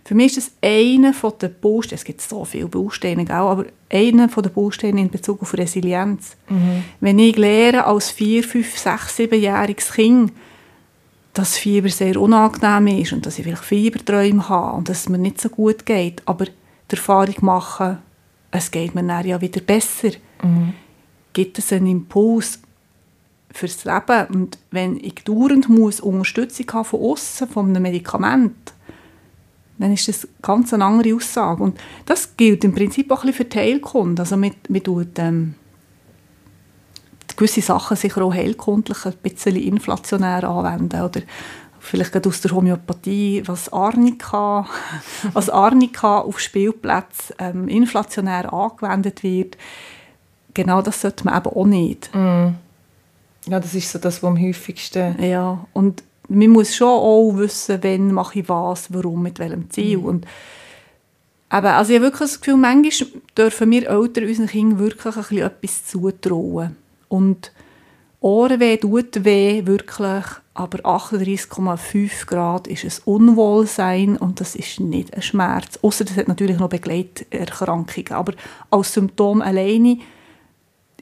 Für 0.06 0.14
mich 0.14 0.36
ist 0.36 0.52
das 0.62 0.68
einer 0.70 1.12
der 1.12 1.48
Bausteine, 1.48 1.96
es 1.96 2.04
gibt 2.04 2.20
so 2.20 2.44
viele 2.44 2.68
Bausteine, 2.68 3.28
aber 3.30 3.66
einer 3.90 4.28
der 4.28 4.50
Bausteine 4.50 5.00
in 5.00 5.10
Bezug 5.10 5.40
auf 5.40 5.56
Resilienz. 5.56 6.36
Mhm. 6.48 6.84
Wenn 7.00 7.18
ich 7.18 7.36
lehre 7.36 7.86
als 7.86 8.10
vier, 8.10 8.44
fünf, 8.44 8.76
sechs, 8.78 9.16
siebenjähriges 9.16 9.92
Kind, 9.92 10.32
dass 11.34 11.58
Fieber 11.58 11.88
sehr 11.88 12.20
unangenehm 12.20 13.00
ist 13.00 13.12
und 13.12 13.26
dass 13.26 13.38
ich 13.38 13.44
vielleicht 13.44 13.64
Fieberträume 13.64 14.48
habe 14.48 14.76
und 14.76 14.88
dass 14.88 15.00
es 15.00 15.08
mir 15.08 15.18
nicht 15.18 15.40
so 15.40 15.48
gut 15.48 15.84
geht, 15.84 16.22
aber 16.26 16.46
die 16.46 16.96
Erfahrung 16.96 17.34
machen, 17.40 17.98
es 18.52 18.70
geht 18.70 18.94
mir 18.94 19.04
dann 19.04 19.26
ja 19.26 19.40
wieder 19.40 19.60
besser, 19.60 20.10
mhm. 20.42 20.74
gibt 21.32 21.58
es 21.58 21.72
einen 21.72 21.88
Impuls 21.88 22.60
fürs 23.50 23.84
Leben. 23.84 24.26
Und 24.32 24.58
wenn 24.70 24.96
ich 24.96 25.16
dauernd 25.24 25.68
muss 25.68 26.00
Unterstützung 26.00 26.66
haben 26.72 26.84
von 26.84 27.00
außen, 27.00 27.48
von 27.48 27.68
einem 27.68 27.82
Medikament, 27.82 28.72
dann 29.78 29.92
ist 29.92 30.06
das 30.06 30.28
ganz 30.40 30.72
eine 30.72 30.84
andere 30.84 31.16
Aussage. 31.16 31.64
Und 31.64 31.78
das 32.06 32.36
gilt 32.36 32.62
im 32.62 32.74
Prinzip 32.74 33.10
auch 33.10 33.24
ein 33.24 33.26
bisschen 33.26 33.46
für 33.46 33.50
die 33.50 33.58
Heilkunde. 33.58 34.22
Also 34.22 34.36
man 34.36 34.52
tut, 34.84 35.18
ähm, 35.18 35.56
gewisse 37.36 37.60
Sachen 37.60 37.96
sicher 37.96 38.22
auch 38.22 38.34
heilkundlich 38.34 39.04
ein 39.04 39.14
bisschen 39.22 39.56
inflationär 39.56 40.44
anwenden 40.44 41.02
oder 41.02 41.20
vielleicht 41.84 42.12
gerade 42.12 42.28
aus 42.28 42.40
der 42.40 42.52
Homöopathie, 42.52 43.42
was 43.46 43.72
Arnika, 43.72 44.66
was 45.32 45.50
Arnika 45.50 46.20
auf 46.20 46.40
Spielplätzen 46.40 47.36
ähm, 47.38 47.68
inflationär 47.68 48.52
angewendet 48.52 49.22
wird, 49.22 49.56
genau 50.54 50.82
das 50.82 51.00
sollte 51.00 51.24
man 51.24 51.36
eben 51.36 51.54
auch 51.54 51.66
nicht. 51.66 52.14
Mm. 52.14 52.54
Ja, 53.46 53.60
das 53.60 53.74
ist 53.74 53.92
so 53.92 53.98
das, 53.98 54.22
was 54.22 54.28
am 54.28 54.40
häufigsten... 54.40 55.22
Ja, 55.22 55.66
und 55.74 56.02
man 56.28 56.48
muss 56.48 56.74
schon 56.74 56.88
auch 56.88 57.32
wissen, 57.36 57.78
wann 57.82 58.12
mache 58.12 58.40
ich 58.40 58.48
was, 58.48 58.92
warum, 58.92 59.22
mit 59.22 59.38
welchem 59.38 59.68
Ziel. 59.70 59.98
Mm. 59.98 60.04
Und 60.06 60.26
eben, 61.52 61.66
also 61.66 61.92
ich 61.92 61.98
habe 61.98 62.06
wirklich 62.06 62.30
das 62.30 62.40
Gefühl, 62.40 62.56
manchmal 62.56 63.08
dürfen 63.36 63.70
wir 63.70 63.90
Eltern 63.90 64.24
unseren 64.24 64.46
Kindern 64.46 64.78
wirklich 64.78 65.16
ein 65.16 65.22
bisschen 65.22 65.38
etwas 65.46 65.86
zutrauen. 65.86 66.76
Und 67.08 67.52
Ohrenweh 68.20 68.78
tut 68.78 69.24
weh, 69.24 69.66
wirklich, 69.66 70.24
aber 70.54 70.78
38,5 70.78 72.26
Grad 72.26 72.68
ist 72.68 72.84
ein 72.84 73.02
Unwohlsein 73.04 74.16
und 74.16 74.40
das 74.40 74.54
ist 74.54 74.80
nicht 74.80 75.14
ein 75.14 75.22
Schmerz. 75.22 75.78
Außer 75.82 76.04
das 76.04 76.16
hat 76.16 76.28
natürlich 76.28 76.58
noch 76.58 76.68
Begleiterkrankungen. 76.68 78.12
Aber 78.12 78.32
als 78.70 78.94
Symptom 78.94 79.42
alleine 79.42 79.98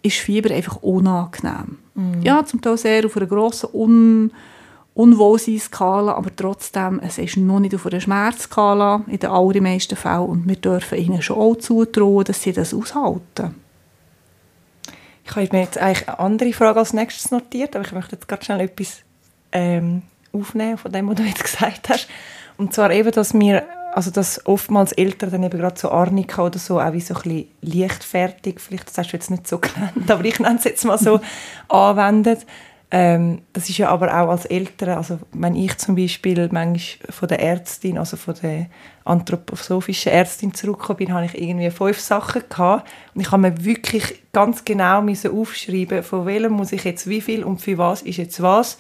ist 0.03 0.17
Fieber 0.17 0.55
einfach 0.55 0.77
unangenehm. 0.77 1.79
Mm. 1.95 2.23
Ja, 2.23 2.45
zum 2.45 2.61
Teil 2.61 2.77
sehr 2.77 3.05
auf 3.07 3.17
einer 3.17 3.27
grossen 3.27 3.69
Un 3.73 4.33
Unwohlseinskala, 4.95 6.13
aber 6.13 6.35
trotzdem, 6.37 7.01
es 7.03 7.17
ist 7.17 7.39
noch 7.39 7.61
nicht 7.61 7.75
auf 7.75 7.87
einer 7.87 8.01
Schmerzskala 8.01 9.05
in 9.07 9.19
den 9.19 9.31
allermeisten 9.31 9.97
Fällen 9.97 10.27
und 10.27 10.49
wir 10.49 10.57
dürfen 10.57 10.99
ihnen 10.99 11.23
schon 11.23 11.39
auch 11.39 11.57
zutrauen, 11.57 12.25
dass 12.25 12.43
sie 12.43 12.53
das 12.53 12.75
aushalten. 12.75 13.55
Ich 15.25 15.37
habe 15.37 15.49
mir 15.53 15.63
jetzt 15.63 15.79
eigentlich 15.79 16.09
eine 16.09 16.19
andere 16.19 16.53
Frage 16.53 16.79
als 16.79 16.93
nächstes 16.93 17.31
notiert, 17.31 17.77
aber 17.77 17.85
ich 17.85 17.93
möchte 17.93 18.17
jetzt 18.17 18.29
ganz 18.29 18.45
schnell 18.45 18.61
etwas 18.61 19.03
ähm, 19.53 20.03
aufnehmen 20.33 20.79
von 20.79 20.93
dem, 20.93 21.09
was 21.09 21.17
du 21.17 21.23
jetzt 21.23 21.45
gesagt 21.51 21.89
hast. 21.89 22.09
Und 22.57 22.75
zwar 22.75 22.91
eben, 22.91 23.11
dass 23.11 23.35
wir, 23.35 23.65
also 23.93 24.11
dass 24.11 24.45
oftmals 24.47 24.93
Eltern 24.93 25.31
dann 25.31 25.43
eben 25.43 25.59
gerade 25.59 25.79
so 25.79 25.91
Arnika 25.91 26.45
oder 26.45 26.59
so 26.59 26.81
auch 26.81 26.93
wie 26.93 27.01
so 27.01 27.15
ein 27.15 27.23
bisschen 27.23 27.49
leichtfertig, 27.61 28.61
vielleicht 28.61 28.89
das 28.89 28.99
hast 28.99 29.13
du 29.13 29.17
jetzt 29.17 29.31
nicht 29.31 29.47
so 29.47 29.59
genannt, 29.61 30.11
aber 30.11 30.25
ich 30.25 30.39
nenne 30.39 30.59
es 30.59 30.65
jetzt 30.65 30.85
mal 30.85 30.99
so, 30.99 31.21
anwenden. 31.69 32.39
Ähm, 32.95 33.41
das 33.55 33.71
ist 33.71 33.79
ja 33.79 33.89
aber 33.89 34.09
auch 34.09 34.29
als 34.29 34.45
Eltern, 34.45 34.99
also 34.99 35.19
wenn 35.33 35.55
ich 35.55 35.79
zum 35.79 35.97
Beispiel 35.97 36.51
manchmal 36.53 37.11
von 37.11 37.29
der 37.29 37.41
Ärztin, 37.41 37.97
also 37.97 38.19
von 38.19 38.35
der 38.43 38.67
anthroposophischen 39.05 40.13
Ärztin 40.13 40.55
zurückgekommen 40.55 40.99
bin, 40.99 41.15
habe 41.15 41.27
ich 41.27 41.41
irgendwie 41.41 41.71
fünf 41.71 41.99
Sachen 42.01 42.43
gehabt 42.49 42.89
und 43.15 43.21
ich 43.21 43.31
habe 43.31 43.43
mir 43.43 43.65
wirklich 43.65 44.23
ganz 44.33 44.65
genau 44.65 45.03
aufschreiben, 45.03 46.03
von 46.03 46.27
welchem 46.27 46.53
muss 46.53 46.73
ich 46.73 46.85
jetzt 46.85 47.09
wie 47.09 47.21
viel 47.21 47.45
und 47.45 47.61
für 47.61 47.79
was 47.79 48.03
ist 48.03 48.19
jetzt 48.19 48.41
was. 48.43 48.79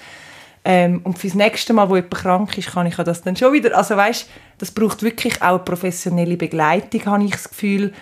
Ähm, 0.64 1.00
und 1.02 1.18
fürs 1.18 1.34
nächste 1.34 1.72
Mal, 1.72 1.90
wo 1.90 1.96
jemand 1.96 2.14
krank 2.14 2.58
ist, 2.58 2.70
kann 2.70 2.86
ich 2.86 2.94
das 2.94 3.22
dann 3.22 3.34
schon 3.34 3.52
wieder, 3.52 3.76
also 3.76 3.96
weißt, 3.96 4.28
das 4.58 4.70
braucht 4.70 5.02
wirklich 5.02 5.42
auch 5.42 5.64
professionelle 5.64 6.36
Begleitung, 6.36 7.04
habe 7.06 7.24
ich 7.24 7.32
das 7.32 7.48
Gefühl. 7.48 7.92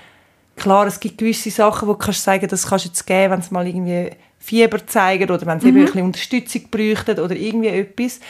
Klar, 0.57 0.87
es 0.87 1.01
gibt 1.01 1.17
gewisse 1.17 1.51
Sachen, 1.51 1.89
wo 1.89 1.93
du 1.93 1.99
kannst 1.99 2.23
sagen, 2.23 2.47
das 2.47 2.67
kannst 2.67 2.85
du 2.85 2.89
jetzt 2.91 3.07
geben, 3.07 3.33
wenn 3.33 3.41
es 3.41 3.51
mal 3.51 3.67
irgendwie 3.67 4.11
Fieber 4.39 4.87
zeigen 4.87 5.31
oder 5.31 5.47
wenn 5.47 5.61
sie 5.61 5.73
mhm. 5.73 5.79
ein 5.79 5.85
bisschen 5.87 6.03
Unterstützung 6.03 6.63
bräuchten 6.71 7.19
oder 7.19 7.35
irgendwie 7.35 7.69
etwas. 7.69 8.21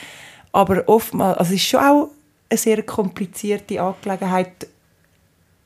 Aber 0.52 0.88
oftmals, 0.88 1.38
also 1.38 1.54
es 1.54 1.60
ist 1.60 1.68
schon 1.68 1.80
auch 1.80 2.10
eine 2.50 2.58
sehr 2.58 2.82
komplizierte 2.82 3.80
Angelegenheit 3.80 4.66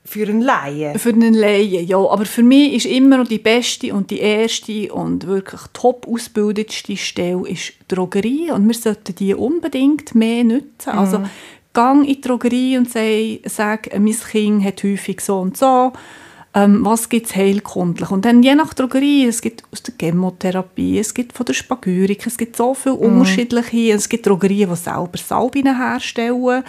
für 0.05 0.27
einen 0.27 0.41
Laien. 0.41 0.99
Für 0.99 1.09
einen 1.09 1.33
Laien, 1.33 1.87
ja. 1.87 1.97
Aber 1.97 2.25
für 2.25 2.43
mich 2.43 2.73
ist 2.73 2.85
immer 2.85 3.17
noch 3.17 3.27
die 3.27 3.39
beste 3.39 3.93
und 3.93 4.11
die 4.11 4.19
erste 4.19 4.93
und 4.93 5.25
wirklich 5.25 5.61
top 5.73 6.07
ausgebildetste 6.07 6.95
Stelle 6.95 7.47
ist 7.49 7.73
Drogerie. 7.87 8.51
Und 8.51 8.67
wir 8.67 8.75
sollten 8.75 9.15
die 9.15 9.33
unbedingt 9.33 10.13
mehr 10.13 10.43
nutzen. 10.43 10.93
Mhm. 10.93 10.99
Also, 10.99 11.23
gang 11.73 12.01
in 12.01 12.13
die 12.13 12.21
Drogerie 12.21 12.77
und 12.77 12.89
sag, 12.89 13.41
sag 13.45 13.99
mein 13.99 14.15
Kind 14.15 14.63
hat 14.63 14.83
häufig 14.83 15.21
so 15.21 15.39
und 15.39 15.57
so 15.57 15.91
ähm, 16.55 16.85
was 16.85 17.09
gibt 17.09 17.27
es 17.27 17.35
heilkundlich. 17.35 18.09
Und 18.09 18.23
dann 18.23 18.41
je 18.41 18.55
nach 18.55 18.73
Drogerie, 18.73 19.27
es 19.27 19.41
gibt 19.41 19.63
aus 19.71 19.83
der 19.83 19.93
Chemotherapie, 19.99 20.97
es 20.97 21.13
gibt 21.13 21.33
von 21.33 21.45
der 21.45 21.53
Spagyrik, 21.53 22.25
es 22.25 22.37
gibt 22.37 22.55
so 22.55 22.73
viele 22.73 22.95
mhm. 22.95 23.01
unterschiedliche, 23.01 23.91
es 23.93 24.07
gibt 24.07 24.25
Drogerien, 24.25 24.69
die 24.69 24.75
selber 24.77 25.17
Salbinen 25.17 25.77
herstellen. 25.77 26.63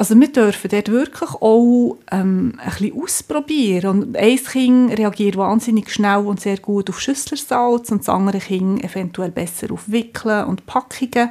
Also 0.00 0.18
wir 0.18 0.28
dürfen 0.28 0.70
dort 0.70 0.92
wirklich 0.92 1.30
auch 1.30 1.96
ähm, 2.12 2.52
ein 2.58 2.70
bisschen 2.70 3.02
ausprobieren. 3.02 3.90
Und 3.90 4.16
ein 4.16 4.36
Kind 4.36 4.96
reagiert 4.96 5.36
wahnsinnig 5.36 5.90
schnell 5.90 6.18
und 6.18 6.40
sehr 6.40 6.58
gut 6.58 6.88
auf 6.88 7.00
Schüsslersalz 7.00 7.90
und 7.90 8.02
das 8.02 8.08
andere 8.08 8.38
Kind 8.38 8.84
eventuell 8.84 9.32
besser 9.32 9.72
auf 9.72 9.90
Wickeln 9.90 10.44
und 10.44 10.66
Packungen. 10.66 11.30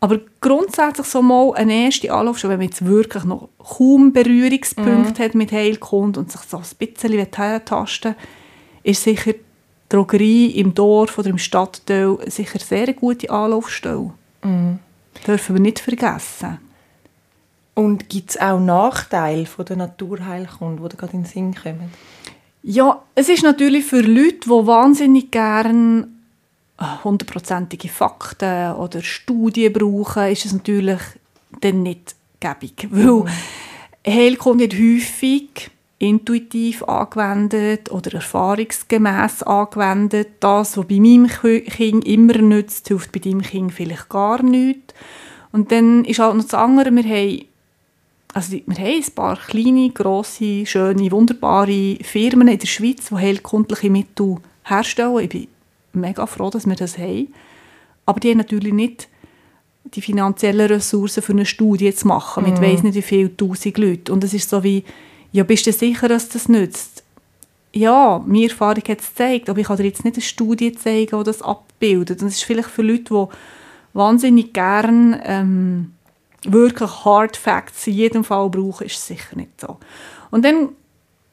Aber 0.00 0.18
grundsätzlich 0.40 1.06
so 1.06 1.20
mal 1.20 1.52
eine 1.54 1.84
erste 1.84 2.12
Anlaufstelle, 2.12 2.52
wenn 2.52 2.60
man 2.60 2.68
jetzt 2.68 2.84
wirklich 2.84 3.24
noch 3.24 3.50
kaum 3.58 4.14
Berührungspunkte 4.14 5.20
mhm. 5.20 5.24
hat 5.24 5.34
mit 5.34 5.52
Heilkund 5.52 6.16
und 6.16 6.32
sich 6.32 6.40
so 6.40 6.56
ein 6.56 6.64
bisschen 6.78 7.12
herentasten 7.12 8.14
ist 8.82 9.04
sicher 9.04 9.34
die 9.34 9.40
Drogerie 9.90 10.52
im 10.52 10.72
Dorf 10.72 11.18
oder 11.18 11.28
im 11.28 11.36
Stadtteil 11.36 12.16
sicher 12.26 12.58
sehr 12.58 12.84
eine 12.84 12.94
gute 12.94 13.28
Anlaufstelle. 13.28 14.12
Mhm. 14.42 14.78
Dürfen 15.26 15.56
wir 15.56 15.60
nicht 15.60 15.80
vergessen. 15.80 16.58
Und 17.74 18.08
gibt 18.08 18.30
es 18.30 18.40
auch 18.40 18.60
Nachteile 18.60 19.46
von 19.46 19.64
der 19.64 19.76
Naturheilkunde, 19.76 20.88
die 20.88 20.96
gerade 20.96 21.12
in 21.12 21.22
den 21.22 21.28
Sinn 21.28 21.54
kommen? 21.54 21.92
Ja, 22.62 23.02
es 23.14 23.28
ist 23.28 23.42
natürlich 23.42 23.84
für 23.84 24.00
Leute, 24.00 24.40
die 24.44 24.50
wahnsinnig 24.50 25.30
gerne 25.30 26.08
hundertprozentige 27.04 27.88
Fakten 27.88 28.72
oder 28.74 29.02
Studien 29.02 29.72
brauchen, 29.72 30.30
ist 30.32 30.46
es 30.46 30.52
natürlich 30.52 31.00
dann 31.60 31.82
nicht 31.82 32.14
gäbig. 32.40 32.88
Weil 32.90 33.04
mhm. 33.04 33.28
Heilkunde 34.06 34.70
wird 34.70 34.74
häufig 34.74 35.70
intuitiv 35.98 36.82
angewendet 36.84 37.90
oder 37.92 38.14
erfahrungsgemäß 38.14 39.42
angewendet. 39.42 40.28
Das, 40.40 40.76
was 40.78 40.86
bei 40.86 40.98
meinem 40.98 41.28
Kind 41.28 42.06
immer 42.06 42.38
nützt, 42.38 42.88
hilft 42.88 43.12
bei 43.12 43.20
deinem 43.20 43.42
Kind 43.42 43.72
vielleicht 43.74 44.08
gar 44.08 44.42
nicht. 44.42 44.94
Und 45.52 45.70
dann 45.70 46.04
ist 46.06 46.20
auch 46.20 46.32
noch 46.32 46.42
das 46.42 46.54
andere, 46.54 46.90
wir 46.90 47.02
haben, 47.04 47.44
also 48.32 48.52
wir 48.52 48.60
haben 48.60 49.02
ein 49.04 49.14
paar 49.14 49.36
kleine, 49.36 49.90
grosse, 49.90 50.64
schöne, 50.64 51.10
wunderbare 51.10 51.96
Firmen 52.02 52.48
in 52.48 52.58
der 52.58 52.66
Schweiz, 52.66 53.08
die 53.10 53.16
heilkundliche 53.16 53.90
Mittel 53.90 54.36
herstellen. 54.64 55.18
Ich 55.18 55.28
bin 55.28 55.48
mega 55.92 56.26
froh, 56.26 56.50
dass 56.50 56.66
wir 56.66 56.76
das 56.76 56.98
haben. 56.98 57.32
Aber 58.06 58.20
die 58.20 58.30
haben 58.30 58.38
natürlich 58.38 58.72
nicht 58.72 59.08
die 59.84 60.02
finanziellen 60.02 60.66
Ressourcen 60.66 61.22
für 61.22 61.32
eine 61.32 61.46
Studie 61.46 61.94
zu 61.94 62.06
machen, 62.06 62.44
mit 62.44 62.60
mm. 62.60 62.62
weiss 62.62 62.82
nicht 62.82 62.94
wie 62.94 63.02
viel 63.02 63.34
tausend 63.36 63.78
Leuten. 63.78 64.12
Und 64.12 64.24
es 64.24 64.34
ist 64.34 64.50
so 64.50 64.62
wie, 64.62 64.84
ja, 65.32 65.44
bist 65.44 65.66
du 65.66 65.72
sicher, 65.72 66.08
dass 66.08 66.28
das 66.28 66.48
nützt? 66.48 67.02
Ja, 67.72 68.22
meine 68.26 68.48
Erfahrung 68.48 68.82
hat 68.88 69.00
es 69.00 69.08
gezeigt, 69.10 69.48
aber 69.48 69.60
ich 69.60 69.66
kann 69.66 69.76
dir 69.76 69.84
jetzt 69.84 70.04
nicht 70.04 70.16
eine 70.16 70.22
Studie 70.22 70.72
zeigen, 70.72 71.18
die 71.18 71.24
das 71.24 71.42
abbildet. 71.42 72.20
Und 72.20 72.28
das 72.28 72.36
ist 72.36 72.44
vielleicht 72.44 72.68
für 72.68 72.82
Leute, 72.82 73.04
die 73.14 73.26
wahnsinnig 73.92 74.52
gern 74.52 75.20
ähm, 75.24 75.92
wirklich 76.44 77.04
Hard 77.04 77.36
Facts 77.36 77.86
in 77.86 77.94
jedem 77.94 78.24
Fall 78.24 78.48
brauchen, 78.50 78.86
ist 78.86 78.96
es 78.96 79.06
sicher 79.06 79.36
nicht 79.36 79.60
so. 79.60 79.78
Und 80.30 80.44
dann, 80.44 80.70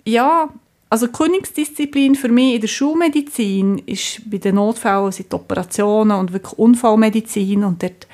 ja, 0.05 0.49
also 0.89 1.07
die 1.07 1.13
Königsdisziplin 1.13 2.15
für 2.15 2.29
mich 2.29 2.55
in 2.55 2.61
der 2.61 2.67
Schulmedizin 2.67 3.79
ist 3.79 4.29
bei 4.29 4.37
den 4.37 4.55
Notfällen 4.55 5.11
sind 5.11 5.31
die 5.31 5.35
Operationen 5.35 6.17
und 6.17 6.33
wirklich 6.33 6.53
Unfallmedizin 6.53 7.63
und 7.63 7.83
dort 7.83 8.07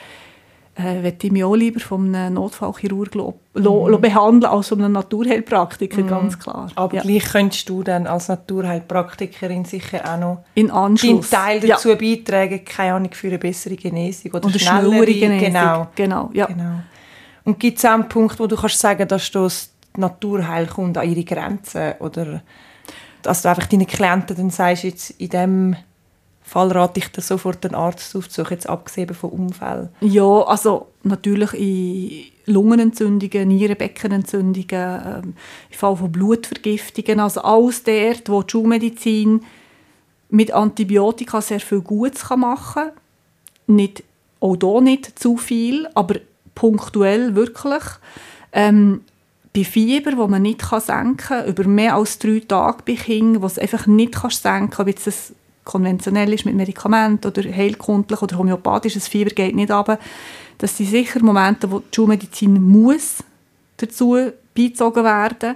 äh, 0.76 1.04
würde 1.04 1.18
ich 1.22 1.32
mich 1.32 1.44
auch 1.44 1.56
lieber 1.56 1.80
von 1.80 2.16
einem 2.16 2.34
Notfallchirurg 2.34 3.14
lo, 3.14 3.36
lo, 3.54 3.88
mhm. 3.88 4.02
behandeln 4.02 4.52
als 4.52 4.70
von 4.70 4.82
einem 4.82 4.94
Naturheilpraktiker, 4.94 6.02
mhm. 6.02 6.08
ganz 6.08 6.40
klar. 6.40 6.72
Aber 6.74 6.96
ja. 6.96 7.04
gleich 7.04 7.26
könntest 7.26 7.70
du 7.70 7.84
dann 7.84 8.08
als 8.08 8.28
Naturheilpraktikerin 8.28 9.66
sicher 9.66 10.02
auch 10.04 10.20
noch 10.20 10.46
In 10.56 10.72
Anschluss. 10.72 11.30
deinen 11.30 11.44
Teil 11.44 11.60
dazu 11.60 11.90
ja. 11.90 11.96
beitragen, 11.96 12.66
keine 12.66 12.96
Ahnung, 12.96 13.12
für 13.12 13.28
eine 13.28 13.38
bessere 13.38 13.76
Genesung 13.76 14.32
oder, 14.32 14.46
oder 14.48 14.58
schnellere 14.58 15.06
Genesung. 15.06 15.40
Genau. 15.40 15.88
Genau, 15.96 16.30
ja. 16.34 16.48
genau. 16.48 16.80
Und 17.44 17.60
gibt 17.60 17.78
es 17.78 17.86
auch 17.86 17.92
einen 17.92 18.10
Punkt, 18.10 18.40
wo 18.40 18.48
du 18.48 18.56
kannst 18.56 18.80
sagen, 18.80 19.08
dass 19.08 19.30
du 19.30 19.48
die 19.96 20.02
Naturheilkunde 20.02 21.00
an 21.00 21.10
ihre 21.10 21.24
Grenzen 21.24 21.94
oder 22.00 22.42
dass 23.22 23.42
du 23.42 23.50
einfach 23.50 23.68
deinen 23.68 23.88
Klienten 23.88 24.36
dann 24.36 24.50
sagst, 24.50 24.84
jetzt 24.84 25.12
in 25.12 25.30
dem 25.30 25.76
Fall 26.42 26.72
rate 26.72 27.00
ich 27.00 27.08
dir 27.08 27.22
sofort 27.22 27.66
einen 27.66 27.76
Arzt 27.76 28.16
aufzusuchen, 28.16 28.56
jetzt 28.56 28.68
abgesehen 28.68 29.14
von 29.14 29.30
Unfällen? 29.30 29.90
Ja, 30.02 30.42
also 30.44 30.88
natürlich 31.04 31.54
in 31.54 32.54
Lungenentzündungen, 32.54 33.48
Nierenbeckenentzündungen, 33.48 35.02
ähm, 35.06 35.34
im 35.70 35.78
Fall 35.78 35.96
von 35.96 36.12
Blutvergiftungen, 36.12 37.22
also 37.22 37.42
alles 37.42 37.84
dort, 37.84 38.30
wo 38.30 38.44
die 38.44 38.52
Schulmedizin 38.52 39.42
mit 40.30 40.52
Antibiotika 40.52 41.42
sehr 41.42 41.62
viel 41.62 41.82
Gutes 41.82 42.30
machen 42.30 42.74
kann. 42.74 42.92
Nicht, 43.68 44.04
auch 44.42 44.58
hier 44.60 44.82
nicht 44.82 45.18
zu 45.18 45.38
viel, 45.38 45.88
aber 45.96 46.16
punktuell 46.54 47.36
wirklich. 47.36 47.84
Ähm, 48.52 49.02
bei 49.56 49.64
Fieber, 49.64 50.18
wo 50.18 50.28
man 50.28 50.42
nicht 50.42 50.62
senken 50.66 51.18
kann, 51.18 51.46
über 51.46 51.66
mehr 51.66 51.96
als 51.96 52.18
drei 52.18 52.42
Tage 52.48 52.80
bei 52.86 52.96
Kindern, 52.96 53.42
wo 53.42 53.46
es 53.46 53.60
einfach 53.60 53.86
nicht 53.86 54.16
kannst 54.16 54.42
senken 54.42 54.72
kann, 54.72 54.90
ob 54.90 55.08
es 55.08 55.34
konventionell 55.64 56.34
ist 56.34 56.46
mit 56.46 56.56
Medikamenten 56.56 57.28
oder 57.28 57.44
heilkundlich 57.44 58.22
oder 58.22 58.38
homöopathisch, 58.38 58.96
das 58.96 59.08
Fieber 59.08 59.30
geht 59.30 59.56
nicht 59.56 59.72
runter. 59.72 60.00
Das 60.58 60.78
sind 60.78 60.90
sicher 60.90 61.24
Momente, 61.24 61.72
wo 61.72 61.80
die 61.80 61.96
Schulmedizin 61.96 62.62
muss 62.62 63.24
dazu 63.78 64.18
beizogen 64.56 65.04
werden. 65.04 65.56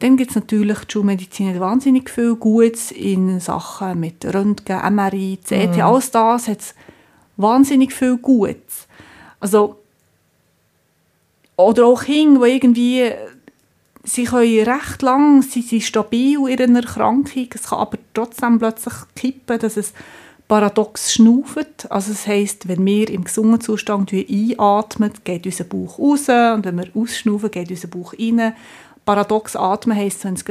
Dann 0.00 0.16
gibt 0.16 0.30
es 0.30 0.36
natürlich 0.36 0.78
die 0.80 0.92
Schulmedizin 0.92 1.58
wahnsinnig 1.58 2.10
viel 2.10 2.36
Gutes 2.36 2.92
in 2.92 3.40
Sachen 3.40 3.98
mit 3.98 4.24
Röntgen, 4.24 4.94
MRI, 4.94 5.38
CT, 5.42 5.76
mhm. 5.76 5.80
alles 5.80 6.10
das 6.10 6.48
hat 6.48 6.74
wahnsinnig 7.36 7.92
viel 7.92 8.16
Gutes. 8.16 8.86
Also 9.40 9.76
oder 11.58 11.86
auch 11.86 12.04
Kinder, 12.04 12.46
die 12.46 12.52
irgendwie 12.52 13.12
sie 14.04 14.24
können 14.24 14.68
recht 14.68 15.02
lang, 15.02 15.42
sie 15.42 15.60
sind 15.60 15.82
stabil 15.82 16.38
in 16.48 16.60
einer 16.60 16.80
Erkrankung, 16.80 17.48
es 17.52 17.64
kann 17.64 17.80
aber 17.80 17.98
trotzdem 18.14 18.58
plötzlich 18.58 18.94
kippen, 19.14 19.58
dass 19.58 19.76
es 19.76 19.92
paradox 20.46 21.12
schnauft. 21.12 21.90
Also 21.90 22.12
das 22.12 22.26
heisst, 22.26 22.68
wenn 22.68 22.86
wir 22.86 23.10
im 23.10 23.24
gesunden 23.24 23.60
Zustand 23.60 24.12
einatmen, 24.12 25.12
geht 25.24 25.44
unser 25.44 25.64
Bauch 25.64 25.98
raus 25.98 26.28
und 26.28 26.64
wenn 26.64 26.78
wir 26.78 26.88
ausschnaufen, 26.94 27.50
geht 27.50 27.70
unser 27.70 27.88
Bauch 27.88 28.14
rein. 28.14 28.54
Paradox 29.04 29.56
atmen 29.56 29.96
heisst, 29.96 30.24
wenn 30.24 30.34
es 30.34 30.44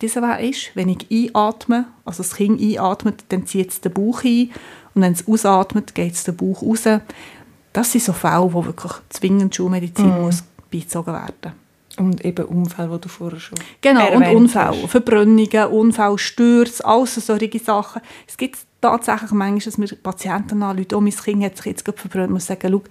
dieser 0.00 0.22
Weg 0.22 0.50
ist, 0.50 0.70
wenn 0.76 0.88
ich 0.88 1.06
einatme, 1.10 1.86
also 2.04 2.22
das 2.22 2.36
Kind 2.36 2.60
einatmet, 2.60 3.24
dann 3.28 3.46
zieht 3.46 3.70
es 3.70 3.80
den 3.80 3.92
Bauch 3.92 4.24
ein 4.24 4.50
und 4.94 5.02
wenn 5.02 5.12
es 5.12 5.26
ausatmet, 5.26 5.94
geht 5.94 6.14
es 6.14 6.24
den 6.24 6.36
Bauch 6.36 6.62
raus. 6.62 6.84
Das 7.72 7.92
sind 7.92 8.04
so 8.04 8.12
Fälle, 8.12 8.52
wo 8.52 8.64
wirklich 8.64 8.92
zwingend 9.08 9.54
Schulmedizin 9.54 10.18
mm. 10.18 10.22
muss 10.22 10.44
beizogen 10.72 11.12
werden. 11.12 11.52
Und 11.98 12.24
eben 12.24 12.46
Unfälle, 12.46 12.94
die 12.94 13.00
du 13.02 13.08
vorher 13.08 13.38
schon 13.38 13.58
Genau, 13.82 14.12
und 14.12 14.26
Unfälle, 14.26 14.82
hast. 14.82 14.90
Verbrennungen, 14.90 15.66
Unfälle, 15.66 16.18
Stürze, 16.18 16.84
alles 16.84 17.14
solche 17.14 17.58
Sachen. 17.58 18.00
Es 18.26 18.36
gibt 18.36 18.58
tatsächlich 18.80 19.30
manchmal, 19.32 19.60
dass 19.60 19.78
mir 19.78 19.88
Patienten 20.02 20.62
anrufen, 20.62 20.94
oh, 20.94 21.00
mein 21.00 21.12
Kind 21.12 21.44
hat 21.44 21.56
sich 21.56 21.66
jetzt 21.66 21.84
gerade 21.84 21.98
verbrannt, 21.98 22.30
muss 22.30 22.46
sagen, 22.46 22.68
schau, 22.70 22.82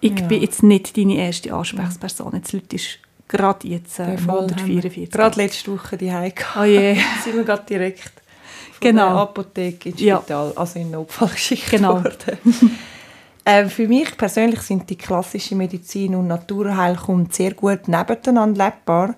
ich 0.00 0.18
ja. 0.18 0.26
bin 0.26 0.40
jetzt 0.40 0.62
nicht 0.62 0.96
deine 0.96 1.16
erste 1.16 1.52
Ansprechperson, 1.52 2.34
jetzt 2.34 2.52
Leute 2.52 2.76
ist 2.76 2.98
gerade 3.28 3.66
jetzt 3.66 3.98
äh, 3.98 4.16
144. 4.16 5.10
Gerade 5.10 5.36
letzte 5.42 5.72
Woche 5.72 5.96
die 5.96 6.12
Heike. 6.12 6.44
Oh 6.60 6.64
je. 6.64 6.94
sind 7.24 7.36
wir 7.36 7.44
gerade 7.44 7.64
direkt 7.68 8.12
von 8.72 8.80
genau. 8.80 9.08
der 9.08 9.16
Apotheke 9.16 9.88
ins 9.88 9.98
Spital, 9.98 10.52
ja. 10.54 10.60
also 10.60 10.78
in 10.78 10.90
Notfall 10.90 11.28
geschickt 11.28 11.70
genau. 11.70 11.94
worden. 11.94 12.38
Äh, 13.46 13.68
für 13.68 13.86
mich 13.86 14.16
persönlich 14.16 14.60
sind 14.62 14.90
die 14.90 14.96
klassische 14.96 15.54
Medizin 15.54 16.16
und 16.16 16.26
Naturheilkunde 16.26 17.32
sehr 17.32 17.54
gut 17.54 17.86
nebeneinander 17.86 18.64
lebbar, 18.64 19.14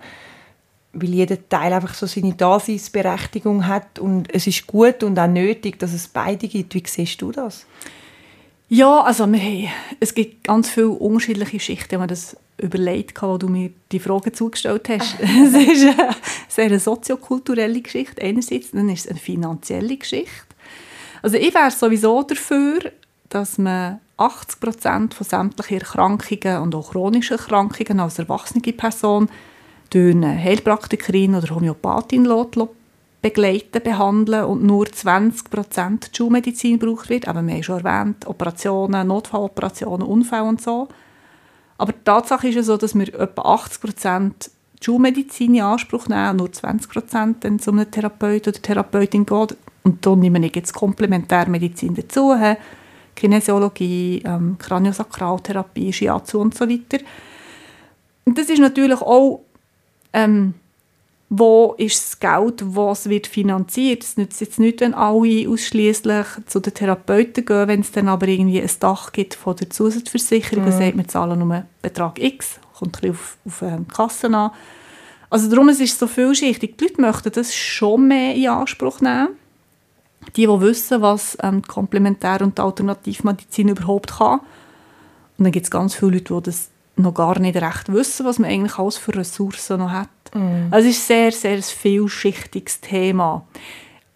weil 0.93 1.09
jeder 1.09 1.49
Teil 1.49 1.73
einfach 1.73 1.95
so 1.95 2.05
seine 2.05 2.35
Daseinsberechtigung 2.35 3.67
hat 3.67 3.99
und 3.99 4.33
es 4.35 4.47
ist 4.47 4.67
gut 4.67 5.03
und 5.03 5.19
auch 5.19 5.27
nötig, 5.27 5.79
dass 5.79 5.95
es 5.95 6.09
beide 6.09 6.47
gibt. 6.47 6.75
Wie 6.75 6.83
siehst 6.87 7.23
du 7.23 7.33
das? 7.33 7.65
Ja, 8.69 9.01
also 9.01 9.33
wir 9.33 9.71
es 9.99 10.13
gibt 10.13 10.45
ganz 10.45 10.69
viele 10.69 10.91
unterschiedliche 10.91 11.59
Schichten, 11.59 11.93
wenn 11.93 12.01
man 12.01 12.09
das 12.09 12.37
überlegt, 12.59 13.23
wo 13.23 13.39
du 13.39 13.49
mir 13.49 13.71
die 13.91 13.99
Frage 13.99 14.33
zugestellt 14.33 14.91
hast. 14.91 15.17
es 15.21 15.55
ist 15.55 15.87
eine 15.87 16.15
sehr 16.49 16.81
soziokulturelle 16.81 17.81
Geschichte 17.81 18.21
einerseits, 18.21 18.73
dann 18.73 18.91
ist 18.91 19.07
es 19.07 19.11
eine 19.11 19.19
finanzielle 19.19 19.97
Geschichte 19.97 20.55
Also 21.23 21.39
ich 21.39 21.55
wäre 21.55 21.71
sowieso 21.71 22.23
dafür, 22.25 22.93
dass 23.31 23.57
man 23.57 24.01
80 24.19 24.61
Prozent 24.61 25.15
von 25.15 25.27
sämtlichen 25.27 25.79
Erkrankungen 25.79 26.63
und 26.63 26.75
auch 26.75 26.91
chronischen 26.91 27.39
Erkrankungen 27.39 28.01
als 28.01 28.19
erwachsene 28.19 28.73
Person 28.73 29.29
durch 29.91 30.15
eine 30.15 30.37
Heilpraktikerin 30.37 31.35
oder 31.35 31.55
Homöopathin 31.55 32.29
begleiten, 33.23 33.83
behandeln 33.83 34.45
und 34.45 34.65
nur 34.65 34.87
20 34.87 35.51
Prozent 35.51 36.11
Schulmedizin 36.15 36.79
gebraucht 36.79 37.09
wird. 37.09 37.27
Aber 37.27 37.43
wir 37.43 37.55
haben 37.55 37.63
schon 37.63 37.85
erwähnt, 37.85 38.27
Operationen, 38.27 39.09
Notfalloperationen, 39.09 40.07
Unfälle 40.07 40.45
und 40.45 40.61
so. 40.61 40.89
Aber 41.79 41.93
die 41.93 42.05
Tatsache 42.05 42.49
ist 42.49 42.57
ja 42.57 42.63
so, 42.63 42.77
dass 42.77 42.95
wir 42.95 43.13
etwa 43.15 43.43
80 43.43 43.81
Prozent 43.81 44.51
Schulmedizin 44.81 45.55
in 45.55 45.63
Anspruch 45.63 46.09
nehmen 46.09 46.31
und 46.31 46.37
nur 46.37 46.53
20 46.53 46.91
Prozent 46.91 47.45
dann 47.45 47.59
zu 47.59 47.73
einem 47.73 47.91
Therapeut 47.91 48.47
oder 48.47 48.63
Therapeutin 48.63 49.27
geht. 49.27 49.57
Und 49.83 50.05
da 50.05 50.15
nehmen 50.15 50.43
wir 50.43 50.51
jetzt 50.55 50.75
Komplementärmedizin 50.75 51.95
dazu, 51.95 52.35
Kinesiologie, 53.19 54.23
ähm, 54.25 54.57
Kraniosakraltherapie, 54.59 55.93
Shiatsu 55.93 56.41
und 56.41 56.55
so 56.55 56.69
weiter. 56.69 57.05
Und 58.25 58.39
das 58.39 58.49
ist 58.49 58.61
natürlich 58.61 59.01
auch 59.01 59.41
ähm, 60.13 60.55
wo 61.31 61.75
ist 61.77 62.03
das 62.03 62.21
Geld, 62.21 62.63
was 62.65 63.09
wird 63.09 63.27
finanziert. 63.27 64.03
Es 64.03 64.17
nützt 64.17 64.41
jetzt 64.41 64.59
nicht, 64.59 64.81
wenn 64.81 64.95
alle 64.95 65.49
ausschließlich 65.49 66.27
zu 66.47 66.61
den 66.61 66.73
Therapeuten 66.73 67.45
gehen, 67.45 67.69
wenn 67.69 67.81
es 67.81 67.93
dann 67.93 68.09
aber 68.09 68.29
irgendwie 68.29 68.63
ein 68.63 68.71
Dach 68.81 69.13
gibt 69.13 69.35
von 69.35 69.57
der 69.57 69.69
Zusatzversicherung, 69.69 70.65
mhm. 70.65 70.71
dann 70.71 70.79
sagt 70.79 70.97
man, 70.97 71.09
zahlen 71.09 71.39
nur 71.39 71.65
Betrag 71.83 72.19
X, 72.19 72.59
kommt 72.79 73.03
ein 73.03 73.11
auf, 73.11 73.37
auf 73.45 73.63
ähm, 73.63 73.87
die 73.89 73.95
Kasse 73.95 74.35
an. 74.35 74.53
Also 75.29 75.51
darum 75.51 75.69
es 75.69 75.81
ist 75.81 75.93
es 75.93 75.99
so 75.99 76.07
vielschichtig. 76.07 76.79
Die 76.79 76.85
Leute 76.85 77.01
möchten 77.03 77.33
das 77.33 77.55
schon 77.55 78.09
mehr 78.09 78.35
in 78.35 78.49
Anspruch 78.49 79.03
nehmen. 79.03 79.29
Die, 80.37 80.47
die 80.47 80.61
wissen, 80.61 81.03
was 81.03 81.37
ähm, 81.43 81.63
die 81.63 81.69
Komplementär- 81.69 82.43
und 82.43 82.59
die 82.59 82.63
Alternativmedizin 82.63 83.69
überhaupt 83.69 84.19
kann. 84.19 84.41
Und 85.39 85.45
dann 85.45 85.53
gibt 85.53 85.67
es 85.67 85.71
ganz 85.71 85.95
viele 85.95 86.19
Leute, 86.19 86.35
die 86.35 86.43
das 86.43 86.71
noch 86.97 87.15
gar 87.15 87.39
nicht 87.39 87.57
recht 87.57 87.93
wissen, 87.93 88.27
was 88.27 88.39
man 88.39 88.51
eigentlich 88.51 88.79
alles 88.79 88.97
für 88.97 89.15
Ressourcen 89.15 89.79
noch 89.79 89.91
hat. 89.91 90.09
Mm. 90.35 90.73
Also 90.73 90.89
es 90.89 90.97
ist 90.97 91.07
sehr, 91.07 91.33
sehr 91.33 91.57
ein 91.57 91.63
vielschichtiges 91.63 92.81
Thema. 92.81 93.47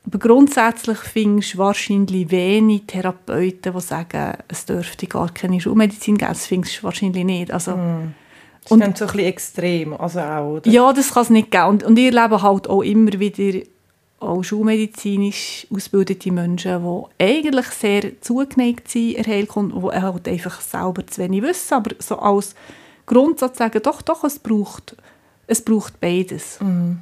Aber 0.04 0.18
grundsätzlich 0.18 0.98
findest 0.98 1.54
du 1.54 1.58
wahrscheinlich 1.58 2.30
wenig 2.30 2.82
Therapeuten, 2.88 3.72
die 3.72 3.80
sagen, 3.80 4.32
es 4.48 4.64
dürfte 4.64 5.06
gar 5.06 5.32
keine 5.32 5.60
Schulmedizin 5.60 6.18
geben. 6.18 6.32
Das 6.32 6.46
findest 6.46 6.78
du 6.78 6.82
wahrscheinlich 6.82 7.24
nicht. 7.24 7.52
Also, 7.52 7.76
mm. 7.76 8.14
Das 8.62 8.70
ist 8.70 8.72
und, 8.72 8.98
so 8.98 9.04
ein 9.04 9.10
bisschen 9.10 9.26
extrem. 9.26 9.94
Also 9.94 10.20
auch, 10.20 10.56
oder? 10.56 10.70
Ja, 10.70 10.92
das 10.92 11.12
kann 11.12 11.22
es 11.22 11.30
nicht 11.30 11.50
geben. 11.50 11.66
Und, 11.66 11.82
und 11.84 11.98
ich 11.98 12.14
erlebe 12.14 12.42
halt 12.42 12.68
auch 12.68 12.82
immer 12.82 13.12
wieder 13.12 13.60
auch 14.22 14.42
schulmedizinisch 14.42 15.66
ausgebildete 15.72 16.32
Menschen, 16.32 16.82
die 16.82 17.24
eigentlich 17.24 17.66
sehr 17.66 18.20
zugeneigt 18.20 18.88
sind, 18.88 19.16
erhält, 19.16 19.50
die 19.54 20.00
halt 20.00 20.28
einfach 20.28 20.60
selber 20.60 21.06
zu 21.06 21.22
wenig 21.22 21.42
wissen, 21.42 21.74
aber 21.74 21.94
so 21.98 22.18
als 22.18 22.54
Grundsatz 23.06 23.58
sagen, 23.58 23.80
doch, 23.82 24.02
doch, 24.02 24.24
es 24.24 24.38
braucht 24.38 24.96
es 25.46 25.62
braucht 25.62 26.00
beides. 26.00 26.58
Mhm. 26.60 27.00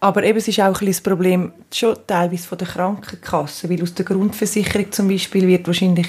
Aber 0.00 0.22
eben, 0.22 0.38
es 0.38 0.48
ist 0.48 0.60
auch 0.60 0.80
ein 0.80 0.86
das 0.86 1.00
Problem 1.00 1.52
schon 1.72 1.96
teilweise 2.06 2.46
von 2.46 2.58
der 2.58 2.68
Krankenkasse, 2.68 3.70
weil 3.70 3.82
aus 3.82 3.94
der 3.94 4.04
Grundversicherung 4.04 4.92
zum 4.92 5.08
Beispiel 5.08 5.46
wird 5.46 5.66
wahrscheinlich, 5.66 6.08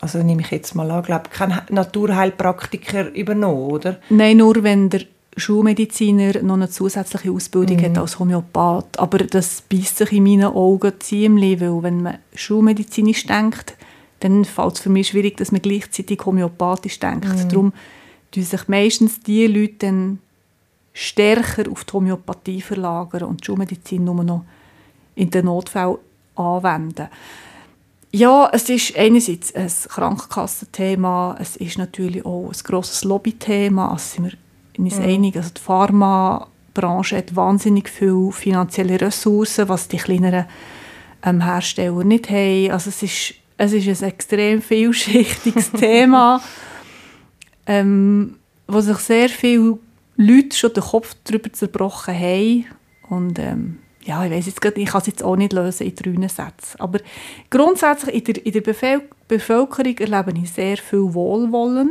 also 0.00 0.18
nehme 0.18 0.42
ich 0.42 0.50
jetzt 0.50 0.74
mal 0.74 0.90
an, 0.90 1.04
glaube 1.04 1.30
kein 1.30 1.60
Naturheilpraktiker 1.70 3.12
übernommen, 3.12 3.70
oder? 3.70 3.98
Nein, 4.08 4.38
nur 4.38 4.62
wenn 4.64 4.90
der 4.90 5.02
Schulmediziner 5.36 6.42
noch 6.42 6.54
eine 6.54 6.70
zusätzliche 6.70 7.30
Ausbildung 7.30 7.76
mhm. 7.76 7.84
hat 7.84 7.98
als 7.98 8.18
Homöopath. 8.18 8.98
Aber 8.98 9.18
das 9.18 9.62
beißt 9.62 9.98
sich 9.98 10.12
in 10.12 10.22
meinen 10.22 10.44
Augen 10.44 10.92
ziemlich, 10.98 11.60
weil 11.60 11.82
wenn 11.82 12.02
man 12.02 12.18
schulmedizinisch 12.34 13.26
denkt, 13.26 13.76
dann 14.20 14.44
fällt 14.44 14.74
es 14.74 14.80
für 14.80 14.88
mich 14.88 15.08
schwierig, 15.08 15.36
dass 15.36 15.52
man 15.52 15.60
gleichzeitig 15.60 16.24
homöopathisch 16.24 16.98
denkt. 16.98 17.28
Mhm. 17.28 17.48
Darum 17.48 17.72
tun 18.30 18.42
sich 18.42 18.68
meistens 18.68 19.20
die 19.20 19.46
Leute 19.46 19.74
dann 19.86 20.18
stärker 20.94 21.70
auf 21.70 21.84
die 21.84 21.92
Homöopathie 21.92 22.62
verlagern 22.62 23.24
und 23.24 23.42
die 23.42 23.44
Schulmedizin 23.44 24.04
nur 24.04 24.24
noch 24.24 24.44
in 25.14 25.30
den 25.30 25.44
Notfällen 25.44 25.98
anwenden. 26.34 27.08
Ja, 28.12 28.48
es 28.50 28.70
ist 28.70 28.96
einerseits 28.96 29.54
ein 29.54 29.68
Krankenkassenthema, 29.68 31.36
es 31.38 31.56
ist 31.56 31.76
natürlich 31.76 32.24
auch 32.24 32.48
ein 32.48 32.58
grosses 32.64 33.04
Lobbythema, 33.04 33.90
also 33.90 34.14
sind 34.14 34.24
wir 34.24 34.38
uns 34.78 34.98
mhm. 34.98 35.04
einig, 35.04 35.36
also 35.36 35.50
die 35.50 35.60
Pharmabranche 35.60 37.16
hat 37.16 37.36
wahnsinnig 37.36 37.88
viele 37.88 38.32
finanzielle 38.32 39.00
Ressourcen, 39.00 39.68
was 39.68 39.88
die 39.88 39.98
kleineren 39.98 40.46
ähm, 41.22 41.42
Hersteller 41.42 42.04
nicht 42.04 42.30
haben. 42.30 42.70
Also 42.70 42.90
es 42.90 43.02
ist, 43.02 43.34
es 43.56 43.72
ist 43.72 44.02
ein 44.02 44.08
extrem 44.08 44.62
vielschichtiges 44.62 45.72
Thema, 45.78 46.40
ähm, 47.66 48.36
wo 48.66 48.80
sich 48.80 48.98
sehr 48.98 49.28
viel 49.28 49.78
Leute 50.16 50.56
schon 50.56 50.72
den 50.72 50.82
Kopf 50.82 51.14
darüber 51.24 51.52
zerbrochen 51.52 52.14
haben. 52.14 52.66
Und 53.08 53.38
ähm, 53.38 53.78
ja, 54.02 54.24
ich 54.24 54.30
weiß 54.30 54.46
jetzt 54.46 54.60
gerade, 54.60 54.80
ich 54.80 54.88
kann 54.88 55.00
es 55.00 55.08
jetzt 55.08 55.22
auch 55.22 55.36
nicht 55.36 55.52
lösen 55.52 55.86
in 55.86 55.94
drei 55.94 56.28
Sätzen. 56.28 56.78
Aber 56.78 57.00
grundsätzlich 57.50 58.14
in 58.14 58.24
der, 58.24 58.46
in 58.46 58.52
der 58.52 58.60
Bevölker 58.60 59.16
Bevölkerung 59.28 59.98
erlebe 59.98 60.32
ich 60.38 60.52
sehr 60.52 60.76
viel 60.76 61.12
Wohlwollen. 61.12 61.90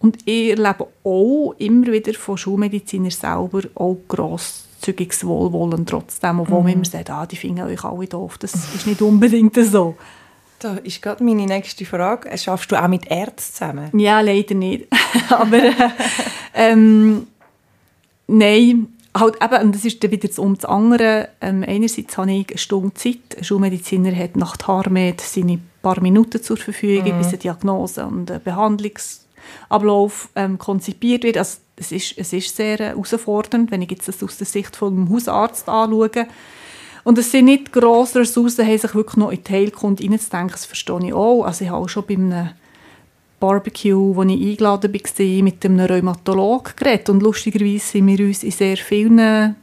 Und 0.00 0.18
ich 0.24 0.50
erlebe 0.50 0.86
auch 1.04 1.54
immer 1.58 1.86
wieder 1.88 2.14
von 2.14 2.36
Schulmedizinern 2.36 3.10
selber 3.10 3.62
auch 3.74 3.98
grosszügiges 4.08 5.26
Wohlwollen 5.26 5.86
trotzdem, 5.86 6.40
obwohl 6.40 6.60
mhm. 6.60 6.64
man 6.64 6.72
immer 6.72 6.84
sagt, 6.84 7.10
ah, 7.10 7.26
die 7.26 7.36
finden 7.36 7.62
euch 7.62 7.84
alle 7.84 8.06
doof. 8.06 8.38
Das 8.38 8.54
ist 8.54 8.86
nicht 8.86 9.02
unbedingt 9.02 9.54
so. 9.56 9.96
Da 10.58 10.74
ist 10.76 11.00
gerade 11.00 11.22
meine 11.22 11.46
nächste 11.46 11.84
Frage. 11.84 12.36
Schaffst 12.36 12.72
du 12.72 12.82
auch 12.82 12.88
mit 12.88 13.10
Ärzten 13.10 13.52
zusammen? 13.52 13.98
Ja, 13.98 14.20
leider 14.20 14.54
nicht. 14.54 14.88
Aber 15.30 15.56
äh, 15.56 15.74
ähm, 16.54 17.26
Nein, 18.30 18.86
halt 19.16 19.36
eben, 19.42 19.62
und 19.64 19.74
das 19.74 19.84
ist 19.84 20.02
dann 20.04 20.12
wieder 20.12 20.28
um 20.38 20.54
das 20.54 20.64
andere. 20.64 21.30
Ähm, 21.40 21.64
einerseits 21.66 22.16
habe 22.16 22.30
ich 22.30 22.48
eine 22.48 22.58
Stunde 22.58 22.94
Zeit. 22.94 23.36
Ein 23.36 23.44
Schulmediziner 23.44 24.14
hat 24.14 24.36
nach 24.36 24.56
Harmed 24.66 25.20
seine 25.20 25.58
paar 25.82 26.00
Minuten 26.00 26.40
zur 26.40 26.56
Verfügung, 26.56 27.14
mhm. 27.14 27.18
bis 27.18 27.28
eine 27.28 27.38
Diagnose 27.38 28.06
und 28.06 28.30
ein 28.30 28.40
Behandlungsablauf 29.68 30.28
ähm, 30.36 30.58
konzipiert 30.58 31.24
wird. 31.24 31.36
Also, 31.36 31.58
es, 31.76 31.92
ist, 31.92 32.14
es 32.18 32.32
ist 32.32 32.54
sehr 32.54 32.80
äh, 32.80 32.84
herausfordernd, 32.88 33.70
wenn 33.70 33.82
ich 33.82 33.90
jetzt 33.90 34.08
das 34.08 34.22
aus 34.22 34.36
der 34.36 34.46
Sicht 34.46 34.82
einem 34.82 35.10
Hausarzt 35.10 35.68
anschaue. 35.68 36.26
Und 37.02 37.18
es 37.18 37.32
sind 37.32 37.46
nicht 37.46 37.72
grosse 37.72 38.20
Ressourcen, 38.20 38.66
sich 38.66 38.94
wirklich 38.94 39.16
noch 39.16 39.30
in 39.30 39.42
die 39.42 39.52
Heilkunde 39.52 40.04
reinzudenken. 40.04 40.52
Das 40.52 40.66
verstehe 40.66 41.06
ich 41.06 41.14
auch. 41.14 41.44
Also 41.44 41.64
ich 41.64 41.70
habe 41.70 41.82
auch 41.82 41.88
schon 41.88 42.04
bei 42.06 42.14
einem 42.14 42.50
Barbecue, 43.40 44.14
wo 44.14 44.22
ich 44.22 44.32
eingeladen 44.32 44.92
war, 44.92 45.42
mit 45.42 45.64
einem 45.64 45.80
Rheumatologen 45.80 46.74
geredet. 46.76 47.08
Und 47.08 47.22
lustigerweise 47.22 47.78
sind 47.78 48.06
wir 48.06 48.26
uns 48.26 48.42
in 48.42 48.50
sehr 48.50 48.76
vielen 48.76 49.56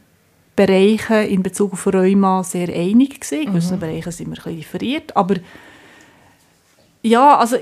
Bereichen 0.56 1.28
in 1.28 1.44
Bezug 1.44 1.74
auf 1.74 1.86
Rheuma 1.86 2.42
sehr 2.42 2.68
einig 2.68 3.20
gewesen. 3.20 3.42
In 3.42 3.52
gewissen 3.52 3.76
mhm. 3.76 3.80
Bereichen 3.80 4.10
sind 4.10 4.26
wir 4.26 4.38
ein 4.38 4.42
bisschen 4.42 4.56
differiert. 4.56 5.16
Aber 5.16 5.36
ja, 7.02 7.38
also 7.38 7.56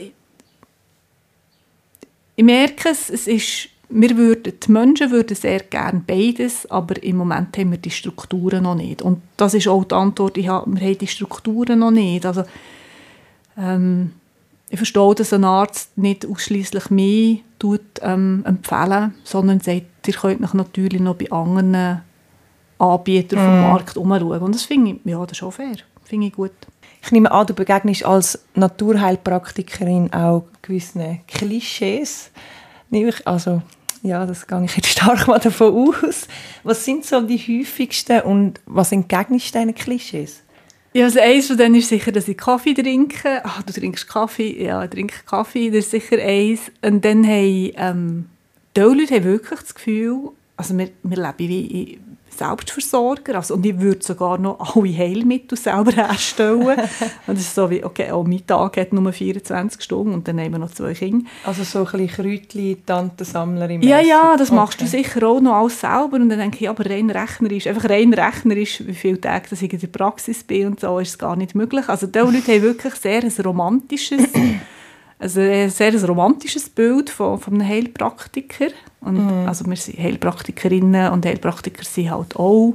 ich, 2.37 2.45
merke 2.45 2.91
es, 2.91 3.11
es 3.11 3.27
ist, 3.27 3.69
wir 3.89 4.17
würden, 4.17 4.53
die 4.61 4.73
Menschen 4.73 5.11
würden 5.11 5.37
sehr 5.37 5.61
gerne 5.61 6.03
beides, 6.07 6.71
aber 6.71 7.03
im 7.03 7.17
Moment 7.17 7.57
haben 7.57 7.71
wir 7.71 7.79
die 7.79 7.91
Strukturen 7.91 8.65
noch 8.65 8.75
nicht. 8.75 9.03
Und 9.03 9.23
das 9.37 9.55
ist 9.55 9.69
auch 9.69 9.85
die 9.85 9.95
Antwort, 9.95 10.37
ich 10.37 10.49
habe, 10.49 10.71
wir 10.73 10.87
haben 10.87 10.99
die 10.99 11.07
Strukturen 11.07 11.79
noch 11.79 11.91
nicht. 11.91 12.27
Also, 12.27 12.45
ähm, 13.57 14.13
ich 14.69 14.79
verstehe, 14.79 15.15
dass 15.15 15.33
ein 15.33 15.45
Arzt 15.45 15.97
nicht 15.97 16.27
ausschließlich 16.27 16.91
mich 16.91 17.43
tut, 17.59 17.81
ähm, 18.03 18.43
empfehlen 18.45 19.15
sondern 19.25 19.61
sagt, 19.61 19.87
ihr 20.07 20.15
könnt 20.15 20.41
mich 20.41 20.53
natürlich 20.55 21.01
noch 21.01 21.15
bei 21.15 21.31
anderen 21.31 22.03
Anbietern 22.79 23.39
mm. 23.39 23.43
vom 23.43 23.61
Markt 23.61 23.97
umschauen. 23.97 24.43
Und 24.43 24.55
das 24.55 24.65
finde 24.65 24.93
ich, 24.93 24.97
ja, 25.05 25.25
das 25.25 25.39
ist 25.39 25.43
auch 25.45 25.53
fair. 25.53 25.77
Finde 26.05 26.27
ich 26.27 26.33
gut. 26.33 26.53
Ich 27.07 27.13
nehme 27.13 27.31
an, 27.31 27.47
du 27.47 27.55
begegnest 27.55 28.05
als 28.05 28.41
Naturheilpraktikerin 28.57 30.13
auch 30.13 30.43
gewissen 30.61 31.21
Klischees. 31.29 32.33
Also, 33.25 33.63
ja, 34.03 34.27
das 34.27 34.49
gehe 34.49 34.65
ich 34.65 34.77
jetzt 34.77 34.89
stark 34.89 35.29
mal 35.29 35.39
davon 35.39 35.95
aus. 35.95 36.27
Was 36.65 36.85
sind 36.85 37.05
so 37.05 37.21
die 37.21 37.39
häufigsten 37.39 38.23
und 38.23 38.61
was 38.67 38.91
entgegnest 38.91 39.55
du 39.55 39.61
diesen 39.61 39.75
Klischees? 39.77 40.43
Ja, 40.95 41.05
also 41.05 41.21
eins 41.21 41.47
von 41.47 41.57
denen 41.57 41.77
ist 41.77 41.91
sicher, 41.91 42.11
dass 42.11 42.27
ich 42.27 42.37
Kaffee 42.37 42.75
trinke. 42.75 43.45
Ah, 43.45 43.63
du 43.65 43.73
trinkst 43.73 44.09
Kaffee? 44.09 44.65
Ja, 44.65 44.83
ich 44.83 44.91
trinke 44.91 45.15
Kaffee, 45.27 45.71
das 45.71 45.85
ist 45.85 45.91
sicher 45.93 46.19
eins. 46.21 46.73
Und 46.83 47.05
dann 47.05 47.25
haben 47.25 47.71
ähm, 47.77 48.27
die 48.77 48.81
Leute 48.81 49.15
haben 49.15 49.25
wirklich 49.25 49.61
das 49.61 49.75
Gefühl, 49.77 50.31
also 50.57 50.77
wir, 50.77 50.91
wir 51.05 51.17
leben 51.17 51.39
wie, 51.39 52.01
Selbstversorger. 52.37 53.37
Also, 53.37 53.55
und 53.55 53.67
ich 53.67 53.79
würde 53.79 54.05
sogar 54.05 54.39
noch 54.39 54.77
alle 54.77 54.97
Heilmittel 54.97 55.57
selber 55.59 55.93
herstellen. 55.93 56.79
und 57.27 57.35
es 57.35 57.43
ist 57.43 57.55
so 57.55 57.71
wie, 57.71 57.85
okay, 57.85 58.13
oh, 58.13 58.23
mein 58.23 58.47
Tag 58.47 58.77
hat 58.77 58.93
nur 58.93 59.13
24 59.13 59.83
Stunden 59.83 60.15
und 60.15 60.29
dann 60.29 60.37
nehmen 60.37 60.55
wir 60.55 60.59
noch 60.59 60.73
zwei 60.73 60.95
Kinder. 60.95 61.25
Also 61.45 61.65
so 61.65 61.81
ein 61.81 62.07
bisschen 62.07 62.09
Kräutchen, 62.09 62.87
Tantensammlerin. 62.87 63.83
Ja, 63.83 64.01
ja, 64.01 64.37
das 64.37 64.51
okay. 64.51 64.57
machst 64.57 64.81
du 64.81 64.87
sicher 64.87 65.27
auch 65.27 65.41
noch 65.41 65.55
alles 65.55 65.81
selber. 65.81 66.17
Und 66.17 66.29
dann 66.29 66.39
denke 66.39 66.59
ich, 66.61 66.69
aber 66.69 66.89
rein 66.89 67.11
rechnerisch, 67.11 67.67
einfach 67.67 67.89
rein 67.89 68.13
rechnerisch, 68.13 68.83
wie 68.87 68.95
viele 68.95 69.21
Tage 69.21 69.49
dass 69.51 69.63
ich 69.63 69.73
in 69.73 69.81
der 69.81 69.87
Praxis 69.89 70.45
bin 70.45 70.69
und 70.69 70.81
so, 70.81 70.99
ist 70.99 71.09
es 71.09 71.19
gar 71.19 71.37
nicht 71.37 71.55
möglich. 71.55 71.89
Also 71.89 72.07
diese 72.07 72.25
Leute 72.25 72.53
haben 72.53 72.63
wirklich 72.63 72.95
sehr 72.95 73.23
ein 73.23 73.33
romantisches 73.45 74.23
also 75.19 75.41
ein 75.41 75.71
sehr 75.71 76.05
romantisches 76.05 76.69
Bild 76.69 77.11
von, 77.11 77.39
von 77.39 77.55
einem 77.55 77.69
Heilpraktiker. 77.69 78.69
Und, 79.01 79.25
mhm. 79.25 79.49
Also 79.49 79.67
wir 79.67 79.77
sind 79.77 79.99
Heilpraktikerinnen 79.99 81.13
und 81.13 81.25
Heilpraktiker 81.25 81.85
sind 81.85 82.11
halt 82.11 82.37
auch, 82.37 82.75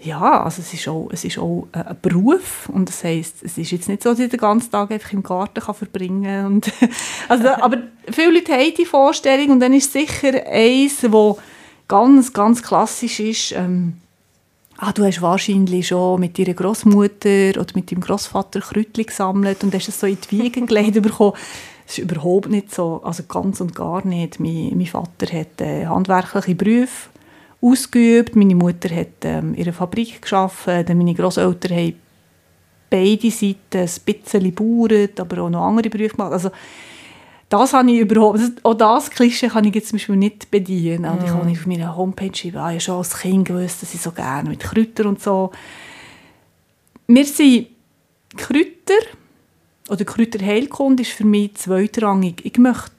ja, 0.00 0.42
also 0.42 0.60
es 0.60 0.74
ist 0.74 0.86
auch, 0.88 1.08
es 1.10 1.24
ist 1.24 1.38
auch 1.38 1.66
ein 1.72 1.96
Beruf 2.02 2.68
und 2.68 2.88
das 2.88 3.02
heisst, 3.04 3.42
es 3.42 3.56
ist 3.56 3.70
jetzt 3.70 3.88
nicht 3.88 4.02
so, 4.02 4.10
dass 4.10 4.18
ich 4.18 4.30
den 4.30 4.40
ganzen 4.40 4.70
Tag 4.70 4.90
einfach 4.90 5.12
im 5.12 5.22
Garten 5.22 5.60
kann 5.60 5.74
verbringen 5.74 6.60
kann. 6.60 6.90
also, 7.28 7.48
aber 7.48 7.78
viele 8.10 8.32
Leute 8.32 8.52
haben 8.52 8.74
die 8.76 8.84
Vorstellung 8.84 9.52
und 9.52 9.60
dann 9.60 9.72
ist 9.72 9.92
sicher 9.92 10.46
eins, 10.46 11.10
wo 11.10 11.38
ganz, 11.88 12.32
ganz 12.32 12.62
klassisch 12.62 13.20
ist, 13.20 13.52
ähm, 13.52 13.94
ah, 14.84 14.92
du 14.92 15.04
hast 15.04 15.22
wahrscheinlich 15.22 15.88
schon 15.88 16.20
mit 16.20 16.38
deiner 16.38 16.54
Großmutter 16.54 17.58
oder 17.58 17.72
mit 17.74 17.90
deinem 17.90 18.00
Großvater 18.00 18.60
Kräutchen 18.60 19.06
gesammelt 19.06 19.64
und 19.64 19.74
hast 19.74 19.88
es 19.88 19.98
so 19.98 20.06
in 20.06 20.18
die 20.30 20.42
Wiege 20.42 20.60
gelegt 20.66 21.00
bekommen. 21.02 21.32
Das 21.86 21.98
ist 21.98 22.04
überhaupt 22.04 22.50
nicht 22.50 22.74
so, 22.74 23.00
also 23.02 23.22
ganz 23.24 23.60
und 23.60 23.74
gar 23.74 24.06
nicht. 24.06 24.40
Mein, 24.40 24.72
mein 24.76 24.86
Vater 24.86 25.38
hat 25.38 25.60
äh, 25.60 25.86
handwerkliche 25.86 26.54
Berufe 26.54 27.08
ausgeübt, 27.60 28.36
meine 28.36 28.54
Mutter 28.54 28.94
hat 28.94 29.24
ähm, 29.24 29.54
in 29.54 29.62
einer 29.62 29.72
Fabrik 29.72 30.20
gearbeitet, 30.20 30.96
meine 30.96 31.14
Großeltern 31.14 31.76
haben 31.76 31.94
beide 32.90 33.30
Seiten 33.30 33.56
ein 33.72 33.90
bisschen 34.04 34.54
gebaut, 34.54 35.18
aber 35.18 35.42
auch 35.42 35.50
noch 35.50 35.66
andere 35.66 35.88
Berufe 35.88 36.16
gemacht. 36.16 36.32
Also, 36.32 36.50
das 37.48 37.72
habe 37.72 37.90
ich 37.90 38.00
überhaupt, 38.00 38.40
auch 38.62 38.74
das 38.74 39.10
Klischee 39.10 39.48
kann 39.48 39.64
ich 39.64 39.74
jetzt 39.74 39.88
zum 39.88 39.98
Beispiel 39.98 40.16
nicht 40.16 40.50
bedienen. 40.50 41.04
Und 41.04 41.22
ich 41.22 41.30
habe 41.30 41.50
auf 41.50 41.66
meiner 41.66 41.96
Homepage 41.96 42.34
schreiben, 42.34 42.58
ah, 42.58 42.72
ich 42.72 42.82
schon 42.82 42.96
als 42.96 43.18
Kind 43.18 43.46
gewusst, 43.46 43.82
dass 43.82 43.94
ich 43.94 44.00
so 44.00 44.12
gerne 44.12 44.48
mit 44.48 44.60
Kräutern 44.60 45.06
und 45.08 45.22
so. 45.22 45.50
Wir 47.06 47.24
sind 47.24 47.68
Kräuter, 48.36 48.94
oder 49.88 50.04
Kräuterheilkunde 50.04 51.02
ist 51.02 51.12
für 51.12 51.26
mich 51.26 51.54
zweitrangig. 51.54 52.44
Ich 52.44 52.58
möchte, 52.58 52.90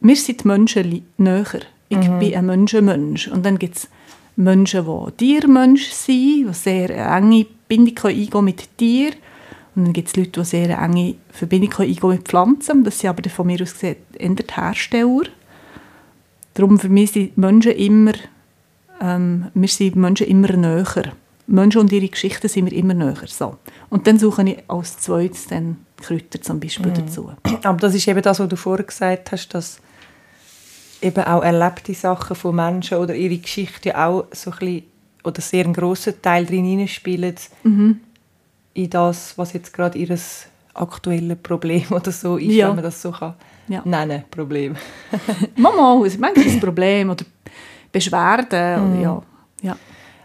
wir 0.00 0.16
sind 0.16 0.44
die 0.44 0.48
Menschen 0.48 1.06
näher. 1.16 1.62
Ich 1.88 1.96
mhm. 1.96 2.18
bin 2.18 2.34
ein 2.34 2.46
Menschenmensch. 2.46 3.28
Und 3.28 3.44
dann 3.46 3.58
gibt 3.58 3.76
es 3.76 3.88
Menschen, 4.36 4.86
die 4.86 5.12
Tiermensch 5.12 5.90
sind, 5.90 6.48
die 6.48 6.52
sehr 6.52 6.90
enge 6.90 7.46
Bindung 7.68 7.96
eingehen 8.04 8.44
mit 8.44 8.76
Tieren 8.76 9.14
und 9.76 9.84
dann 9.84 9.92
gibt 9.92 10.08
es 10.08 10.16
Leute, 10.16 10.40
die 10.40 10.44
sehr 10.44 10.78
enge 10.78 11.16
Verbindung 11.30 11.72
eingehen 11.78 12.08
mit 12.08 12.28
Pflanzen. 12.28 12.84
Das 12.84 12.98
sind 12.98 13.10
aber 13.10 13.28
von 13.28 13.46
mir 13.46 13.60
aus 13.60 13.72
gesehen 13.72 13.96
eher 14.16 14.30
die 14.30 14.44
Hersteller. 14.54 15.24
Darum 16.54 16.78
für 16.78 16.88
mich 16.88 17.12
sind 17.12 17.36
Menschen 17.36 17.72
immer, 17.72 18.12
ähm, 19.00 19.46
wir 19.52 19.68
sind 19.68 19.96
Menschen 19.96 20.28
immer 20.28 20.52
näher. 20.52 21.12
Menschen 21.46 21.80
und 21.80 21.92
ihre 21.92 22.08
Geschichten 22.08 22.48
sind 22.48 22.64
mir 22.64 22.72
immer 22.72 22.94
näher. 22.94 23.26
So. 23.26 23.56
Und 23.90 24.06
dann 24.06 24.18
suche 24.18 24.48
ich 24.48 24.58
als 24.68 24.98
zweites 24.98 25.48
dann 25.48 25.78
Kräuter 26.00 26.40
zum 26.40 26.60
Beispiel 26.60 26.92
mhm. 26.92 26.94
dazu. 26.94 27.32
Aber 27.64 27.78
das 27.78 27.94
ist 27.94 28.06
eben 28.06 28.22
das, 28.22 28.38
was 28.38 28.48
du 28.48 28.56
vorher 28.56 28.86
gesagt 28.86 29.32
hast, 29.32 29.48
dass 29.48 29.80
eben 31.02 31.24
auch 31.24 31.42
erlebte 31.42 31.94
Sachen 31.94 32.36
von 32.36 32.54
Menschen 32.54 32.98
oder 32.98 33.14
ihre 33.16 33.38
Geschichte 33.38 33.98
auch 33.98 34.26
so 34.30 34.52
ein 34.52 34.58
bisschen, 34.58 34.84
oder 35.24 35.40
sehr 35.40 35.64
einen 35.64 35.74
grossen 35.74 36.14
Teil 36.22 36.46
drin 36.46 36.86
spielen. 36.86 37.34
Mhm 37.64 38.00
in 38.74 38.90
das, 38.90 39.38
was 39.38 39.52
jetzt 39.52 39.72
gerade 39.72 39.98
ihr 39.98 40.16
aktuelles 40.74 41.38
Problem 41.42 41.86
oder 41.90 42.12
so 42.12 42.36
ist, 42.36 42.52
ja. 42.52 42.68
wenn 42.68 42.76
man 42.76 42.84
das 42.84 43.00
so 43.00 43.12
kann 43.12 43.34
ja. 43.68 43.82
nennen 43.84 44.24
Problem. 44.30 44.76
Mama, 45.56 46.00
es 46.04 46.14
ist 46.14 46.20
manchmal 46.20 46.46
ein 46.46 46.60
Problem 46.60 47.10
oder 47.10 47.24
Beschwerden. 47.90 48.98
Mm. 48.98 49.02
ja. 49.02 49.22
Ja. 49.62 49.76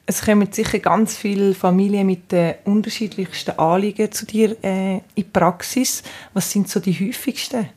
Es 0.05 0.23
kommen 0.23 0.51
sicher 0.51 0.79
ganz 0.79 1.15
viele 1.15 1.53
Familien 1.53 2.07
mit 2.07 2.31
den 2.31 2.55
unterschiedlichsten 2.65 3.57
Anliegen 3.59 4.12
zu 4.12 4.25
dir 4.25 4.55
äh, 4.63 4.95
in 4.95 5.01
die 5.15 5.23
Praxis. 5.23 6.03
Was 6.33 6.51
sind 6.51 6.67
so 6.67 6.79
die 6.79 6.93
häufigsten? 6.93 7.69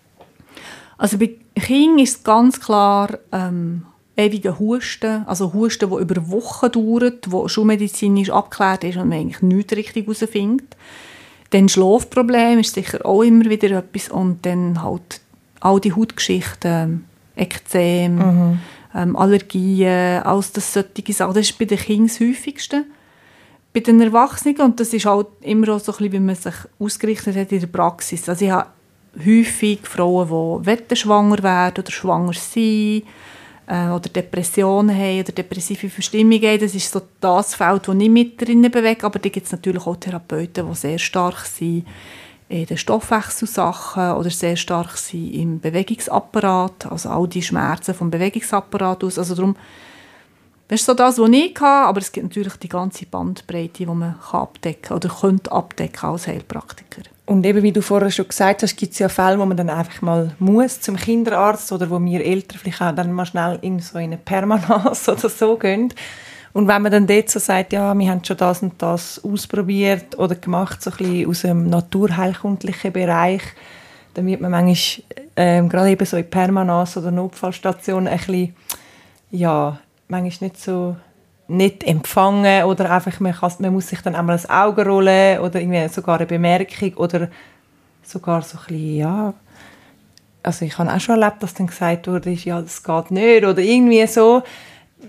Also 0.97 1.19
bei 1.19 1.37
Kindern 1.55 1.99
ist 1.99 2.25
ganz 2.25 2.59
klar 2.59 3.19
ähm, 3.33 3.85
ewigen 4.27 4.59
Husten, 4.59 5.25
also 5.27 5.53
Husten, 5.53 5.91
der 5.91 5.99
über 5.99 6.29
Wochen 6.31 6.71
dauert, 6.73 7.31
wo 7.31 7.49
schulmedizinisch 7.49 8.31
abgeklärt 8.31 8.85
ist 8.85 8.97
und 8.97 9.09
man 9.09 9.19
eigentlich 9.19 9.43
nichts 9.43 9.77
richtig 9.77 10.07
herausfindet. 10.07 10.77
Dann 11.51 11.69
Schlafproblem 11.69 12.61
ist 12.61 12.75
sicher 12.75 13.05
auch 13.05 13.23
immer 13.23 13.45
wieder 13.45 13.71
etwas 13.79 14.09
und 14.09 14.45
dann 14.47 14.83
halt 14.83 15.21
all 15.61 15.81
die 15.81 15.93
Hautgeschichten, 15.93 17.05
Ekzem, 17.37 18.17
mhm. 18.17 18.59
ähm, 18.95 19.17
Allergien, 19.17 20.23
alles 20.23 20.53
das 20.53 20.73
solche 20.73 21.13
Sachen. 21.13 21.35
Das 21.35 21.51
ist 21.51 21.59
bei 21.59 21.65
den 21.65 21.79
Kindern 21.79 22.09
das 22.09 22.21
häufigste. 22.21 22.85
Bei 23.73 23.81
den 23.81 24.01
Erwachsenen, 24.01 24.61
und 24.61 24.81
das 24.81 24.93
ist 24.93 25.07
halt 25.07 25.29
immer 25.41 25.71
auch 25.71 25.81
so 25.81 25.93
ein 25.93 25.99
bisschen, 25.99 26.13
wie 26.13 26.21
man 26.21 26.35
sich 26.35 26.55
ausgerichtet 26.79 27.37
hat 27.37 27.53
in 27.53 27.61
der 27.61 27.67
Praxis. 27.69 28.29
Also 28.29 28.45
ich 28.45 28.51
habe 28.51 28.69
häufig 29.19 29.81
Frauen, 29.87 30.63
die 30.65 30.97
schwanger 30.97 31.43
werden 31.43 31.83
oder 31.83 31.91
schwanger 31.91 32.35
sind 32.35 33.05
äh, 33.73 33.89
oder 33.89 34.11
Depressionen 34.11 34.95
haben 34.95 35.21
oder 35.21 35.33
depressive 35.33 35.89
Verstimmungen 35.89 36.43
haben. 36.43 36.61
Das 36.61 36.75
ist 36.75 36.93
so 36.93 37.01
das 37.21 37.55
Feld, 37.55 37.89
das 37.89 37.97
ich 37.97 38.11
mit 38.11 38.41
drin 38.41 38.63
bewege. 38.71 39.07
Aber 39.07 39.19
da 39.19 39.29
gibt 39.31 39.47
es 39.47 39.53
natürlich 39.53 39.87
auch 39.87 39.97
Therapeuten, 39.97 40.69
die 40.69 40.75
sehr 40.75 40.99
stark 40.99 41.47
sind 41.47 41.87
in 42.51 42.67
den 42.67 42.77
Stoffwechselsachen 42.77 44.13
oder 44.13 44.29
sehr 44.29 44.57
stark 44.57 44.99
sind 44.99 45.33
im 45.33 45.59
Bewegungsapparat, 45.59 46.85
also 46.93 47.09
all 47.09 47.27
die 47.27 47.41
Schmerzen 47.41 47.95
vom 47.95 48.11
Bewegungsapparat 48.11 49.05
aus. 49.05 49.19
Also 49.19 49.35
darum, 49.35 49.57
das 50.69 50.81
ist 50.81 50.87
so 50.87 50.93
das, 50.93 51.19
was 51.19 51.31
ich 51.31 51.59
habe, 51.59 51.89
aber 51.89 52.01
es 52.01 52.13
gibt 52.13 52.27
natürlich 52.27 52.57
die 52.57 52.69
ganze 52.69 53.07
Bandbreite, 53.07 53.73
die 53.73 53.87
man 53.87 54.17
abdecken 54.33 54.83
kann 54.83 54.97
oder 54.99 55.09
könnte 55.09 55.51
abdecken 55.51 56.11
als 56.11 56.27
Heilpraktiker. 56.27 57.03
Und 57.25 57.47
eben, 57.47 57.63
wie 57.63 57.73
du 57.73 57.83
vorher 57.83 58.11
schon 58.11 58.27
gesagt 58.27 58.63
hast, 58.63 58.77
gibt 58.77 58.93
es 58.93 58.99
ja 58.99 59.09
Fälle, 59.09 59.39
wo 59.39 59.47
man 59.47 59.57
dann 59.57 59.71
einfach 59.71 60.03
mal 60.03 60.35
muss 60.39 60.81
zum 60.81 60.97
Kinderarzt 60.97 61.71
oder 61.71 61.89
wo 61.89 62.03
wir 62.03 62.25
Eltern 62.25 62.59
vielleicht 62.59 62.83
auch 62.83 62.95
dann 62.95 63.13
mal 63.13 63.27
schnell 63.27 63.59
in 63.63 63.79
so 63.79 63.99
eine 63.99 64.17
Permanence 64.17 65.09
oder 65.09 65.29
so 65.29 65.57
gehen. 65.57 65.95
Und 66.53 66.69
wenn 66.69 66.83
man 66.83 66.93
dann 66.93 67.07
dort 67.07 67.31
so 67.31 67.39
sagt, 67.39 67.73
ja, 67.73 67.95
wir 67.95 68.11
haben 68.11 68.25
schon 68.25 68.37
das 68.37 68.63
und 68.63 68.75
das 68.83 69.23
ausprobiert 69.25 70.19
oder 70.19 70.35
gemacht, 70.35 70.83
so 70.83 70.91
ein 70.91 70.97
bisschen 70.97 71.29
aus 71.29 71.43
dem 71.43 71.71
naturheilkundlichen 71.71 72.93
Bereich, 72.93 73.43
dann 74.15 74.27
wird 74.27 74.41
man 74.41 74.51
manchmal 74.51 75.05
ähm, 75.37 75.69
gerade 75.69 75.91
eben 75.91 76.05
so 76.05 76.17
in 76.19 76.29
Permanence 76.29 76.97
oder 76.99 77.11
Notfallstationen 77.11 78.09
ein 78.09 78.19
bisschen, 78.19 78.55
ja, 79.31 79.79
manchmal 80.09 80.51
nicht 80.51 80.61
so 80.61 80.97
nicht 81.53 81.85
empfangen 81.85 82.65
oder 82.65 82.91
einfach 82.91 83.21
man, 83.21 83.35
kann, 83.35 83.53
man 83.59 83.73
muss 83.73 83.89
sich 83.89 84.01
dann 84.01 84.15
einmal 84.15 84.37
das 84.37 84.49
Auge 84.49 84.85
rollen 84.87 85.41
oder 85.41 85.61
irgendwie 85.61 85.89
sogar 85.89 86.17
eine 86.17 86.27
Bemerkung 86.27 86.95
oder 86.95 87.29
sogar 88.03 88.43
so 88.43 88.59
ein 88.59 88.65
bisschen, 88.67 88.97
ja, 88.97 89.35
also 90.43 90.65
ich 90.65 90.77
habe 90.79 90.93
auch 90.93 91.01
schon 91.01 91.21
erlebt, 91.21 91.43
dass 91.43 91.55
dann 91.55 91.69
gesagt 91.69 92.09
wurde, 92.09 92.31
ja, 92.31 92.61
das 92.61 92.83
geht 92.83 93.11
nicht 93.11 93.45
oder 93.45 93.59
irgendwie 93.63 94.07
so. 94.07 94.43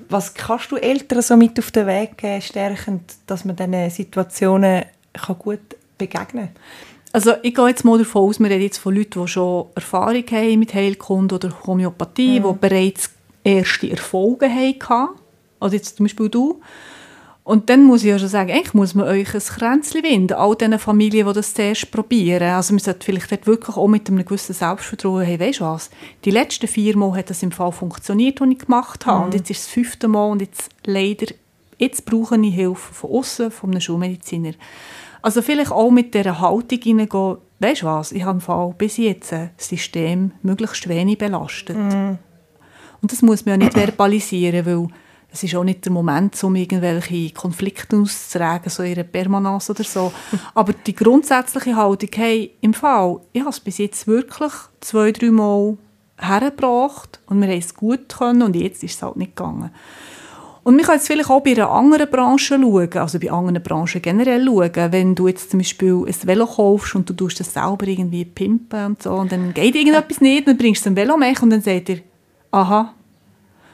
Was 0.09 0.33
kannst 0.33 0.71
du 0.71 0.77
Eltern 0.77 1.21
so 1.21 1.37
mit 1.37 1.57
auf 1.59 1.71
den 1.71 1.87
Weg 1.87 2.17
geben, 2.17 2.41
stärkend, 2.41 3.15
dass 3.27 3.45
man 3.45 3.55
diesen 3.55 3.89
Situationen 3.89 4.85
kann 5.13 5.37
gut 5.37 5.59
begegnen 5.97 6.49
kann? 6.53 6.63
Also 7.11 7.33
ich 7.43 7.53
gehe 7.53 7.67
jetzt 7.67 7.85
mal 7.85 7.99
davon 7.99 8.27
aus, 8.27 8.39
wir 8.39 8.49
reden 8.49 8.63
jetzt 8.63 8.79
von 8.79 8.95
Leuten, 8.95 9.21
die 9.21 9.27
schon 9.27 9.67
Erfahrung 9.75 10.23
haben 10.31 10.59
mit 10.59 10.73
Heilkunde 10.73 11.35
oder 11.35 11.53
Homöopathie, 11.65 12.39
mhm. 12.39 12.47
die 12.47 12.57
bereits 12.59 13.11
erste 13.43 13.91
Erfolge 13.91 14.49
hatten 14.49 15.09
also 15.63 15.75
jetzt 15.75 15.97
zum 15.97 16.05
Beispiel 16.05 16.29
du. 16.29 16.61
Und 17.45 17.69
dann 17.69 17.83
muss 17.83 18.03
ich 18.03 18.09
ja 18.09 18.17
schon 18.17 18.29
sagen, 18.29 18.51
eigentlich 18.51 18.73
muss 18.73 18.95
man 18.95 19.05
euch 19.05 19.33
ein 19.33 19.41
Kränzchen 19.41 20.01
winden, 20.01 20.33
all 20.33 20.55
diesen 20.55 20.79
Familien, 20.79 21.27
die 21.27 21.33
das 21.33 21.53
zuerst 21.53 21.91
probieren. 21.91 22.43
Also 22.43 22.73
man 22.73 22.79
sollte 22.79 23.05
vielleicht 23.05 23.31
dort 23.31 23.47
wirklich 23.47 23.75
auch 23.75 23.87
mit 23.87 24.07
einem 24.07 24.23
gewissen 24.23 24.53
Selbstvertrauen, 24.53 25.25
hey, 25.25 25.37
weißt 25.37 25.59
du 25.59 25.65
was, 25.65 25.89
die 26.23 26.31
letzten 26.31 26.67
vier 26.67 26.95
Mal 26.95 27.17
hat 27.17 27.29
das 27.29 27.43
im 27.43 27.51
Fall 27.51 27.73
funktioniert, 27.73 28.39
was 28.39 28.49
ich 28.49 28.59
gemacht 28.59 29.05
habe. 29.05 29.19
Mhm. 29.19 29.25
Und 29.25 29.33
jetzt 29.33 29.49
ist 29.49 29.65
das 29.65 29.73
fünfte 29.73 30.07
Mal 30.07 30.31
und 30.31 30.41
jetzt 30.41 30.69
leider, 30.85 31.33
jetzt 31.77 32.05
brauche 32.05 32.37
ich 32.37 32.55
Hilfe 32.55 32.93
von 32.93 33.09
außen, 33.11 33.51
von 33.51 33.71
einem 33.71 33.81
Schulmediziner. 33.81 34.53
Also 35.21 35.41
vielleicht 35.41 35.71
auch 35.71 35.91
mit 35.91 36.13
dieser 36.13 36.39
Haltung 36.39 36.79
hineingehen, 36.81 37.37
weißt 37.59 37.81
du 37.81 37.85
was, 37.87 38.13
ich 38.13 38.23
habe 38.23 38.37
im 38.37 38.41
Fall 38.41 38.73
bis 38.77 38.95
jetzt 38.95 39.33
das 39.33 39.49
System 39.57 40.31
möglichst 40.43 40.87
wenig 40.87 41.17
belastet. 41.17 41.77
Mhm. 41.77 42.19
Und 43.01 43.11
das 43.11 43.21
muss 43.21 43.45
man 43.45 43.59
ja 43.59 43.65
nicht 43.65 43.73
verbalisieren, 43.77 44.65
weil 44.65 44.87
es 45.33 45.41
ist 45.41 45.55
auch 45.55 45.63
nicht 45.63 45.83
der 45.83 45.91
Moment, 45.91 46.41
um 46.43 46.55
irgendwelche 46.55 47.33
Konflikte 47.33 47.97
auszutragen, 47.97 48.69
so 48.69 48.83
ihre 48.83 49.03
Permanence 49.03 49.71
oder 49.71 49.83
so. 49.83 50.13
Aber 50.53 50.73
die 50.73 50.93
grundsätzliche 50.93 51.75
Haltung, 51.75 52.09
hey, 52.13 52.53
im 52.61 52.75
Fall, 52.75 53.19
ich 53.33 53.41
habe 53.41 53.49
es 53.49 53.59
bis 53.59 53.79
jetzt 53.79 54.05
wirklich 54.05 54.53
zwei, 54.79 55.11
drei 55.11 55.31
Mal 55.31 55.75
hergebracht 56.19 57.19
und 57.25 57.41
wir 57.41 57.47
haben 57.47 57.57
es 57.57 57.73
gut 57.73 58.09
können 58.09 58.43
und 58.43 58.55
jetzt 58.55 58.83
ist 58.83 58.93
es 58.93 59.01
halt 59.01 59.15
nicht 59.15 59.35
gegangen. 59.35 59.71
Und 60.61 60.75
man 60.75 60.85
kann 60.85 60.95
jetzt 60.95 61.07
vielleicht 61.07 61.31
auch 61.31 61.41
bei 61.41 61.53
einer 61.53 61.71
anderen 61.71 62.09
Branche 62.11 62.59
schauen, 62.61 62.93
also 62.93 63.19
bei 63.19 63.31
anderen 63.31 63.61
Branchen 63.63 64.01
generell 64.03 64.45
schauen. 64.45 64.91
Wenn 64.91 65.15
du 65.15 65.27
jetzt 65.27 65.49
zum 65.49 65.59
Beispiel 65.59 66.05
ein 66.05 66.27
Velo 66.27 66.45
kaufst 66.45 66.93
und 66.93 67.09
du 67.09 67.13
tust 67.13 67.39
das 67.39 67.51
selber 67.51 67.87
irgendwie 67.87 68.23
pimpen 68.23 68.85
und 68.85 69.03
so 69.03 69.15
und 69.15 69.31
dann 69.31 69.51
geht 69.53 69.75
irgendetwas 69.75 70.21
nicht, 70.21 70.47
dann 70.47 70.57
bringst 70.57 70.85
du 70.85 70.91
ein 70.91 70.95
Velo 70.95 71.17
mit 71.17 71.41
und 71.41 71.49
dann 71.49 71.61
sagt 71.61 71.89
er, 71.89 71.97
aha, 72.51 72.93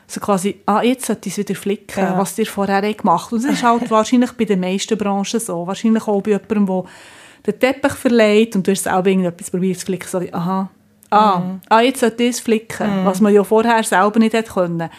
so 0.09 0.19
quasi, 0.19 0.59
ah, 0.65 0.81
jetzt 0.81 1.05
sollte 1.05 1.29
ich 1.29 1.37
es 1.37 1.47
wieder 1.47 1.59
flicken, 1.59 2.03
ja. 2.03 2.17
was 2.17 2.33
dir 2.33 2.45
vorher 2.45 2.81
gemacht. 2.93 3.31
Und 3.31 3.43
das 3.43 3.53
ist 3.53 3.63
halt 3.63 3.89
wahrscheinlich 3.91 4.31
bei 4.31 4.45
den 4.45 4.59
meisten 4.59 4.97
Branchen 4.97 5.39
so. 5.39 5.67
Wahrscheinlich 5.67 6.07
auch 6.07 6.21
bei 6.21 6.31
jemandem, 6.31 6.65
der 6.65 7.53
den 7.53 7.59
Teppich 7.59 7.93
verleiht 7.93 8.55
und 8.55 8.65
du 8.65 8.71
hast 8.71 8.83
selber 8.83 9.07
irgendetwas 9.07 9.51
probiert 9.51 9.79
zu 9.79 9.85
flicken, 9.85 10.07
so 10.07 10.19
wie, 10.19 10.33
aha, 10.33 10.69
ah, 11.11 11.39
mhm. 11.39 11.61
ah 11.69 11.81
jetzt 11.81 11.99
sollte 11.99 12.23
ich 12.23 12.29
es 12.31 12.39
flicken, 12.39 13.01
mhm. 13.01 13.05
was 13.05 13.21
man 13.21 13.33
ja 13.33 13.43
vorher 13.43 13.83
selber 13.83 14.19
nicht 14.19 14.33
hätte 14.33 14.51
können. 14.51 14.89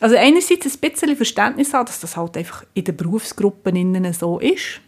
Also 0.00 0.16
einerseits 0.16 0.66
ein 0.66 0.78
bisschen 0.80 1.16
Verständnis 1.16 1.74
haben, 1.74 1.86
dass 1.86 2.00
das 2.00 2.16
halt 2.16 2.36
einfach 2.36 2.64
in 2.74 2.84
den 2.84 2.96
Berufsgruppen 2.96 3.74
innen 3.74 4.12
so 4.12 4.38
ist. 4.38 4.80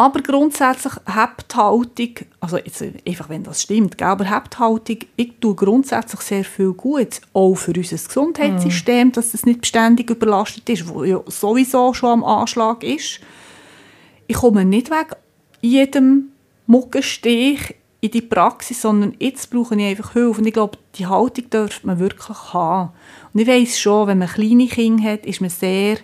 Aber 0.00 0.20
grundsätzlich 0.22 0.92
Haupthaltung, 1.10 2.14
also 2.38 2.56
jetzt 2.56 2.84
einfach 3.04 3.28
wenn 3.28 3.42
das 3.42 3.62
stimmt, 3.62 4.00
aber 4.00 4.30
Haupthaltung, 4.30 4.98
ich 5.16 5.32
tue 5.40 5.56
grundsätzlich 5.56 6.20
sehr 6.20 6.44
viel 6.44 6.72
gut, 6.72 7.20
auch 7.32 7.56
für 7.56 7.72
unser 7.76 7.96
Gesundheitssystem, 7.96 9.08
mm. 9.08 9.12
dass 9.12 9.34
es 9.34 9.44
nicht 9.44 9.62
beständig 9.62 10.08
überlastet 10.08 10.68
ist, 10.70 10.88
wo 10.88 11.02
ja 11.02 11.20
sowieso 11.26 11.92
schon 11.94 12.10
am 12.10 12.24
Anschlag 12.24 12.84
ist. 12.84 13.18
Ich 14.28 14.36
komme 14.36 14.64
nicht 14.64 14.88
weg 14.88 15.16
jedem 15.62 16.28
Muckenstich 16.68 17.74
in 18.00 18.12
die 18.12 18.22
Praxis, 18.22 18.80
sondern 18.80 19.16
jetzt 19.18 19.50
brauche 19.50 19.74
ich 19.74 19.84
einfach 19.84 20.12
Hilfe. 20.12 20.40
Und 20.40 20.46
ich 20.46 20.52
glaube, 20.52 20.78
die 20.94 21.06
Haltung 21.06 21.50
dürfte 21.50 21.86
man 21.88 21.98
wirklich 21.98 22.38
haben. 22.52 22.90
Und 23.32 23.40
ich 23.40 23.48
weiss 23.48 23.80
schon, 23.80 24.06
wenn 24.06 24.18
man 24.18 24.28
kleine 24.28 24.68
Kinder 24.68 25.10
hat, 25.10 25.26
ist 25.26 25.40
man 25.40 25.50
sehr 25.50 25.98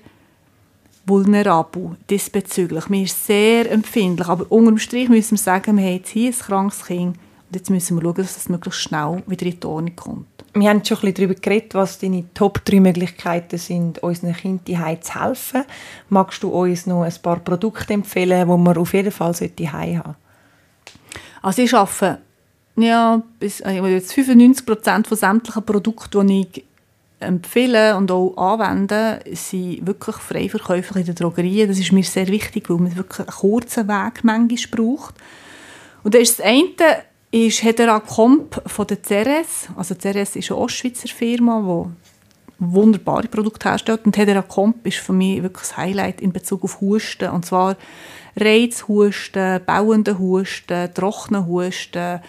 vulnerabel 1.07 1.97
diesbezüglich. 2.09 2.89
Man 2.89 3.03
ist 3.03 3.27
sehr 3.27 3.71
empfindlich. 3.71 4.29
Aber 4.29 4.51
unterm 4.51 4.79
Strich 4.79 5.09
müssen 5.09 5.33
wir 5.33 5.43
sagen, 5.43 5.77
wir 5.77 5.85
haben 5.85 5.93
jetzt 5.95 6.11
hier 6.11 6.31
ein 6.31 6.39
krankes 6.39 6.85
Kind 6.85 7.17
und 7.17 7.55
jetzt 7.55 7.71
müssen 7.71 7.97
wir 7.97 8.03
schauen, 8.03 8.15
dass 8.15 8.37
es 8.37 8.49
möglichst 8.49 8.81
schnell 8.81 9.23
wieder 9.27 9.47
in 9.47 9.61
die 9.61 9.67
Ordnung 9.67 9.97
kommt. 9.97 10.27
Wir 10.55 10.71
haben 10.71 10.85
schon 10.85 10.99
ein 10.99 11.01
bisschen 11.01 11.15
darüber 11.15 11.35
geredet, 11.35 11.75
was 11.75 11.99
deine 11.99 12.25
Top 12.33 12.65
3 12.65 12.81
Möglichkeiten 12.81 13.59
sind, 13.59 13.99
unseren 14.03 14.35
Kindern 14.35 15.03
zu 15.03 15.21
helfen. 15.21 15.65
Magst 16.09 16.43
du 16.43 16.49
uns 16.49 16.87
noch 16.87 17.03
ein 17.03 17.13
paar 17.23 17.41
Produkte 17.41 17.93
empfehlen, 17.93 18.49
die 18.49 18.57
man 18.57 18.77
auf 18.77 18.95
jeden 18.95 19.11
Fall 19.11 19.35
zu 19.35 19.45
haben 19.45 19.95
sollte? 19.95 20.17
Also 21.43 21.63
ich 21.63 21.75
arbeite 21.75 22.21
ja, 22.77 23.23
bis, 23.39 23.61
äh, 23.61 23.81
jetzt 23.89 24.13
95 24.13 24.67
Prozent 24.67 25.07
von 25.07 25.17
sämtlichen 25.17 25.65
Produkten, 25.65 26.27
die 26.27 26.47
ich 26.53 26.65
empfehle 27.21 27.97
und 27.97 28.11
auch 28.11 28.37
anwende, 28.37 29.21
sind 29.33 29.87
wirklich 29.87 30.17
frei 30.17 30.51
in 30.95 31.05
der 31.07 31.15
Drogerie. 31.15 31.67
Das 31.67 31.79
ist 31.79 31.93
mir 31.93 32.03
sehr 32.03 32.29
wichtig, 32.29 32.69
weil 32.69 32.79
man 32.79 32.97
wirklich 32.97 33.21
einen 33.21 33.37
kurzen 33.37 33.89
Weg 33.89 34.25
manchmal 34.25 34.59
braucht. 34.71 35.15
Und 36.03 36.15
das, 36.15 36.23
ist 36.23 36.39
das 36.39 36.47
eine 36.47 37.03
ist 37.31 37.65
Hedera 37.65 37.99
Comp 37.99 38.63
von 38.67 38.87
der 38.87 39.03
Ceres. 39.03 39.69
Also 39.77 39.97
Ceres 40.01 40.37
ist 40.37 40.53
eine 40.53 40.61
Ostschweizer 40.61 41.09
Firma, 41.09 41.61
die 41.61 42.65
wunderbare 42.73 43.27
Produkte 43.27 43.69
herstellt. 43.69 44.07
Und 44.07 44.17
Hedera 44.17 44.43
Comp 44.43 44.87
ist 44.87 44.99
für 44.99 45.13
mich 45.13 45.43
wirklich 45.43 45.67
das 45.69 45.77
Highlight 45.77 46.21
in 46.21 46.33
Bezug 46.33 46.63
auf 46.63 46.81
Husten. 46.81 47.31
Und 47.31 47.45
zwar 47.45 47.77
Reizhusten, 48.37 49.61
bauende 49.65 50.19
Husten, 50.19 50.95
trockene 50.95 51.45
Husten, 51.47 52.21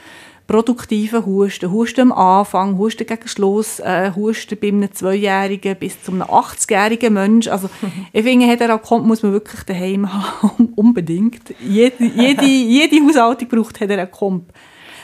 produktiven 0.48 1.26
Husten, 1.26 1.72
Husten 1.72 2.12
am 2.12 2.12
Anfang, 2.12 2.78
Husten 2.78 3.08
gegen 3.08 3.28
Schluss, 3.28 3.80
äh, 3.80 4.12
Husten 4.16 4.58
bei 4.60 4.68
einem 4.68 4.92
Zweijährigen 4.94 5.76
bis 5.76 6.02
zu 6.02 6.12
einem 6.12 6.24
80-jährigen 6.24 7.14
Mensch. 7.14 7.48
Also 7.48 7.70
ich 8.14 8.24
finde, 8.24 8.46
Hedera 8.46 8.78
kommt, 8.78 9.08
muss 9.08 9.24
man 9.24 9.34
wirklich 9.34 9.64
daheim 9.64 10.12
haben, 10.12 10.74
unbedingt. 10.76 11.54
Jede, 11.60 12.06
jede, 12.06 12.46
jede 12.46 13.06
Haushaltung 13.06 13.48
braucht 13.48 13.80
Hedera 13.80 14.06
kommt. 14.06 14.52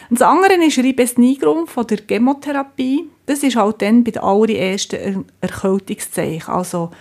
Und 0.10 0.20
das 0.20 0.28
andere 0.28 0.54
ist 0.56 0.78
Ribes 0.78 1.18
nigrum 1.18 1.68
von 1.68 1.88
der 1.88 2.00
Chemotherapie. 2.06 3.10
Das 3.26 3.44
ist 3.44 3.56
halt 3.56 3.82
dann 3.82 4.04
bei 4.04 4.12
den 4.12 4.22
allerersten 4.22 5.26
Erkältungszeichen. 5.40 6.54
Also 6.54 6.92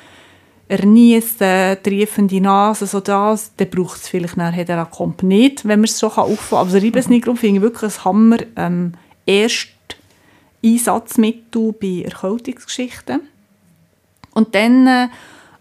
Erniessen, 0.70 1.82
triefende 1.82 2.40
Nase, 2.40 2.86
so 2.86 3.00
das, 3.00 3.52
dann 3.56 3.70
braucht 3.70 3.96
es 3.96 4.08
vielleicht 4.08 4.36
nachher 4.36 4.64
der 4.64 4.84
Komp 4.86 5.24
nicht, 5.24 5.66
wenn 5.66 5.80
man 5.80 5.88
es 5.88 5.98
schon 5.98 6.10
auffangen 6.10 6.38
kann. 6.48 6.58
Also 6.58 6.78
Reibesnigrum 6.78 7.36
finde 7.36 7.56
ich 7.56 7.62
wirklich 7.62 7.98
ein 7.98 8.04
Hammer 8.04 8.36
ähm, 8.54 8.92
erst 9.26 9.68
Einsatzmittel 10.64 11.72
bei 11.72 12.04
Erkältungsgeschichten. 12.04 13.22
Und 14.32 14.54
dann 14.54 14.86
äh, 14.86 15.08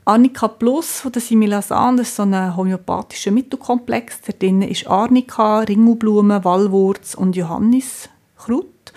Arnica 0.05 0.47
Plus 0.47 0.99
von 0.99 1.11
der 1.11 1.23
Similasan, 1.23 1.97
das 1.97 2.09
ist 2.09 2.15
so 2.17 2.23
ein 2.23 2.55
homöopathischer 2.55 3.31
Mittelkomplex. 3.31 4.21
Da 4.21 4.33
drin 4.33 4.61
ist 4.61 4.85
Arnica, 4.85 5.61
Ringelblume, 5.61 6.43
Wallwurz 6.43 7.15
und 7.15 7.35
Johanniskraut. 7.35 8.93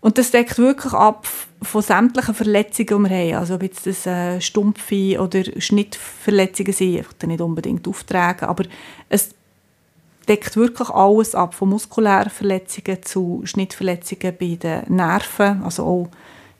Und 0.00 0.18
das 0.18 0.30
deckt 0.30 0.58
wirklich 0.58 0.92
ab 0.92 1.26
von 1.62 1.82
sämtlichen 1.82 2.34
Verletzungen, 2.34 3.04
die 3.04 3.10
wir 3.10 3.16
haben. 3.16 3.40
Also 3.40 3.54
ob 3.54 3.62
jetzt 3.62 3.86
das 3.86 4.06
äh, 4.06 4.40
stumpfe 4.40 5.20
oder 5.20 5.42
Schnittverletzungen 5.58 6.72
sind, 6.72 6.98
einfach 6.98 7.26
nicht 7.26 7.40
unbedingt 7.40 7.88
auftragen, 7.88 8.48
aber 8.48 8.64
es 9.08 9.30
deckt 10.28 10.56
wirklich 10.56 10.90
alles 10.90 11.34
ab, 11.34 11.54
von 11.54 11.70
muskulären 11.70 12.30
Verletzungen 12.30 13.02
zu 13.02 13.42
Schnittverletzungen 13.44 14.34
bei 14.38 14.56
den 14.56 14.94
Nerven, 14.94 15.62
also 15.62 15.84
auch 15.84 16.08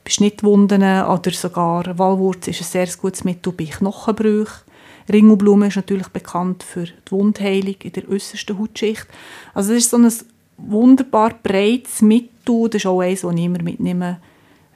bei 0.03 0.11
Schnittwunden 0.11 0.81
oder 0.81 1.31
sogar 1.31 1.97
Walwurz 1.97 2.47
ist 2.47 2.61
ein 2.61 2.63
sehr 2.63 2.87
gutes 2.99 3.23
Mittel 3.25 3.51
bei 3.51 3.65
Knochenbrüchen. 3.65 4.63
Ringelblume 5.11 5.67
ist 5.67 5.75
natürlich 5.75 6.07
bekannt 6.09 6.63
für 6.63 6.85
die 6.85 7.11
Wundheilung 7.11 7.75
in 7.81 7.91
der 7.91 8.09
äußersten 8.09 8.57
Hautschicht. 8.57 9.07
Also 9.53 9.73
das 9.73 9.83
ist 9.83 9.91
so 9.91 9.97
ein 9.97 10.11
wunderbar 10.57 11.33
breites 11.41 12.01
Mittel, 12.01 12.69
das 12.69 12.81
ist 12.81 12.85
auch 12.85 13.01
eines, 13.01 13.21
das 13.21 13.33
ich 13.33 13.45
immer 13.45 13.61
mitnehme, 13.61 14.19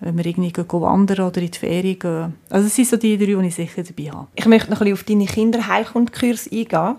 wenn 0.02 0.18
wir 0.18 0.26
irgendwie 0.26 0.54
wandern 0.56 1.28
oder 1.28 1.42
in 1.42 1.52
die 1.52 1.58
Ferien 1.58 2.00
gehen. 2.00 2.34
Also 2.50 2.66
das 2.66 2.76
sind 2.76 2.88
so 2.88 2.98
die 2.98 3.18
drei, 3.18 3.26
die 3.42 3.48
ich 3.48 3.56
sicher 3.56 3.84
dabei 3.84 4.12
habe. 4.12 4.28
Ich 4.36 4.46
möchte 4.46 4.70
noch 4.72 4.82
ein 4.82 4.92
bisschen 4.92 4.94
auf 4.94 5.04
deine 5.04 5.26
Kinderheilkundkurs 5.26 6.52
eingehen. 6.52 6.96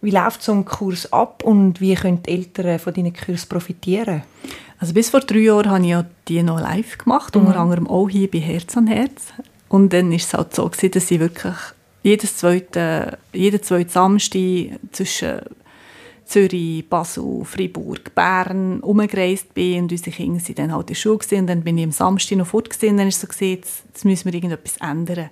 Wie 0.00 0.10
läuft 0.10 0.42
so 0.42 0.52
ein 0.52 0.64
Kurs 0.64 1.12
ab 1.12 1.42
und 1.44 1.80
wie 1.80 1.94
können 1.94 2.22
die 2.22 2.30
Eltern 2.30 2.78
von 2.78 2.94
deinen 2.94 3.12
Kurs 3.12 3.46
profitieren? 3.46 4.22
Also 4.78 4.94
bis 4.94 5.10
vor 5.10 5.20
drei 5.20 5.38
Jahren 5.38 5.70
habe 5.70 5.82
ich 5.82 5.90
ja 5.90 6.04
die 6.28 6.42
noch 6.42 6.60
live 6.60 6.98
gemacht, 6.98 7.34
mhm. 7.34 7.46
unter 7.46 7.58
anderem 7.58 7.88
auch 7.88 8.08
hier 8.08 8.30
bei 8.30 8.38
Herz 8.38 8.76
an 8.76 8.86
Herz. 8.86 9.32
Und 9.68 9.92
dann 9.92 10.10
war 10.10 10.16
es 10.16 10.32
halt 10.32 10.54
so, 10.54 10.68
dass 10.68 11.10
ich 11.10 11.20
wirklich 11.20 11.54
jedes 12.02 12.36
zweite, 12.36 13.18
jeden 13.32 13.62
zweiten 13.62 13.90
Samstag 13.90 14.78
zwischen 14.92 15.40
Zürich, 16.28 16.86
Basel, 16.88 17.42
Freiburg, 17.44 18.14
Bern 18.14 18.80
umgereist 18.80 19.54
bin 19.54 19.84
und 19.84 19.92
unsere 19.92 20.10
Kinder 20.10 20.40
sind 20.40 20.58
dann 20.58 20.72
halt 20.72 20.82
in 20.82 20.86
der 20.88 20.94
Schule 20.94 21.18
und 21.32 21.46
dann 21.46 21.62
bin 21.62 21.78
ich 21.78 21.84
am 21.84 21.90
Samstag 21.90 22.36
noch 22.36 22.46
fort 22.46 22.68
und 22.82 22.98
dann 22.98 23.08
ist 23.08 23.20
so 23.20 23.26
gesehen, 23.26 23.56
jetzt, 23.56 23.84
jetzt 23.88 24.04
müssen 24.04 24.26
wir 24.26 24.34
irgendetwas 24.34 24.76
ändern. 24.76 25.30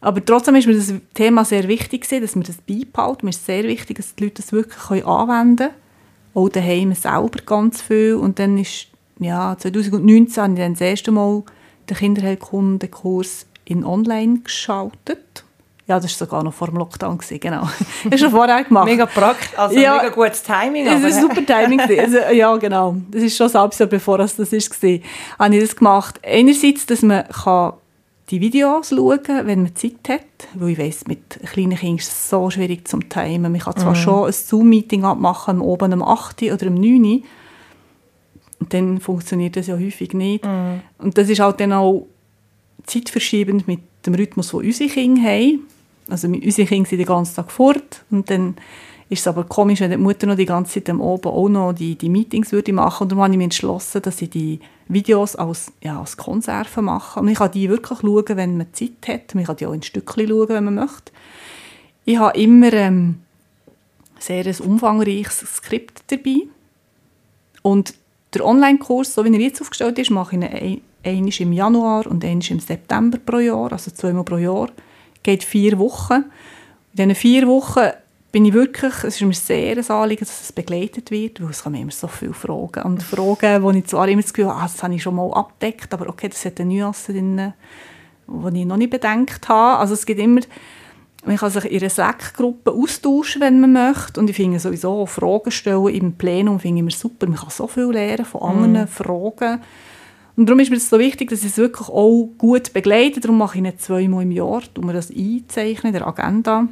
Aber 0.00 0.24
trotzdem 0.24 0.54
ist 0.54 0.68
mir 0.68 0.74
das 0.76 0.94
Thema 1.14 1.44
sehr 1.44 1.66
wichtig 1.66 2.08
dass 2.08 2.36
wir 2.36 2.42
das 2.42 2.58
beibehalten. 2.58 3.26
Mir 3.26 3.30
ist 3.30 3.44
sehr 3.44 3.64
wichtig, 3.64 3.96
dass 3.96 4.14
die 4.14 4.24
Leute 4.24 4.42
das 4.42 4.52
wirklich 4.52 5.04
anwenden 5.04 5.56
können. 5.56 5.74
Auch 6.34 6.48
daheim 6.48 6.92
selber 6.92 7.40
ganz 7.44 7.80
viel. 7.80 8.14
Und 8.14 8.38
dann 8.38 8.58
ist, 8.58 8.88
ja, 9.18 9.56
2019 9.58 10.42
habe 10.42 10.52
ich 10.52 10.58
dann 10.58 10.72
das 10.74 10.80
erste 10.80 11.10
Mal 11.10 11.42
den 11.88 11.96
Kinderheilkundenkurs 11.96 13.46
in 13.64 13.84
online 13.84 14.40
geschaltet 14.40 15.43
ja, 15.86 16.00
das 16.00 16.04
war 16.04 16.26
sogar 16.26 16.42
noch 16.42 16.54
vor 16.54 16.68
dem 16.68 16.78
Lockdown, 16.78 17.18
gewesen, 17.18 17.40
genau. 17.40 17.68
Das 18.04 18.12
hast 18.12 18.22
du 18.22 18.30
vorher 18.30 18.64
gemacht. 18.64 18.86
mega 18.86 19.06
praktisch, 19.06 19.50
also 19.56 19.78
ja, 19.78 19.96
mega 19.96 20.08
gutes 20.08 20.42
Timing. 20.42 20.86
Das 20.86 21.02
ist 21.02 21.20
super 21.20 21.44
Timing. 21.44 21.80
also, 21.80 22.18
ja, 22.32 22.56
genau. 22.56 22.96
Das 23.10 23.22
ist 23.22 23.36
schon 23.36 23.48
ein 23.48 23.54
halbes 23.54 23.78
Jahr 23.78 23.88
bevor 23.88 24.18
das, 24.18 24.38
war, 24.38 24.46
habe 24.46 25.54
ich 25.54 25.60
das 25.60 25.76
gemacht. 25.76 26.20
Einerseits, 26.24 26.86
dass 26.86 27.02
man 27.02 27.28
kann 27.28 27.74
die 28.30 28.40
Videos 28.40 28.88
schauen 28.88 29.22
kann, 29.22 29.46
wenn 29.46 29.62
man 29.62 29.76
Zeit 29.76 30.08
hat. 30.08 30.20
Weil 30.54 30.70
ich 30.70 30.78
weiss, 30.78 31.06
mit 31.06 31.40
kleinen 31.52 31.76
Kindern 31.76 31.98
ist 31.98 32.08
es 32.08 32.30
so 32.30 32.48
schwierig 32.48 32.88
zum 32.88 33.08
Timen. 33.08 33.52
Man 33.52 33.60
kann 33.60 33.76
zwar 33.76 33.92
mhm. 33.92 33.96
schon 33.96 34.26
ein 34.26 34.32
Zoom-Meeting 34.32 35.04
abmachen, 35.04 35.60
oben 35.60 35.92
um 35.92 36.02
8 36.02 36.42
oder 36.44 36.66
um 36.68 36.74
9 36.74 37.22
und 38.60 38.72
dann 38.72 38.98
funktioniert 38.98 39.56
das 39.56 39.66
ja 39.66 39.74
häufig 39.74 40.14
nicht. 40.14 40.44
Mhm. 40.44 40.80
Und 40.98 41.18
das 41.18 41.28
ist 41.28 41.40
halt 41.40 41.60
dann 41.60 41.72
auch 41.72 42.06
zeitverschiebend 42.86 43.68
mit 43.68 43.80
dem 44.06 44.14
Rhythmus, 44.14 44.50
den 44.50 44.60
unsere 44.60 44.88
Kinder 44.88 45.22
haben. 45.22 45.66
Also 46.08 46.28
unsere 46.28 46.68
Kinder 46.68 46.88
sind 46.88 46.98
den 46.98 47.06
ganzen 47.06 47.36
Tag 47.36 47.50
fort 47.50 48.04
und 48.10 48.28
dann 48.30 48.56
ist 49.08 49.20
es 49.20 49.26
aber 49.26 49.44
komisch, 49.44 49.80
wenn 49.80 49.90
die 49.90 49.96
Mutter 49.96 50.26
noch 50.26 50.36
die 50.36 50.46
ganze 50.46 50.82
Zeit 50.82 50.94
Oben 50.94 51.28
auch 51.28 51.48
noch 51.48 51.72
die, 51.72 51.94
die 51.96 52.08
Meetings 52.08 52.52
würde 52.52 52.72
machen. 52.72 53.04
Und 53.04 53.12
dann 53.12 53.18
habe 53.20 53.32
ich 53.32 53.36
mich 53.36 53.44
entschlossen, 53.44 54.02
dass 54.02 54.20
ich 54.22 54.30
die 54.30 54.60
Videos 54.88 55.36
als, 55.36 55.72
ja, 55.82 56.00
als 56.00 56.16
Konserve 56.16 56.82
mache. 56.82 57.20
Und 57.20 57.28
ich 57.28 57.38
kann 57.38 57.50
die 57.50 57.68
wirklich 57.68 58.00
schauen, 58.00 58.24
wenn 58.28 58.56
man 58.56 58.72
Zeit 58.72 59.06
hat. 59.06 59.34
Man 59.34 59.44
kann 59.44 59.56
die 59.56 59.66
auch 59.66 59.72
in 59.72 59.82
Stückchen 59.82 60.28
schauen, 60.28 60.48
wenn 60.48 60.64
man 60.64 60.74
möchte. 60.74 61.12
Ich 62.06 62.18
habe 62.18 62.38
immer 62.38 62.72
ähm, 62.72 63.20
sehr 64.18 64.46
ein 64.46 64.56
umfangreiches 64.60 65.56
Skript 65.56 66.02
dabei. 66.08 66.46
Und 67.62 67.94
der 68.32 68.44
Online-Kurs, 68.44 69.14
so 69.14 69.24
wie 69.24 69.32
er 69.32 69.40
jetzt 69.40 69.60
aufgestellt 69.60 69.98
ist, 69.98 70.10
mache 70.10 70.36
ich 70.36 70.42
ihn 70.42 70.80
einmal 71.04 71.32
im 71.38 71.52
Januar 71.52 72.06
und 72.06 72.24
einmal 72.24 72.46
im 72.50 72.60
September 72.60 73.18
pro 73.18 73.38
Jahr, 73.38 73.72
also 73.72 73.90
zweimal 73.90 74.24
pro 74.24 74.38
Jahr. 74.38 74.70
Geht 75.24 75.42
vier 75.42 75.78
Wochen. 75.80 76.24
In 76.92 76.96
diesen 76.96 77.14
vier 77.16 77.48
Wochen 77.48 77.90
bin 78.30 78.44
ich 78.44 78.52
wirklich, 78.52 78.92
es 79.04 79.16
ist 79.16 79.22
mir 79.22 79.32
sehr 79.32 79.76
ein 79.76 79.90
Anliegen, 79.90 80.24
dass 80.24 80.40
es 80.40 80.52
begleitet 80.52 81.10
wird, 81.10 81.40
weil 81.40 81.50
es 81.50 81.62
kommen 81.62 81.80
immer 81.80 81.92
so 81.92 82.08
viele 82.08 82.34
Fragen. 82.34 82.82
Und 82.82 83.02
Fragen, 83.02 83.62
wo 83.62 83.70
ich 83.70 83.86
zwar 83.86 84.08
immer 84.08 84.22
das 84.22 84.32
Gefühl 84.32 84.50
habe, 84.50 84.60
ah, 84.60 84.62
das 84.64 84.82
habe 84.82 84.94
ich 84.94 85.02
schon 85.02 85.14
mal 85.14 85.32
abdeckt, 85.32 85.92
aber 85.94 86.08
okay, 86.08 86.28
das 86.28 86.44
hat 86.44 86.60
eine 86.60 86.74
Nuance 86.74 87.12
drin, 87.12 87.52
die 88.26 88.60
ich 88.60 88.66
noch 88.66 88.76
nicht 88.76 88.90
bedenkt 88.90 89.48
habe. 89.48 89.78
Also 89.78 89.94
es 89.94 90.04
gibt 90.04 90.20
immer, 90.20 90.40
man 91.24 91.36
kann 91.36 91.50
sich 91.50 91.64
in 91.64 91.80
einer 91.80 91.90
Slack-Gruppe 91.90 92.72
austauschen, 92.72 93.40
wenn 93.40 93.60
man 93.60 93.72
möchte. 93.72 94.20
Und 94.20 94.28
ich 94.28 94.36
finde 94.36 94.58
sowieso, 94.58 95.06
Fragen 95.06 95.50
stellen 95.50 95.88
im 95.88 96.12
Plenum 96.14 96.58
finde 96.58 96.78
ich 96.78 96.80
immer 96.80 96.90
super. 96.90 97.26
Man 97.26 97.38
kann 97.38 97.50
so 97.50 97.66
viel 97.66 97.90
lernen 97.92 98.24
von 98.24 98.42
anderen 98.42 98.84
mm. 98.84 98.88
Fragen. 98.88 99.62
Und 100.36 100.46
darum 100.46 100.58
ist 100.60 100.70
mir 100.70 100.76
das 100.76 100.88
so 100.88 100.98
wichtig, 100.98 101.30
dass 101.30 101.40
ich 101.40 101.52
es 101.52 101.58
wirklich 101.58 101.88
auch 101.88 102.28
gut 102.38 102.72
begleite. 102.72 103.20
Darum 103.20 103.38
mache 103.38 103.56
ich 103.56 103.62
nicht 103.62 103.80
zweimal 103.80 104.24
im 104.24 104.32
Jahr, 104.32 104.62
um 104.76 104.88
das 104.88 105.10
einzeichnen 105.10 105.92
in 105.94 105.98
der 105.98 106.06
Agenda. 106.06 106.66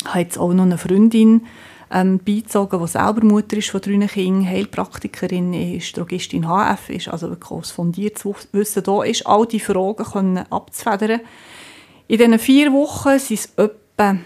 Ich 0.00 0.08
habe 0.08 0.20
jetzt 0.20 0.38
auch 0.38 0.52
noch 0.52 0.64
eine 0.64 0.78
Freundin 0.78 1.42
ähm, 1.90 2.18
beizogen, 2.18 2.80
die 2.80 2.88
selber 2.88 3.24
Mutter 3.24 3.56
ist 3.56 3.70
von 3.70 3.80
drei 3.80 4.06
Kindern, 4.06 4.48
Heilpraktikerin 4.48 5.52
ist, 5.52 5.96
Drogistin 5.96 6.46
HF 6.46 6.90
ist, 6.90 7.08
also 7.08 7.28
wirklich 7.28 7.50
aus 7.50 7.70
fundiertes 7.70 8.24
Wissen 8.52 8.82
da 8.82 9.02
ist, 9.02 9.26
all 9.26 9.46
diese 9.46 9.66
Fragen 9.66 10.04
können 10.04 10.44
abzufedern. 10.50 11.20
In 12.08 12.18
diesen 12.18 12.38
vier 12.38 12.72
Wochen 12.72 13.18
sind 13.18 13.38
es 13.38 13.52
etwa 13.56 14.16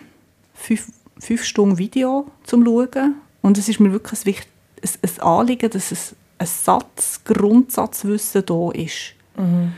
fünf, 0.54 0.86
fünf 1.18 1.44
Stunden 1.44 1.78
Video 1.78 2.26
zum 2.44 2.64
Schauen 2.64 3.16
und 3.42 3.58
es 3.58 3.68
ist 3.68 3.80
mir 3.80 3.92
wirklich 3.92 4.26
ein, 4.26 4.34
ein, 4.82 4.90
ein 5.02 5.22
Anliegen, 5.22 5.70
dass 5.70 5.92
es 5.92 6.14
ein 6.40 6.46
Satz, 6.46 7.20
Grundsatzwissen 7.24 8.46
da 8.46 8.70
ist. 8.72 9.14
Mhm. 9.36 9.74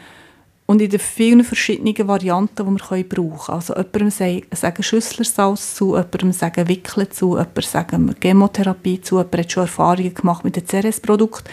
Und 0.64 0.80
in 0.80 0.88
den 0.88 1.00
vielen 1.00 1.44
verschiedenen 1.44 2.08
Varianten, 2.08 2.64
die 2.64 2.80
wir 2.80 3.08
brauchen 3.08 3.46
können. 3.46 3.56
Also 3.56 3.74
jemandem 3.74 4.46
sagen 4.52 4.82
Schüsslersalz 4.82 5.74
zu, 5.74 5.96
jemandem 5.96 6.32
sagen 6.32 6.68
Wickeln 6.68 7.10
zu, 7.10 7.30
jemandem 7.32 7.62
sagen 7.62 8.14
Chemotherapie 8.20 9.00
zu, 9.00 9.16
jemand 9.18 9.36
hat 9.36 9.52
schon 9.52 9.64
Erfahrungen 9.64 10.14
gemacht 10.14 10.44
mit 10.44 10.56
dem 10.56 10.64
CRS-Produkt. 10.64 11.50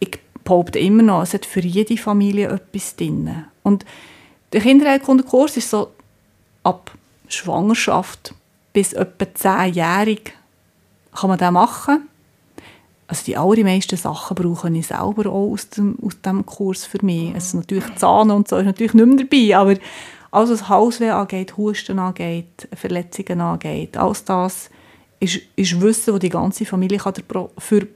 Ich 0.00 0.18
behaupte 0.42 0.78
immer 0.78 1.02
noch, 1.02 1.22
es 1.22 1.34
hat 1.34 1.44
für 1.44 1.60
jede 1.60 1.98
Familie 1.98 2.48
etwas 2.48 2.96
drin. 2.96 3.44
Und 3.62 3.84
der 4.52 4.62
Kinderheilkundenkurs 4.62 5.58
ist 5.58 5.70
so 5.70 5.92
ab 6.62 6.90
Schwangerschaft 7.28 8.34
bis 8.72 8.94
etwa 8.94 9.24
10-jährig 9.24 10.32
kann 11.14 11.28
man 11.28 11.38
das 11.38 11.52
machen 11.52 12.08
also 13.06 13.24
die 13.24 13.36
allermeisten 13.36 13.96
Sachen 13.96 14.34
brauche 14.34 14.70
ich 14.70 14.86
selber 14.86 15.30
auch 15.30 15.52
aus 15.52 15.68
dem, 15.70 15.96
aus 16.02 16.20
dem 16.22 16.44
Kurs 16.46 16.84
für 16.86 17.04
mich. 17.04 17.34
Also 17.34 17.58
natürlich 17.58 17.94
Zahn 17.96 18.30
und 18.30 18.48
so 18.48 18.56
ist 18.56 18.66
natürlich 18.66 18.94
nicht 18.94 19.06
mehr 19.06 19.16
dabei, 19.16 19.56
aber 19.56 19.80
alles, 20.30 20.50
was 20.50 20.68
Hausweh 20.68 21.10
angeht, 21.10 21.56
Husten 21.56 21.98
angeht, 21.98 22.68
Verletzungen 22.74 23.40
angeht, 23.40 23.96
alles 23.96 24.24
das 24.24 24.70
ist, 25.20 25.40
ist 25.54 25.80
Wissen, 25.80 26.12
das 26.12 26.20
die 26.20 26.28
ganze 26.28 26.64
Familie 26.64 26.98
kann 26.98 27.14
für, 27.58 27.86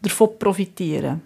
davon 0.00 0.38
profitieren 0.38 1.20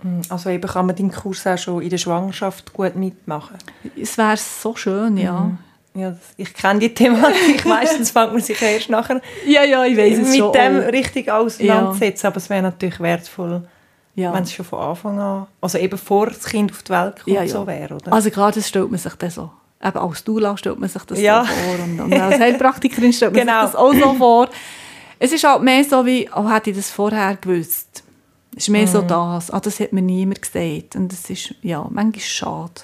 kann. 0.00 0.22
Also 0.28 0.50
eben 0.50 0.68
kann 0.68 0.86
man 0.86 0.94
den 0.94 1.10
Kurs 1.10 1.46
auch 1.46 1.58
schon 1.58 1.82
in 1.82 1.90
der 1.90 1.98
Schwangerschaft 1.98 2.72
gut 2.72 2.94
mitmachen? 2.94 3.56
Es 4.00 4.16
wäre 4.16 4.36
so 4.36 4.76
schön, 4.76 5.16
ja. 5.16 5.40
Mhm. 5.40 5.58
Ja, 5.98 6.14
ich 6.36 6.54
kenne 6.54 6.80
die 6.80 6.94
Thematik. 6.94 7.64
Meistens 7.66 8.10
fängt 8.10 8.32
man 8.32 8.40
sich 8.40 8.60
erst 8.60 8.90
nachher 8.90 9.20
ja, 9.46 9.64
ja, 9.64 9.84
ich 9.84 9.96
weiß 9.96 10.18
es 10.18 10.28
mit 10.28 10.38
schon 10.38 10.52
dem 10.52 10.80
auch. 10.80 10.92
richtig 10.92 11.30
auseinandersetzen. 11.30 12.26
Ja. 12.26 12.30
Aber 12.30 12.36
es 12.36 12.50
wäre 12.50 12.62
natürlich 12.62 13.00
wertvoll, 13.00 13.62
ja. 14.14 14.32
wenn 14.32 14.42
es 14.42 14.52
schon 14.52 14.64
von 14.64 14.80
Anfang 14.80 15.18
an, 15.18 15.46
also 15.60 15.78
eben 15.78 15.98
vor 15.98 16.26
das 16.26 16.44
Kind 16.44 16.70
auf 16.70 16.82
die 16.82 16.90
Welt 16.90 17.16
kommt, 17.24 17.36
ja, 17.36 17.46
so 17.46 17.66
wäre. 17.66 17.94
Oder? 17.94 18.12
Also 18.12 18.30
gerade 18.30 18.54
das 18.54 18.68
stellt 18.68 18.90
man 18.90 18.98
sich 18.98 19.14
das 19.14 19.34
so. 19.34 19.50
Eben 19.82 19.98
als 19.98 20.24
Dula 20.24 20.56
stellt 20.56 20.78
man 20.78 20.88
sich 20.88 21.02
das 21.02 21.20
ja. 21.20 21.44
so 21.44 21.52
vor. 21.52 21.84
Und, 21.84 22.00
und 22.00 22.12
als 22.12 22.40
Heilpraktikerin 22.40 23.12
stellt 23.12 23.32
man 23.32 23.46
genau. 23.46 23.62
sich 23.62 23.72
das 23.72 23.76
auch 23.76 23.94
so 23.94 24.14
vor. 24.14 24.48
Es 25.20 25.32
ist 25.32 25.44
halt 25.44 25.62
mehr 25.62 25.84
so 25.84 26.04
wie, 26.06 26.28
oh, 26.34 26.48
hätte 26.48 26.70
ich 26.70 26.76
das 26.76 26.90
vorher 26.90 27.36
gewusst. 27.36 28.02
Es 28.56 28.64
ist 28.64 28.70
mehr 28.70 28.82
mhm. 28.82 28.86
so 28.88 29.02
das. 29.02 29.50
Ah, 29.50 29.60
das 29.60 29.78
hat 29.80 29.92
mir 29.92 30.02
niemand 30.02 30.42
gesagt. 30.42 30.96
Und 30.96 31.12
das 31.12 31.30
ist, 31.30 31.54
ja, 31.62 31.86
manchmal 31.90 32.20
schade. 32.20 32.82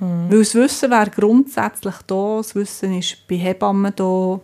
Mhm. 0.00 0.30
Weil 0.30 0.38
das 0.38 0.54
Wissen 0.54 0.90
wäre 0.90 1.10
grundsätzlich 1.10 1.94
da, 2.06 2.36
das 2.38 2.54
Wissen 2.54 2.98
ist 2.98 3.26
bei 3.28 3.36
Hebammen 3.36 3.92
da. 3.94 4.40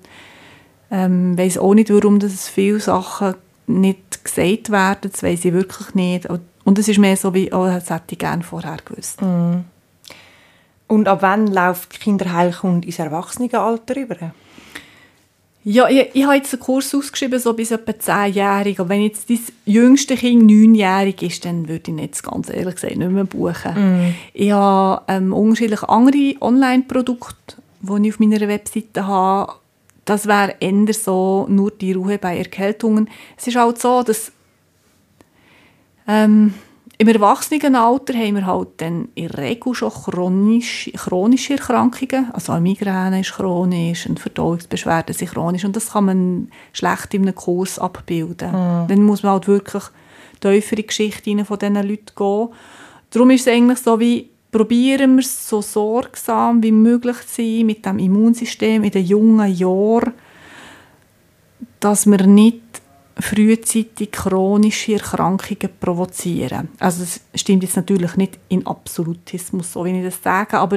Ähm, 0.90 1.32
ich 1.32 1.38
weiss 1.38 1.58
auch 1.58 1.74
nicht, 1.74 1.92
warum 1.92 2.18
das 2.18 2.48
viele 2.48 2.80
Sachen 2.80 3.34
nicht 3.66 4.24
gesagt 4.24 4.70
werden, 4.70 5.10
das 5.10 5.22
weiss 5.22 5.44
ich 5.44 5.52
wirklich 5.52 5.94
nicht. 5.94 6.28
Und 6.64 6.78
es 6.78 6.88
ist 6.88 6.98
mehr 6.98 7.16
so 7.16 7.34
wie, 7.34 7.52
oh, 7.52 7.66
das 7.66 7.90
hätte 7.90 8.12
ich 8.12 8.18
gerne 8.18 8.42
vorher 8.42 8.78
gewusst. 8.84 9.20
Mhm. 9.20 9.64
Und 10.88 11.08
ab 11.08 11.22
wann 11.22 11.46
läuft 11.46 12.00
Kinderheilkunde 12.00 12.86
ins 12.86 12.98
Erwachsenenalter 12.98 13.96
über? 13.96 14.32
Ja, 15.64 15.88
ich, 15.88 16.10
ich 16.14 16.24
habe 16.24 16.36
jetzt 16.36 16.52
einen 16.52 16.62
Kurs 16.62 16.94
ausgeschrieben, 16.94 17.38
so 17.38 17.52
bis 17.52 17.70
etwa 17.70 17.92
10-jährig. 17.92 18.80
Aber 18.80 18.88
wenn 18.88 19.02
jetzt 19.02 19.30
dein 19.30 19.38
jüngste 19.64 20.16
Kind 20.16 20.50
9-jährig 20.50 21.22
ist, 21.22 21.44
dann 21.44 21.68
würde 21.68 21.92
ich 21.92 21.98
jetzt 21.98 22.22
ganz 22.22 22.48
ehrlich 22.48 22.74
gesagt 22.74 22.96
nicht 22.96 23.10
mehr 23.10 23.24
buchen. 23.24 23.74
Mm. 23.74 24.14
Ich 24.34 24.50
habe 24.50 25.02
ähm, 25.06 25.32
unterschiedliche 25.32 25.88
andere 25.88 26.34
Online-Produkte, 26.40 27.56
die 27.80 28.08
ich 28.08 28.14
auf 28.14 28.20
meiner 28.20 28.48
Webseite 28.48 29.06
habe. 29.06 29.52
Das 30.04 30.26
wäre 30.26 30.56
eher 30.58 30.92
so 30.94 31.46
nur 31.48 31.70
die 31.70 31.92
Ruhe 31.92 32.18
bei 32.18 32.38
Erkältungen. 32.38 33.08
Es 33.36 33.46
ist 33.46 33.56
halt 33.56 33.80
so, 33.80 34.02
dass 34.02 34.32
ähm, 36.08 36.54
im 37.02 37.08
Erwachsenenalter 37.08 38.14
haben 38.14 38.36
wir 38.36 38.46
halt 38.46 38.68
dann 38.76 39.08
in 39.16 39.26
der 39.26 39.38
Regel 39.38 39.74
schon 39.74 39.90
chronische, 39.90 40.92
chronische 40.92 41.54
Erkrankungen. 41.54 42.30
Also 42.32 42.52
eine 42.52 42.60
Migräne 42.60 43.20
ist 43.20 43.32
chronisch, 43.32 44.06
eine 44.06 44.16
Verdauungsbeschwerden 44.16 45.12
sind 45.12 45.32
chronisch 45.32 45.64
und 45.64 45.74
das 45.74 45.90
kann 45.90 46.04
man 46.04 46.48
schlecht 46.72 47.12
in 47.12 47.22
einem 47.22 47.34
Kurs 47.34 47.80
abbilden. 47.80 48.52
Mhm. 48.52 48.86
Dann 48.86 49.02
muss 49.02 49.24
man 49.24 49.32
halt 49.32 49.48
wirklich 49.48 49.82
tiefer 50.40 50.72
in 50.72 50.76
die 50.76 50.86
Geschichte 50.86 51.44
von 51.44 51.58
diesen 51.58 51.74
Leuten 51.74 52.14
gehen. 52.14 52.48
Darum 53.10 53.30
ist 53.30 53.48
es 53.48 53.52
eigentlich 53.52 53.78
so 53.78 53.98
wie, 53.98 54.30
probieren 54.52 55.16
wir 55.16 55.22
es 55.22 55.48
so 55.48 55.60
sorgsam 55.60 56.62
wie 56.62 56.72
möglich 56.72 57.16
zu 57.26 57.42
sein 57.42 57.66
mit 57.66 57.84
dem 57.84 57.98
Immunsystem 57.98 58.84
in 58.84 58.90
den 58.92 59.04
jungen 59.04 59.52
Jahren, 59.52 60.14
dass 61.80 62.06
wir 62.06 62.24
nicht 62.28 62.81
frühzeitig 63.22 64.10
chronische 64.10 64.94
Erkrankungen 64.94 65.70
provozieren. 65.80 66.68
Also 66.78 67.00
das 67.00 67.20
stimmt 67.34 67.62
jetzt 67.62 67.76
natürlich 67.76 68.16
nicht 68.16 68.38
in 68.48 68.66
Absolutismus, 68.66 69.72
so 69.72 69.84
wie 69.84 69.98
ich 69.98 70.04
das 70.04 70.22
sage, 70.22 70.58
aber 70.58 70.76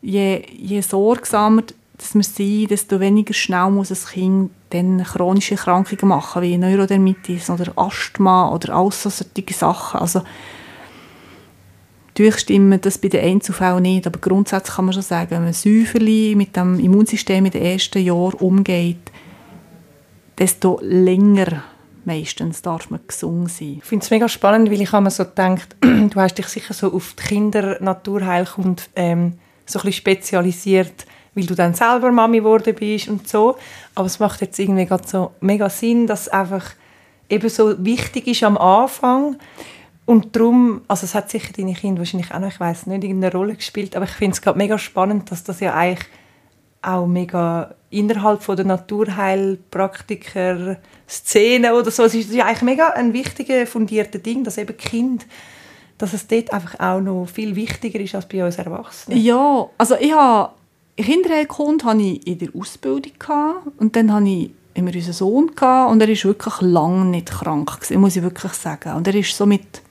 je, 0.00 0.42
je 0.56 0.80
sorgsamer 0.80 1.62
dass 1.98 2.14
wir 2.14 2.22
sind, 2.22 2.70
desto 2.70 3.00
weniger 3.00 3.32
schnell 3.32 3.70
muss 3.70 3.90
ein 3.90 4.12
Kind 4.12 4.50
dann 4.68 5.02
chronische 5.02 5.54
Erkrankungen 5.54 6.08
machen, 6.08 6.42
wie 6.42 6.58
Neurodermitis 6.58 7.48
oder 7.48 7.72
Asthma 7.76 8.50
oder 8.50 8.74
all 8.74 8.92
solche 8.92 9.54
Sachen. 9.54 10.00
Also 10.00 10.20
Natürlich 12.08 12.38
stimmt 12.38 12.86
das 12.86 12.96
bei 12.96 13.08
den 13.08 13.22
Einzelfällen 13.22 13.82
nicht, 13.82 14.06
aber 14.06 14.18
grundsätzlich 14.18 14.76
kann 14.76 14.86
man 14.86 14.94
schon 14.94 15.02
sagen, 15.02 15.32
wenn 15.32 15.44
man 15.44 15.52
säuferlich 15.52 16.34
mit 16.34 16.56
dem 16.56 16.80
Immunsystem 16.80 17.44
in 17.44 17.52
den 17.52 17.60
ersten 17.60 18.02
Jahren 18.02 18.32
umgeht, 18.40 19.12
desto 20.38 20.78
länger 20.82 21.64
meistens 22.04 22.62
darf 22.62 22.90
man 22.90 23.00
gesungen 23.06 23.48
sein. 23.48 23.78
Ich 23.78 23.84
finde 23.84 24.04
es 24.04 24.10
mega 24.10 24.28
spannend, 24.28 24.70
weil 24.70 24.80
ich 24.80 24.92
mir 24.92 25.10
so 25.10 25.24
gedacht, 25.24 25.76
du 25.80 26.14
hast 26.14 26.38
dich 26.38 26.46
sicher 26.46 26.72
so 26.72 26.92
auf 26.92 27.14
die 27.18 27.22
Kinder 27.24 27.78
Naturheilkunde 27.80 28.82
ähm, 28.94 29.38
so 29.64 29.80
ein 29.80 29.92
spezialisiert, 29.92 31.06
weil 31.34 31.46
du 31.46 31.54
dann 31.54 31.74
selber 31.74 32.12
Mami 32.12 32.38
geworden 32.38 32.74
bist 32.74 33.08
und 33.08 33.28
so. 33.28 33.56
Aber 33.94 34.06
es 34.06 34.20
macht 34.20 34.40
jetzt 34.40 34.58
irgendwie 34.58 34.86
gerade 34.86 35.06
so 35.06 35.32
mega 35.40 35.68
Sinn, 35.68 36.06
dass 36.06 36.22
es 36.22 36.28
einfach 36.28 36.74
eben 37.28 37.48
so 37.48 37.84
wichtig 37.84 38.28
ist 38.28 38.44
am 38.44 38.56
Anfang 38.56 39.36
und 40.06 40.36
darum, 40.36 40.82
also 40.86 41.04
es 41.04 41.14
hat 41.16 41.28
sicher 41.30 41.52
deine 41.56 41.74
Kinder 41.74 41.98
wahrscheinlich 41.98 42.32
auch 42.32 42.38
noch, 42.38 42.48
ich 42.48 42.60
weiß 42.60 42.86
nicht, 42.86 43.02
irgendeine 43.02 43.32
Rolle 43.32 43.56
gespielt, 43.56 43.96
aber 43.96 44.04
ich 44.04 44.12
finde 44.12 44.34
es 44.34 44.40
gerade 44.40 44.56
mega 44.56 44.78
spannend, 44.78 45.30
dass 45.32 45.42
das 45.42 45.58
ja 45.58 45.74
eigentlich 45.74 46.06
auch 46.82 47.06
mega 47.06 47.74
innerhalb 47.90 48.42
von 48.42 48.56
der 48.56 48.66
Naturheilpraktiker 48.66 50.76
Szene 51.08 51.74
oder 51.74 51.90
so. 51.90 52.04
Es 52.04 52.14
ist 52.14 52.32
eigentlich 52.32 52.62
mega 52.62 52.90
ein 52.90 53.12
wichtiges, 53.12 53.68
fundiertes 53.68 54.22
Ding, 54.22 54.44
dass 54.44 54.58
eben 54.58 54.76
Kind, 54.76 55.26
dass 55.98 56.12
es 56.12 56.26
dort 56.26 56.52
einfach 56.52 56.78
auch 56.78 57.00
noch 57.00 57.26
viel 57.26 57.56
wichtiger 57.56 58.00
ist 58.00 58.14
als 58.14 58.28
bei 58.28 58.44
uns 58.44 58.56
Erwachsenen. 58.56 59.20
Ja, 59.20 59.68
also 59.78 59.96
ich 59.98 60.12
habe 60.12 60.52
Kinderheilkunde 60.96 61.84
hatte 61.84 62.02
ich 62.02 62.26
in 62.26 62.38
der 62.38 62.48
Ausbildung 62.54 63.12
und 63.78 63.96
dann 63.96 64.12
hatte 64.12 64.28
ich 64.28 64.50
immer 64.74 64.94
unseren 64.94 65.12
Sohn 65.12 65.48
und 65.48 66.02
er 66.02 66.08
ist 66.08 66.24
wirklich 66.24 66.60
lange 66.60 67.06
nicht 67.06 67.30
krank 67.30 67.78
muss 67.94 68.16
ich 68.16 68.22
wirklich 68.22 68.52
sagen. 68.52 68.94
Und 68.94 69.06
er 69.06 69.14
ist 69.14 69.36
so 69.36 69.46
mit 69.46 69.82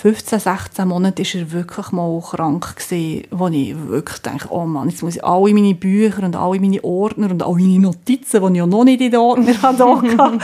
15, 0.00 0.38
16 0.38 0.86
Monaten 0.86 1.24
war 1.24 1.40
er 1.40 1.50
wirklich 1.50 1.90
mal 1.90 2.20
krank 2.20 2.76
gewesen, 2.76 3.26
wo 3.32 3.48
ich 3.48 3.74
wirklich 3.88 4.18
denke, 4.18 4.46
oh 4.50 4.64
Mann, 4.64 4.88
jetzt 4.88 5.02
muss 5.02 5.16
ich 5.16 5.24
alle 5.24 5.52
meine 5.52 5.74
Bücher 5.74 6.22
und 6.22 6.36
alle 6.36 6.60
meine 6.60 6.84
Ordner 6.84 7.32
und 7.32 7.42
alle 7.42 7.54
meine 7.54 7.80
Notizen, 7.80 8.54
die 8.54 8.60
ich 8.60 8.64
noch 8.64 8.84
nicht 8.84 9.00
in 9.00 9.10
den 9.10 9.18
Ordner 9.18 9.60
hatte, 9.62 10.38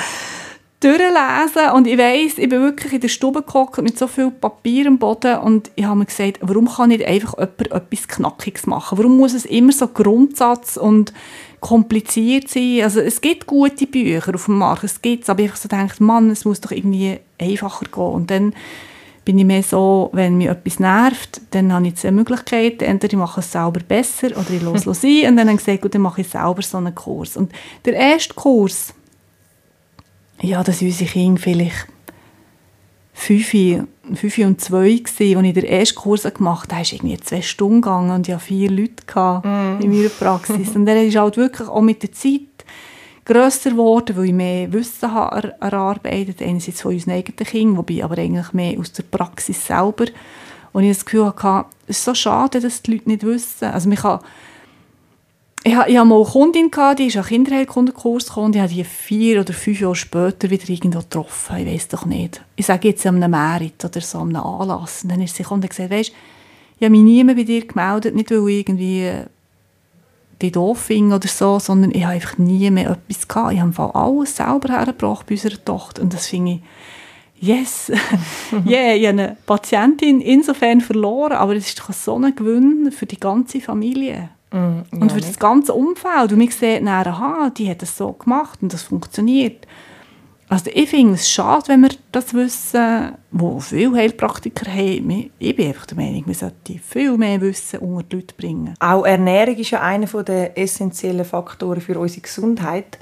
durchlesen 0.81 1.71
und 1.73 1.87
ich 1.87 1.97
weiss, 1.97 2.37
ich 2.37 2.49
bin 2.49 2.63
wirklich 2.63 2.95
in 2.95 3.01
der 3.01 3.09
Stube 3.09 3.43
gehockt 3.43 3.81
mit 3.81 3.97
so 3.97 4.09
viel 4.09 4.33
Papier 4.33 4.89
am 4.89 4.99
Boden 4.99 5.39
und 5.39 5.71
ich 5.77 5.85
habe 5.85 6.01
mir 6.01 6.07
gesagt, 6.07 6.41
warum 6.41 6.69
kann 6.69 6.89
nicht 6.89 7.05
einfach 7.05 7.35
jemand 7.35 7.71
etwas 7.71 8.09
Knackiges 8.09 8.67
machen? 8.67 8.99
Warum 8.99 9.17
muss 9.17 9.35
es 9.35 9.45
immer 9.45 9.71
so 9.71 9.87
Grundsatz 9.87 10.77
und 10.77 11.13
kompliziert 11.61 12.49
sein? 12.49 12.81
Also 12.83 12.99
es 12.99 13.21
gibt 13.21 13.47
gute 13.47 13.87
Bücher 13.87 14.35
auf 14.35 14.47
dem 14.47 14.59
Markt, 14.59 14.83
es 14.83 15.01
gibt 15.01 15.31
aber 15.31 15.43
ich 15.43 15.55
so 15.55 15.69
denke, 15.69 16.03
Mann, 16.03 16.29
es 16.31 16.45
muss 16.45 16.61
doch 16.61 16.73
irgendwie 16.73 17.21
einfacher 17.39 17.87
gehen 17.87 18.03
und 18.03 18.31
dann 18.33 18.53
bin 19.25 19.39
ich 19.39 19.45
mehr 19.45 19.63
so, 19.63 20.11
wenn 20.13 20.37
mich 20.37 20.49
etwas 20.49 20.81
nervt, 20.81 21.41
dann 21.51 21.73
habe 21.73 21.89
ich 21.89 21.97
zwei 21.97 22.11
Möglichkeiten. 22.11 22.85
Entweder 22.85 23.15
ich 23.15 23.19
mache 23.19 23.41
es 23.41 23.53
selber 23.53 23.81
besser 23.81 24.29
oder 24.29 24.51
ich 24.51 24.63
lasse 24.63 24.91
es 24.91 25.01
sein. 25.03 25.29
Und 25.29 25.37
dann 25.37 25.49
habe 25.49 25.53
ich 25.53 25.65
gesagt, 25.65 25.83
gut, 25.83 25.95
dann 25.95 26.03
mache 26.03 26.21
ich 26.21 26.29
selber 26.29 26.63
so 26.63 26.79
einen 26.79 26.95
Kurs. 26.95 27.37
Und 27.37 27.53
der 27.85 27.95
erste 27.95 28.35
Kurs, 28.35 28.95
ja, 30.41 30.63
das 30.63 30.81
waren 30.81 30.89
unsere 30.89 31.11
Kinder 31.11 31.41
vielleicht 31.41 31.87
fünf, 33.15 33.51
fünf 33.51 34.39
und 34.39 34.61
zwei 34.61 34.97
gewesen, 34.97 35.39
als 35.39 35.47
ich 35.47 35.55
den 35.55 35.65
ersten 35.65 35.95
Kurs 35.95 36.23
gemacht 36.23 36.65
habe, 36.65 36.75
da 36.75 36.81
ist 36.83 36.93
irgendwie 36.93 37.17
zwei 37.19 37.41
Stunden 37.41 37.81
gegangen 37.81 38.11
und 38.11 38.29
ich 38.29 38.35
hatte 38.35 38.45
vier 38.45 38.71
Leute 38.71 39.05
mm. 39.17 39.81
in 39.83 39.91
meiner 39.91 40.09
Praxis. 40.09 40.75
und 40.75 40.85
dann 40.85 40.99
ist 40.99 41.17
halt 41.17 41.37
wirklich 41.37 41.69
auch 41.69 41.81
mit 41.81 42.03
der 42.03 42.13
Zeit 42.13 42.41
grösser 43.25 43.71
geworden, 43.71 44.17
weil 44.17 44.27
ich 44.27 44.33
mehr 44.33 44.73
Wissen 44.73 45.13
habe 45.13 45.55
erarbeitet, 45.61 46.43
einerseits 46.43 46.83
von 46.83 46.93
unseren 46.93 47.15
eigenen 47.15 47.47
Kindern, 47.47 47.77
wobei 47.77 48.05
aber 48.05 48.19
eigentlich 48.19 48.53
mehr 48.53 48.79
aus 48.79 48.93
der 48.93 49.05
Praxis 49.05 49.67
selber. 49.67 50.07
Und 50.73 50.85
ich 50.85 50.97
das 50.97 51.05
Gefühl 51.05 51.27
hatte, 51.27 51.69
es 51.87 51.99
ist 51.99 52.05
so 52.05 52.15
schade, 52.15 52.61
dass 52.61 52.83
die 52.83 52.93
Leute 52.93 53.09
nicht 53.09 53.23
wissen. 53.23 53.67
Also 53.67 53.89
man 53.89 53.99
kann 53.99 54.21
ich, 55.67 55.73
ich 55.73 55.79
hatte 55.79 56.05
mal 56.05 56.17
eine 56.17 56.25
Kundin, 56.27 56.71
die 56.99 57.07
ist 57.07 57.17
an 57.17 57.25
Kinderheilkundenkurs 57.25 58.27
gekommen 58.27 58.53
und 58.53 58.59
habe 58.59 58.69
die 58.69 58.85
vier 58.85 59.41
oder 59.41 59.55
fünf 59.55 59.81
Jahre 59.81 59.97
später 59.97 60.51
wieder 60.51 60.69
irgendwo 60.69 60.99
getroffen. 60.99 61.57
Ich 61.57 61.67
weiß 61.67 61.89
doch 61.89 62.05
nicht. 62.05 62.43
Ich 62.57 62.67
sage 62.67 62.89
jetzt 62.89 63.07
an 63.07 63.17
einem 63.17 63.31
Merit 63.31 63.83
oder 63.83 64.03
so, 64.03 64.19
an 64.19 64.37
einem 64.37 64.45
Anlass. 64.45 65.05
Und 65.05 65.13
dann 65.13 65.23
ist 65.23 65.35
sie 65.35 65.43
gekommen 65.43 65.63
und 65.63 65.71
gesagt, 65.71 65.91
weißt, 65.91 66.13
ich 66.79 66.85
habe 66.85 66.91
mich 66.91 67.03
niemand 67.03 67.39
bei 67.39 67.45
dir 67.45 67.67
gemeldet, 67.67 68.15
nicht 68.15 68.31
weil 68.31 68.47
ich 68.47 68.59
irgendwie 68.59 69.11
die 70.43 70.53
doof 70.53 70.79
finde 70.79 71.17
oder 71.17 71.29
so, 71.29 71.59
sondern 71.59 71.91
ich 71.93 72.05
habe 72.05 72.15
einfach 72.15 72.39
nie 72.39 72.71
mehr 72.71 72.91
etwas 72.91 73.29
gehabt. 73.29 73.53
Ich 73.53 73.61
habe 73.61 73.95
alles 73.95 74.37
selber 74.37 74.73
hergebracht 74.73 75.27
bei 75.27 75.35
unserer 75.35 75.65
Tochter 75.65 76.03
und 76.03 76.13
das 76.13 76.27
finde 76.27 76.53
ich 76.53 76.61
yes, 77.41 77.93
yeah, 78.67 78.95
ich 78.95 79.07
habe 79.07 79.21
eine 79.21 79.37
Patientin 79.47 80.21
insofern 80.21 80.81
verloren, 80.81 81.33
aber 81.33 81.55
es 81.55 81.69
ist 81.69 81.81
doch 81.81 81.93
so 81.93 82.17
ein 82.17 82.35
Gewinn 82.35 82.91
für 82.91 83.07
die 83.07 83.21
ganze 83.21 83.61
Familie. 83.61 84.31
Mm, 84.51 84.57
ja, 84.57 84.99
und 85.01 85.13
für 85.13 85.21
das 85.21 85.39
ganze 85.39 85.75
Umfeld. 85.75 86.33
Und 86.33 86.39
man 86.39 86.49
sieht 86.49 86.87
dann, 86.87 86.89
aha, 86.89 87.51
die 87.51 87.69
hat 87.69 87.83
das 87.83 87.97
so 87.97 88.13
gemacht 88.13 88.61
und 88.63 88.73
das 88.73 88.83
funktioniert. 88.83 89.67
Also 90.55 90.71
ich 90.73 90.89
finde 90.89 91.15
es 91.15 91.29
schade, 91.29 91.67
wenn 91.67 91.81
wir 91.81 91.91
das 92.13 92.33
wissen, 92.33 93.17
wo 93.33 93.59
viele 93.59 93.97
Heilpraktiker 93.97 94.71
haben. 94.71 95.33
Ich 95.41 95.57
bin 95.57 95.67
einfach 95.67 95.87
der 95.87 95.97
Meinung, 95.97 96.23
wir 96.29 96.35
sollten 96.35 96.79
viel 96.79 97.19
mehr 97.19 97.41
Wissen 97.41 97.81
unter 97.81 98.05
die 98.05 98.17
Leute 98.17 98.37
bringen. 98.37 98.75
Auch 98.79 99.05
Ernährung 99.05 99.57
ist 99.57 99.73
ja 99.73 99.81
einer 99.81 100.07
der 100.23 100.57
essentiellen 100.57 101.25
Faktoren 101.25 101.81
für 101.81 101.99
unsere 101.99 102.21
Gesundheit. 102.21 103.01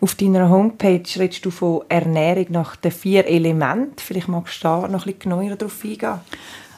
Auf 0.00 0.14
deiner 0.14 0.48
Homepage 0.48 1.02
redest 1.18 1.44
du 1.44 1.50
von 1.50 1.82
Ernährung 1.88 2.46
nach 2.50 2.76
den 2.76 2.92
vier 2.92 3.26
Elementen. 3.26 3.94
Vielleicht 3.96 4.28
magst 4.28 4.62
du 4.62 4.68
da 4.68 4.86
noch 4.86 5.04
ein 5.04 5.12
bisschen 5.14 5.18
genauer 5.18 5.56
darauf 5.56 5.82
eingehen. 5.82 6.20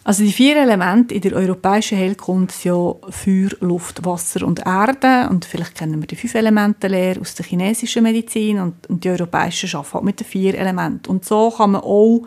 Also 0.06 0.22
die 0.22 0.32
vier 0.32 0.56
Elemente 0.56 1.14
in 1.14 1.22
der 1.22 1.32
europäischen 1.32 1.96
Heilkunde 1.96 2.52
sind 2.52 2.72
ja 2.72 2.94
Feuer, 3.08 3.48
Luft, 3.60 4.04
Wasser 4.04 4.46
und 4.46 4.60
Erde. 4.66 5.30
Und 5.30 5.46
vielleicht 5.46 5.76
kennen 5.76 5.98
wir 5.98 6.06
die 6.06 6.14
fünf 6.14 6.34
Elemente 6.34 6.88
leer 6.88 7.18
aus 7.18 7.34
der 7.34 7.46
chinesischen 7.46 8.02
Medizin 8.02 8.60
und, 8.60 8.86
und 8.90 9.02
die 9.02 9.08
europäischen 9.08 9.74
arbeiten 9.74 9.94
halt 9.94 10.04
mit 10.04 10.20
den 10.20 10.26
vier 10.26 10.54
Elementen. 10.56 11.08
Und 11.08 11.24
so 11.24 11.50
kann 11.50 11.70
man 11.70 11.80
auch 11.80 12.26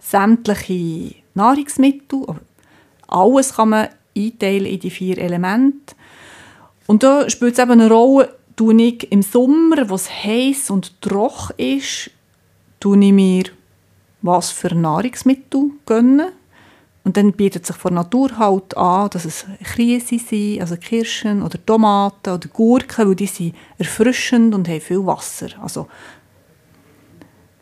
sämtliche 0.00 1.14
Nahrungsmittel, 1.34 2.26
alles 3.06 3.54
kann 3.54 3.68
man 3.68 3.88
einteilen 4.16 4.66
in 4.66 4.80
die 4.80 4.90
vier 4.90 5.18
Elemente. 5.18 5.94
Und 6.88 7.04
da 7.04 7.30
spielt 7.30 7.52
es 7.52 7.60
eben 7.60 7.72
eine 7.72 7.88
Rolle, 7.88 8.34
tue 8.56 8.82
ich 8.82 9.12
im 9.12 9.22
Sommer, 9.22 9.88
wo 9.88 9.94
es 9.94 10.10
heiß 10.10 10.70
und 10.70 11.00
trocken 11.00 11.54
ist, 11.56 12.10
tue 12.80 12.98
ich 12.98 13.12
mir 13.12 13.44
was 14.22 14.50
für 14.50 14.74
Nahrungsmittel 14.74 15.70
gönnen 15.84 16.32
und 17.06 17.16
dann 17.16 17.34
bietet 17.34 17.64
sich 17.64 17.76
von 17.76 17.94
Natur 17.94 18.36
halt 18.36 18.76
an, 18.76 19.08
dass 19.10 19.24
es 19.24 19.46
Krise 19.62 20.18
sind, 20.18 20.60
also 20.60 20.76
Kirschen 20.76 21.40
oder 21.40 21.64
Tomaten 21.64 22.30
oder 22.30 22.48
Gurken, 22.48 23.06
weil 23.06 23.14
die 23.14 23.26
sind 23.26 23.54
erfrischend 23.78 24.52
und 24.56 24.68
haben 24.68 24.80
viel 24.80 25.06
Wasser. 25.06 25.46
Also 25.62 25.86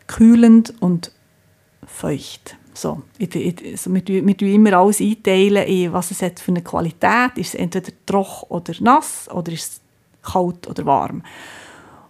kühlend 0.07 0.73
und 0.79 1.11
feucht. 1.85 2.57
So, 2.73 3.03
also 3.19 3.93
wir, 3.93 4.03
wir 4.25 4.37
tun 4.37 4.47
immer 4.47 4.73
alles 4.73 4.99
einteilen, 4.99 5.67
in 5.67 5.93
was 5.93 6.09
es 6.09 6.23
hat 6.23 6.39
für 6.39 6.49
eine 6.49 6.63
Qualität. 6.63 7.37
Ist 7.37 7.49
es 7.49 7.59
entweder 7.59 7.91
trocken 8.07 8.47
oder 8.49 8.73
nass 8.79 9.29
oder 9.31 9.51
ist 9.51 9.73
es 9.73 9.81
kalt 10.23 10.67
oder 10.67 10.87
warm. 10.87 11.21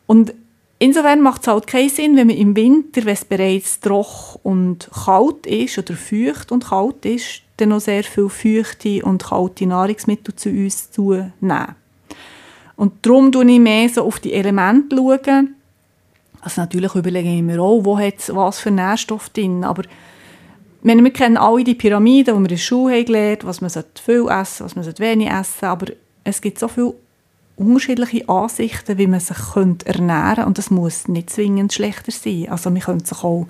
Und 0.08 0.34
Insofern 0.78 1.22
macht 1.22 1.42
es 1.42 1.48
halt 1.48 1.68
keinen 1.68 1.90
Sinn, 1.90 2.18
wenn 2.18 2.28
man 2.28 2.36
im 2.36 2.56
Winter, 2.56 3.06
wenn 3.06 3.14
es 3.14 3.24
bereits 3.24 3.80
trocken 3.80 4.40
und 4.44 4.90
kalt 5.06 5.46
ist 5.46 5.78
oder 5.78 5.94
feucht 5.96 6.52
und 6.52 6.66
kalt 6.66 7.06
ist, 7.06 7.42
dann 7.58 7.70
noch 7.70 7.80
sehr 7.80 8.04
viel 8.04 8.28
feuchte 8.28 9.04
und 9.06 9.24
kalte 9.24 9.66
Nahrungsmittel 9.66 10.36
zu 10.36 10.50
uns 10.50 10.92
zu 10.92 11.14
nehmen. 11.40 11.76
Und 12.76 13.06
darum 13.06 13.32
schaue 13.32 13.50
ich 13.50 13.60
mehr 13.60 13.88
so 13.88 14.04
auf 14.04 14.20
die 14.20 14.34
Elemente. 14.34 14.98
Schauen. 14.98 15.56
Also 16.42 16.62
natürlich 16.62 16.94
überlege 16.94 17.34
ich 17.34 17.42
mir 17.42 17.62
auch, 17.62 17.86
wo 17.86 17.98
hat 17.98 18.16
was 18.36 18.60
für 18.60 18.72
Nährstoffe 18.72 19.30
drin, 19.30 19.64
aber 19.64 19.84
wir, 20.84 20.96
wir 20.96 21.14
kennen 21.14 21.38
alle 21.38 21.64
die 21.64 21.74
Pyramiden, 21.74 22.36
die 22.36 22.40
wir 22.40 22.46
in 22.46 22.48
der 22.48 22.58
Schule 22.58 22.96
haben 22.96 23.06
gelernt 23.06 23.44
was 23.44 23.62
man 23.62 23.72
viel 23.72 24.28
essen 24.30 24.66
was 24.66 24.76
man 24.76 25.00
wenig 25.00 25.28
essen 25.28 25.66
aber 25.66 25.88
es 26.24 26.40
gibt 26.40 26.60
so 26.60 26.68
viele 26.68 26.94
unterschiedliche 27.58 28.28
Ansichten, 28.28 28.98
wie 28.98 29.08
man 29.08 29.20
sich 29.20 29.38
könnte 29.54 29.86
ernähren 29.86 30.36
könnte. 30.36 30.46
Und 30.48 30.58
das 30.58 30.72
muss 30.72 31.08
nicht 31.08 31.30
zwingend 31.30 31.74
schlechter 31.74 32.12
sein. 32.12 32.48
Also 32.50 32.70
man 32.70 32.82
könnte 32.82 33.06
sich 33.06 33.24
auch 33.24 33.48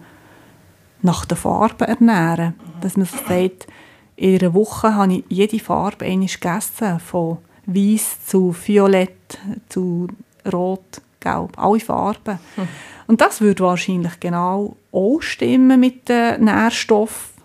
nach 1.02 1.26
der 1.26 1.38
Farbe 1.38 1.88
ernähren. 1.88 2.56
Dass 2.82 2.98
man 2.98 3.08
sagt, 3.08 3.68
in 4.16 4.40
einer 4.40 4.54
Woche 4.54 4.96
habe 4.96 5.14
ich 5.14 5.24
jede 5.30 5.60
Farbe 5.60 6.06
einmal 6.06 6.28
gegessen. 6.28 7.00
Von 7.00 7.38
weiß 7.66 8.26
zu 8.26 8.56
violett 8.66 9.40
zu 9.70 10.08
rot, 10.52 11.02
gelb. 11.20 11.58
Alle 11.58 11.80
Farben. 11.80 12.40
Hm. 12.56 12.68
Und 13.08 13.22
das 13.22 13.42
würde 13.42 13.64
wahrscheinlich 13.64 14.20
genau 14.20 14.76
auch 14.92 15.22
stimmen 15.22 15.80
mit 15.80 16.10
den 16.10 16.44
Nährstoffen. 16.44 17.36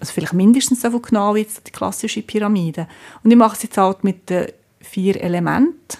Also 0.00 0.12
vielleicht 0.12 0.32
mindestens 0.32 0.80
so 0.80 0.98
genau 1.00 1.34
wie 1.34 1.44
die 1.44 1.70
klassische 1.70 2.22
Pyramide. 2.22 2.86
Und 3.22 3.30
ich 3.30 3.36
mache 3.36 3.56
es 3.56 3.62
jetzt 3.64 3.76
halt 3.76 4.02
mit 4.02 4.30
den 4.30 4.46
vier 4.84 5.20
Elemente. 5.20 5.98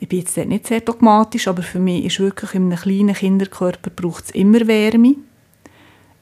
Ich 0.00 0.08
bin 0.08 0.20
jetzt 0.20 0.36
nicht 0.36 0.66
sehr 0.66 0.80
dogmatisch, 0.80 1.48
aber 1.48 1.62
für 1.62 1.80
mich 1.80 2.04
ist 2.04 2.20
wirklich 2.20 2.54
in 2.54 2.66
einem 2.66 2.78
kleinen 2.78 3.14
Kinderkörper 3.14 3.90
braucht 3.90 4.26
es 4.26 4.30
immer 4.30 4.66
Wärme. 4.66 5.16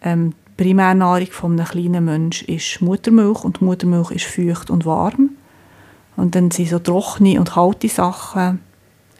Ähm, 0.02 0.32
die 0.58 0.64
Primärnahrung 0.64 1.26
von 1.26 1.52
einem 1.52 1.66
kleinen 1.66 2.04
Menschen 2.04 2.48
ist 2.48 2.80
Muttermilch 2.80 3.44
und 3.44 3.60
Muttermilch 3.60 4.10
ist 4.12 4.24
feucht 4.24 4.70
und 4.70 4.86
warm. 4.86 5.30
Und 6.16 6.34
dann 6.34 6.50
sind 6.50 6.70
so 6.70 6.78
trockene 6.78 7.38
und 7.38 7.50
kalte 7.50 7.88
Sachen 7.88 8.60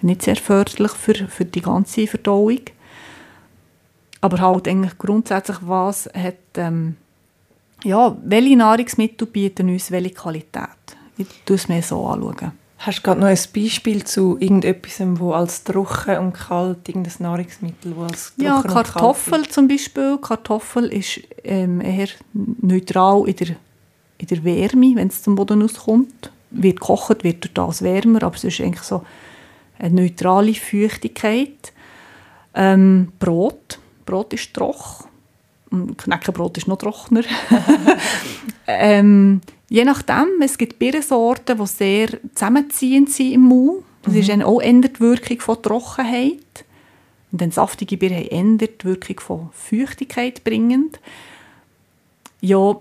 nicht 0.00 0.22
sehr 0.22 0.36
förderlich 0.36 0.92
für, 0.92 1.14
für 1.14 1.44
die 1.44 1.60
ganze 1.60 2.06
Verdauung. 2.06 2.60
Aber 4.22 4.40
halt 4.40 4.68
eigentlich 4.68 4.96
grundsätzlich, 4.96 5.58
was 5.60 6.08
hat, 6.14 6.34
ähm, 6.56 6.96
ja, 7.84 8.16
welche 8.24 8.56
Nahrungsmittel 8.56 9.26
bieten 9.26 9.68
uns 9.68 9.90
welche 9.90 10.14
Qualität? 10.14 10.75
Ich 11.16 11.26
schaue 11.46 11.56
es 11.56 11.68
mir 11.68 11.82
so 11.82 12.06
anschauen. 12.06 12.52
Hast 12.78 12.98
du 12.98 13.02
gerade 13.02 13.20
noch 13.20 13.26
ein 13.26 13.38
Beispiel 13.54 14.04
zu 14.04 14.36
irgendetwas, 14.38 15.00
wo 15.18 15.32
als 15.32 15.64
trocken 15.64 16.18
und 16.18 16.32
kalt, 16.34 16.88
irgendein 16.88 17.14
Nahrungsmittel, 17.20 17.96
wo 17.96 18.02
als 18.02 18.34
Ja, 18.36 18.62
Kartoffel 18.62 19.48
zum 19.48 19.66
Beispiel. 19.66 20.18
Kartoffel 20.18 20.92
ist 20.92 21.20
ähm, 21.42 21.80
eher 21.80 22.08
neutral 22.34 23.26
in 23.28 23.36
der, 23.36 23.56
in 24.18 24.26
der 24.26 24.44
Wärme, 24.44 24.94
wenn 24.94 25.08
es 25.08 25.22
zum 25.22 25.36
Boden 25.36 25.62
auskommt. 25.62 26.30
Wird 26.50 26.80
gekocht, 26.80 27.24
wird 27.24 27.44
durch 27.44 27.54
das 27.54 27.82
wärmer, 27.82 28.22
aber 28.22 28.36
es 28.36 28.44
ist 28.44 28.60
eigentlich 28.60 28.82
so 28.82 29.04
eine 29.78 30.02
neutrale 30.02 30.54
Feuchtigkeit. 30.54 31.72
Ähm, 32.54 33.12
Brot. 33.18 33.78
Brot 34.04 34.34
ist 34.34 34.52
trocken. 34.52 35.05
Knäckebrot 35.96 36.58
ist 36.58 36.68
noch 36.68 36.78
trockener. 36.78 37.22
ähm, 38.66 39.40
Je 39.68 39.84
nachdem, 39.84 40.40
es 40.42 40.58
gibt 40.58 40.78
Birnensorten, 40.78 41.58
die 41.58 41.66
sehr 41.66 42.08
zusammenziehend 42.34 43.10
sind 43.10 43.32
im 43.32 43.40
Mund. 43.42 43.82
Das 44.02 44.14
mhm. 44.14 44.20
ist 44.20 44.28
dann 44.28 44.42
auch 44.42 44.60
ändert 44.60 44.96
die 44.96 45.00
Wirkung 45.00 45.40
von 45.40 45.60
Trockenheit. 45.60 46.64
Und 47.32 47.40
dann 47.40 47.50
saftige 47.50 47.96
Birnen 47.96 48.28
ändert 48.28 48.82
die 48.82 48.86
Wirkung 48.86 49.18
von 49.18 49.50
Feuchtigkeit 49.52 50.44
bringend. 50.44 51.00
Ja, 52.40 52.76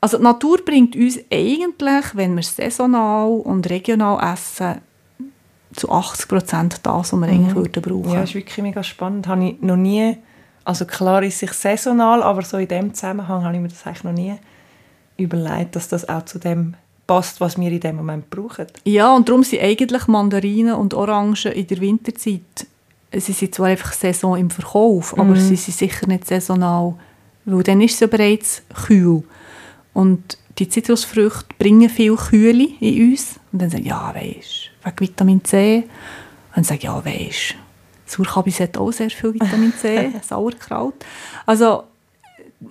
also 0.00 0.16
die 0.16 0.22
Natur 0.22 0.64
bringt 0.64 0.96
uns 0.96 1.18
eigentlich, 1.30 2.04
wenn 2.14 2.34
wir 2.34 2.42
saisonal 2.42 3.28
und 3.28 3.68
regional 3.68 4.32
essen, 4.32 4.80
zu 5.76 5.90
80 5.90 6.26
Prozent 6.26 6.80
das, 6.82 7.12
was 7.12 7.20
wir 7.20 7.26
eigentlich 7.28 7.54
Mhm. 7.54 7.56
würden 7.56 7.82
brauchen. 7.82 8.14
Ja, 8.14 8.22
ist 8.22 8.34
wirklich 8.34 8.58
mega 8.58 8.82
spannend. 8.82 9.28
Habe 9.28 9.44
ich 9.44 9.60
noch 9.60 9.76
nie, 9.76 10.16
also 10.64 10.84
klar 10.84 11.22
ist 11.22 11.38
sich 11.38 11.52
saisonal, 11.52 12.22
aber 12.22 12.42
so 12.42 12.58
in 12.58 12.68
dem 12.68 12.94
Zusammenhang 12.94 13.44
habe 13.44 13.54
ich 13.54 13.62
mir 13.62 13.68
das 13.68 13.86
eigentlich 13.86 14.04
noch 14.04 14.12
nie 14.12 14.34
überlegt, 15.16 15.76
dass 15.76 15.88
das 15.88 16.08
auch 16.08 16.24
zu 16.24 16.38
dem 16.38 16.74
passt, 17.06 17.40
was 17.40 17.58
wir 17.58 17.70
in 17.70 17.80
dem 17.80 17.96
Moment 17.96 18.30
brauchen. 18.30 18.66
Ja, 18.84 19.14
und 19.14 19.28
darum 19.28 19.42
sind 19.42 19.62
eigentlich 19.62 20.06
Mandarinen 20.06 20.74
und 20.74 20.94
Orangen 20.94 21.52
in 21.52 21.66
der 21.66 21.80
Winterzeit, 21.80 22.66
sie 23.12 23.32
sind 23.32 23.54
zwar 23.54 23.66
einfach 23.66 23.92
Saison 23.92 24.36
im 24.36 24.50
Verkauf, 24.50 25.18
aber 25.18 25.34
sie 25.36 25.56
sind 25.56 25.76
sicher 25.76 26.06
nicht 26.06 26.26
saisonal, 26.26 26.94
weil 27.44 27.62
dann 27.62 27.80
ist 27.80 27.94
es 27.94 28.00
ja 28.00 28.06
bereits 28.06 28.62
kühl. 28.86 29.24
Und 29.92 30.38
die 30.58 30.68
Zitrusfrüchte 30.68 31.54
bringen 31.58 31.88
viel 31.88 32.14
Kühle 32.14 32.68
in 32.80 33.10
uns. 33.10 33.40
Und 33.50 33.62
dann 33.62 33.70
sagen 33.70 33.86
ja, 33.86 34.14
weisst, 34.14 34.70
wegen 34.84 35.00
Vitamin 35.00 35.44
C. 35.44 35.76
Und 35.78 36.56
dann 36.56 36.64
sagen 36.64 36.80
ja, 36.82 37.04
weisst, 37.04 37.56
Sauerkabis 38.10 38.60
hat 38.60 38.76
auch 38.76 38.92
sehr 38.92 39.10
viel 39.10 39.34
Vitamin 39.34 39.72
C, 39.74 40.12
Sauerkraut. 40.22 40.94
Also, 41.46 41.84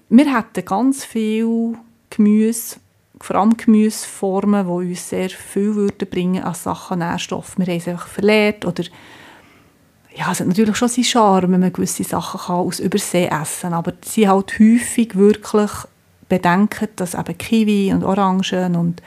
wir 0.09 0.37
hätten 0.37 0.65
ganz 0.65 1.05
viel 1.05 1.77
Gemüse, 2.09 2.77
vor 3.21 3.35
allem 3.37 3.55
Gemüseformen, 3.57 4.65
die 4.65 4.89
uns 4.91 5.09
sehr 5.09 5.29
viel 5.29 5.75
würden 5.75 6.09
bringen 6.09 6.43
an 6.43 6.53
Sachen 6.53 6.99
Nährstoff. 6.99 7.57
Wir 7.57 7.65
haben 7.67 7.77
es 7.77 7.87
einfach 7.87 8.07
verlehrt 8.07 8.65
oder 8.65 8.83
ja, 10.15 10.31
es 10.31 10.39
hat 10.39 10.47
natürlich 10.47 10.75
schon 10.75 10.89
seinen 10.89 11.03
Charme, 11.05 11.53
wenn 11.53 11.59
man 11.61 11.73
gewisse 11.73 12.03
Sachen 12.03 12.39
kann 12.39 12.55
aus 12.55 12.79
Übersee 12.79 13.27
essen 13.27 13.73
aber 13.73 13.93
sie 14.03 14.27
halt 14.27 14.59
häufig 14.59 15.15
wirklich 15.15 15.71
bedenken, 16.27 16.89
dass 16.95 17.13
eben 17.13 17.37
Kiwi 17.37 17.93
und 17.93 18.03
Orangen 18.03 18.75
und 18.75 19.01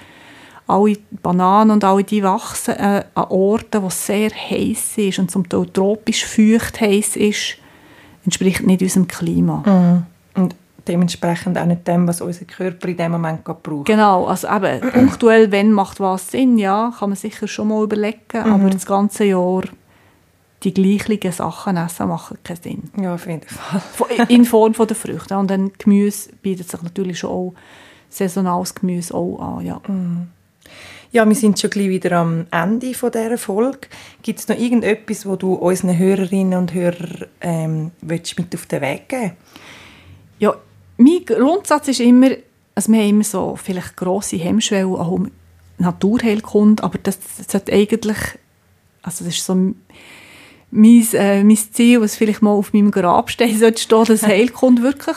alle 0.66 0.96
Bananen 1.22 1.72
und 1.72 1.84
alle 1.84 2.04
die 2.04 2.22
wachsen 2.22 2.74
äh, 2.76 3.04
an 3.14 3.24
Orten, 3.28 3.82
wo 3.82 3.88
es 3.88 4.06
sehr 4.06 4.30
heiß 4.30 4.98
ist 4.98 5.18
und 5.18 5.30
zum 5.30 5.48
Teil 5.48 5.66
tropisch 5.66 6.24
feucht 6.24 6.80
heiß 6.80 7.16
ist, 7.16 7.56
entspricht 8.24 8.66
nicht 8.66 8.82
unserem 8.82 9.08
Klima. 9.08 10.04
Und 10.34 10.54
dementsprechend 10.86 11.58
auch 11.58 11.66
nicht 11.66 11.86
dem, 11.86 12.08
was 12.08 12.20
unser 12.20 12.44
Körper 12.44 12.88
in 12.88 12.96
dem 12.96 13.12
Moment 13.12 13.44
braucht. 13.44 13.86
Genau, 13.86 14.26
also 14.26 14.48
eben, 14.48 14.80
punktuell, 14.92 15.50
wenn 15.52 15.72
macht 15.72 16.00
was 16.00 16.30
Sinn, 16.30 16.58
ja, 16.58 16.92
kann 16.98 17.10
man 17.10 17.16
sicher 17.16 17.46
schon 17.48 17.68
mal 17.68 17.84
überlegen, 17.84 18.38
aber 18.38 18.70
das 18.70 18.86
ganze 18.86 19.24
Jahr 19.24 19.62
die 20.62 20.72
gleichen 20.72 21.32
Sachen 21.32 21.76
essen, 21.76 22.08
machen 22.08 22.38
keinen 22.44 22.62
Sinn. 22.62 22.90
Ja, 23.00 23.14
auf 23.14 23.26
jeden 23.26 23.42
Fall. 23.42 23.82
In 24.28 24.44
Form 24.44 24.74
von 24.74 24.86
der 24.86 24.96
Früchte. 24.96 25.36
Und 25.36 25.50
dann 25.50 25.72
Gemüse 25.76 26.30
bietet 26.40 26.70
sich 26.70 26.80
natürlich 26.82 27.18
schon 27.18 27.30
auch 27.30 27.54
saisonales 28.08 28.74
Gemüse 28.74 29.14
auch 29.14 29.38
an, 29.40 29.66
ja. 29.66 29.80
Ja, 31.12 31.28
wir 31.28 31.34
sind 31.34 31.60
schon 31.60 31.68
gleich 31.68 31.90
wieder 31.90 32.12
am 32.12 32.46
Ende 32.50 32.94
von 32.94 33.12
dieser 33.12 33.36
Folge. 33.36 33.88
Gibt 34.22 34.38
es 34.38 34.48
noch 34.48 34.56
irgendetwas, 34.56 35.26
wo 35.26 35.36
du 35.36 35.52
unseren 35.52 35.98
Hörerinnen 35.98 36.58
und 36.58 36.72
Hörern 36.72 37.26
ähm, 37.42 37.90
willst 38.00 38.38
mit 38.38 38.54
auf 38.54 38.64
den 38.64 38.80
Weg 38.80 39.10
geben 39.10 39.32
Ja, 40.38 40.56
mein 40.96 41.22
Grundsatz 41.26 41.88
ist 41.88 42.00
immer, 42.00 42.30
also 42.74 42.90
wir 42.90 43.00
haben 43.00 43.08
immer 43.10 43.24
so 43.24 43.58
vielleicht 43.62 43.94
grosse 43.94 44.36
Hemmschwellen 44.36 44.94
auch 44.94 45.10
um 45.10 45.30
Naturheilkunde, 45.76 46.82
aber 46.82 46.96
das 47.02 47.18
sollte 47.46 47.74
eigentlich, 47.74 48.18
also 49.02 49.24
das 49.26 49.34
ist 49.34 49.44
so 49.44 49.54
mein, 50.70 51.06
äh, 51.12 51.44
mein 51.44 51.58
Ziel, 51.58 52.00
was 52.00 52.16
vielleicht 52.16 52.40
mal 52.40 52.52
auf 52.52 52.72
meinem 52.72 52.90
Grabstein 52.90 53.58
sollte 53.58 53.82
stehen, 53.82 54.04
dass 54.06 54.22
Heilkunde 54.26 54.82
wirklich 54.82 55.16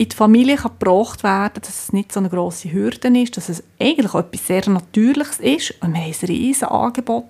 in 0.00 0.08
die 0.08 0.16
Familie 0.16 0.56
kann 0.56 0.72
gebracht 0.78 1.22
werden 1.22 1.60
dass 1.60 1.84
es 1.84 1.92
nicht 1.92 2.10
so 2.10 2.20
eine 2.20 2.30
grosse 2.30 2.72
Hürde 2.72 3.08
ist, 3.20 3.36
dass 3.36 3.50
es 3.50 3.62
eigentlich 3.78 4.14
etwas 4.14 4.46
sehr 4.46 4.66
Natürliches 4.70 5.40
ist 5.40 5.74
und 5.82 5.92
wir 5.92 6.00
haben 6.00 6.14
ein 6.22 6.26
riesen 6.26 6.68
Angebot. 6.68 7.26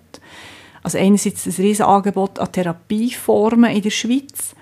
Also 0.81 0.97
einerseits 0.97 1.47
ein 1.47 1.55
riesen 1.65 1.87
Angebot 1.87 2.39
an 2.39 2.53
Therapieformen 2.53 3.73
in 3.73 3.83
der 3.83 3.91
Schweiz, 3.91 4.55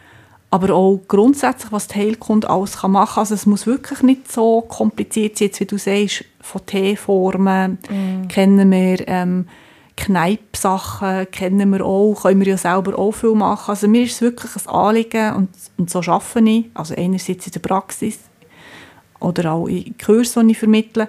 aber 0.48 0.74
auch 0.74 1.02
grundsätzlich, 1.06 1.70
was 1.70 1.88
die 1.88 1.98
Heilkunde 1.98 2.48
alles 2.48 2.78
kann 2.78 2.92
machen 2.92 3.16
kann. 3.16 3.20
Also 3.20 3.34
es 3.34 3.44
muss 3.44 3.66
wirklich 3.66 4.00
nicht 4.00 4.32
so 4.32 4.62
kompliziert 4.62 5.36
sein, 5.36 5.50
wie 5.58 5.66
du 5.66 5.76
sagst, 5.76 6.24
von 6.40 6.64
Teeformen 6.64 7.76
kennen 8.30 8.70
wir, 8.70 9.06
ähm, 9.06 9.48
Kneipsachen 9.98 11.28
kennen 11.32 11.72
wir 11.72 11.84
auch, 11.84 12.22
können 12.22 12.40
wir 12.40 12.46
ja 12.46 12.56
selber 12.56 12.96
auch 12.96 13.10
viel 13.10 13.34
machen. 13.34 13.70
Also 13.70 13.88
mir 13.88 14.04
ist 14.04 14.12
es 14.12 14.20
wirklich 14.20 14.52
ein 14.54 14.72
Anliegen 14.72 15.34
und, 15.34 15.48
und 15.76 15.90
so 15.90 15.98
arbeite 15.98 16.48
ich, 16.48 16.66
also 16.72 16.94
einerseits 16.94 17.46
in 17.46 17.52
der 17.52 17.60
Praxis 17.60 18.20
oder 19.18 19.52
auch 19.52 19.66
in 19.66 19.98
Kursen, 19.98 20.46
die 20.46 20.52
ich 20.52 20.58
vermittle, 20.58 21.08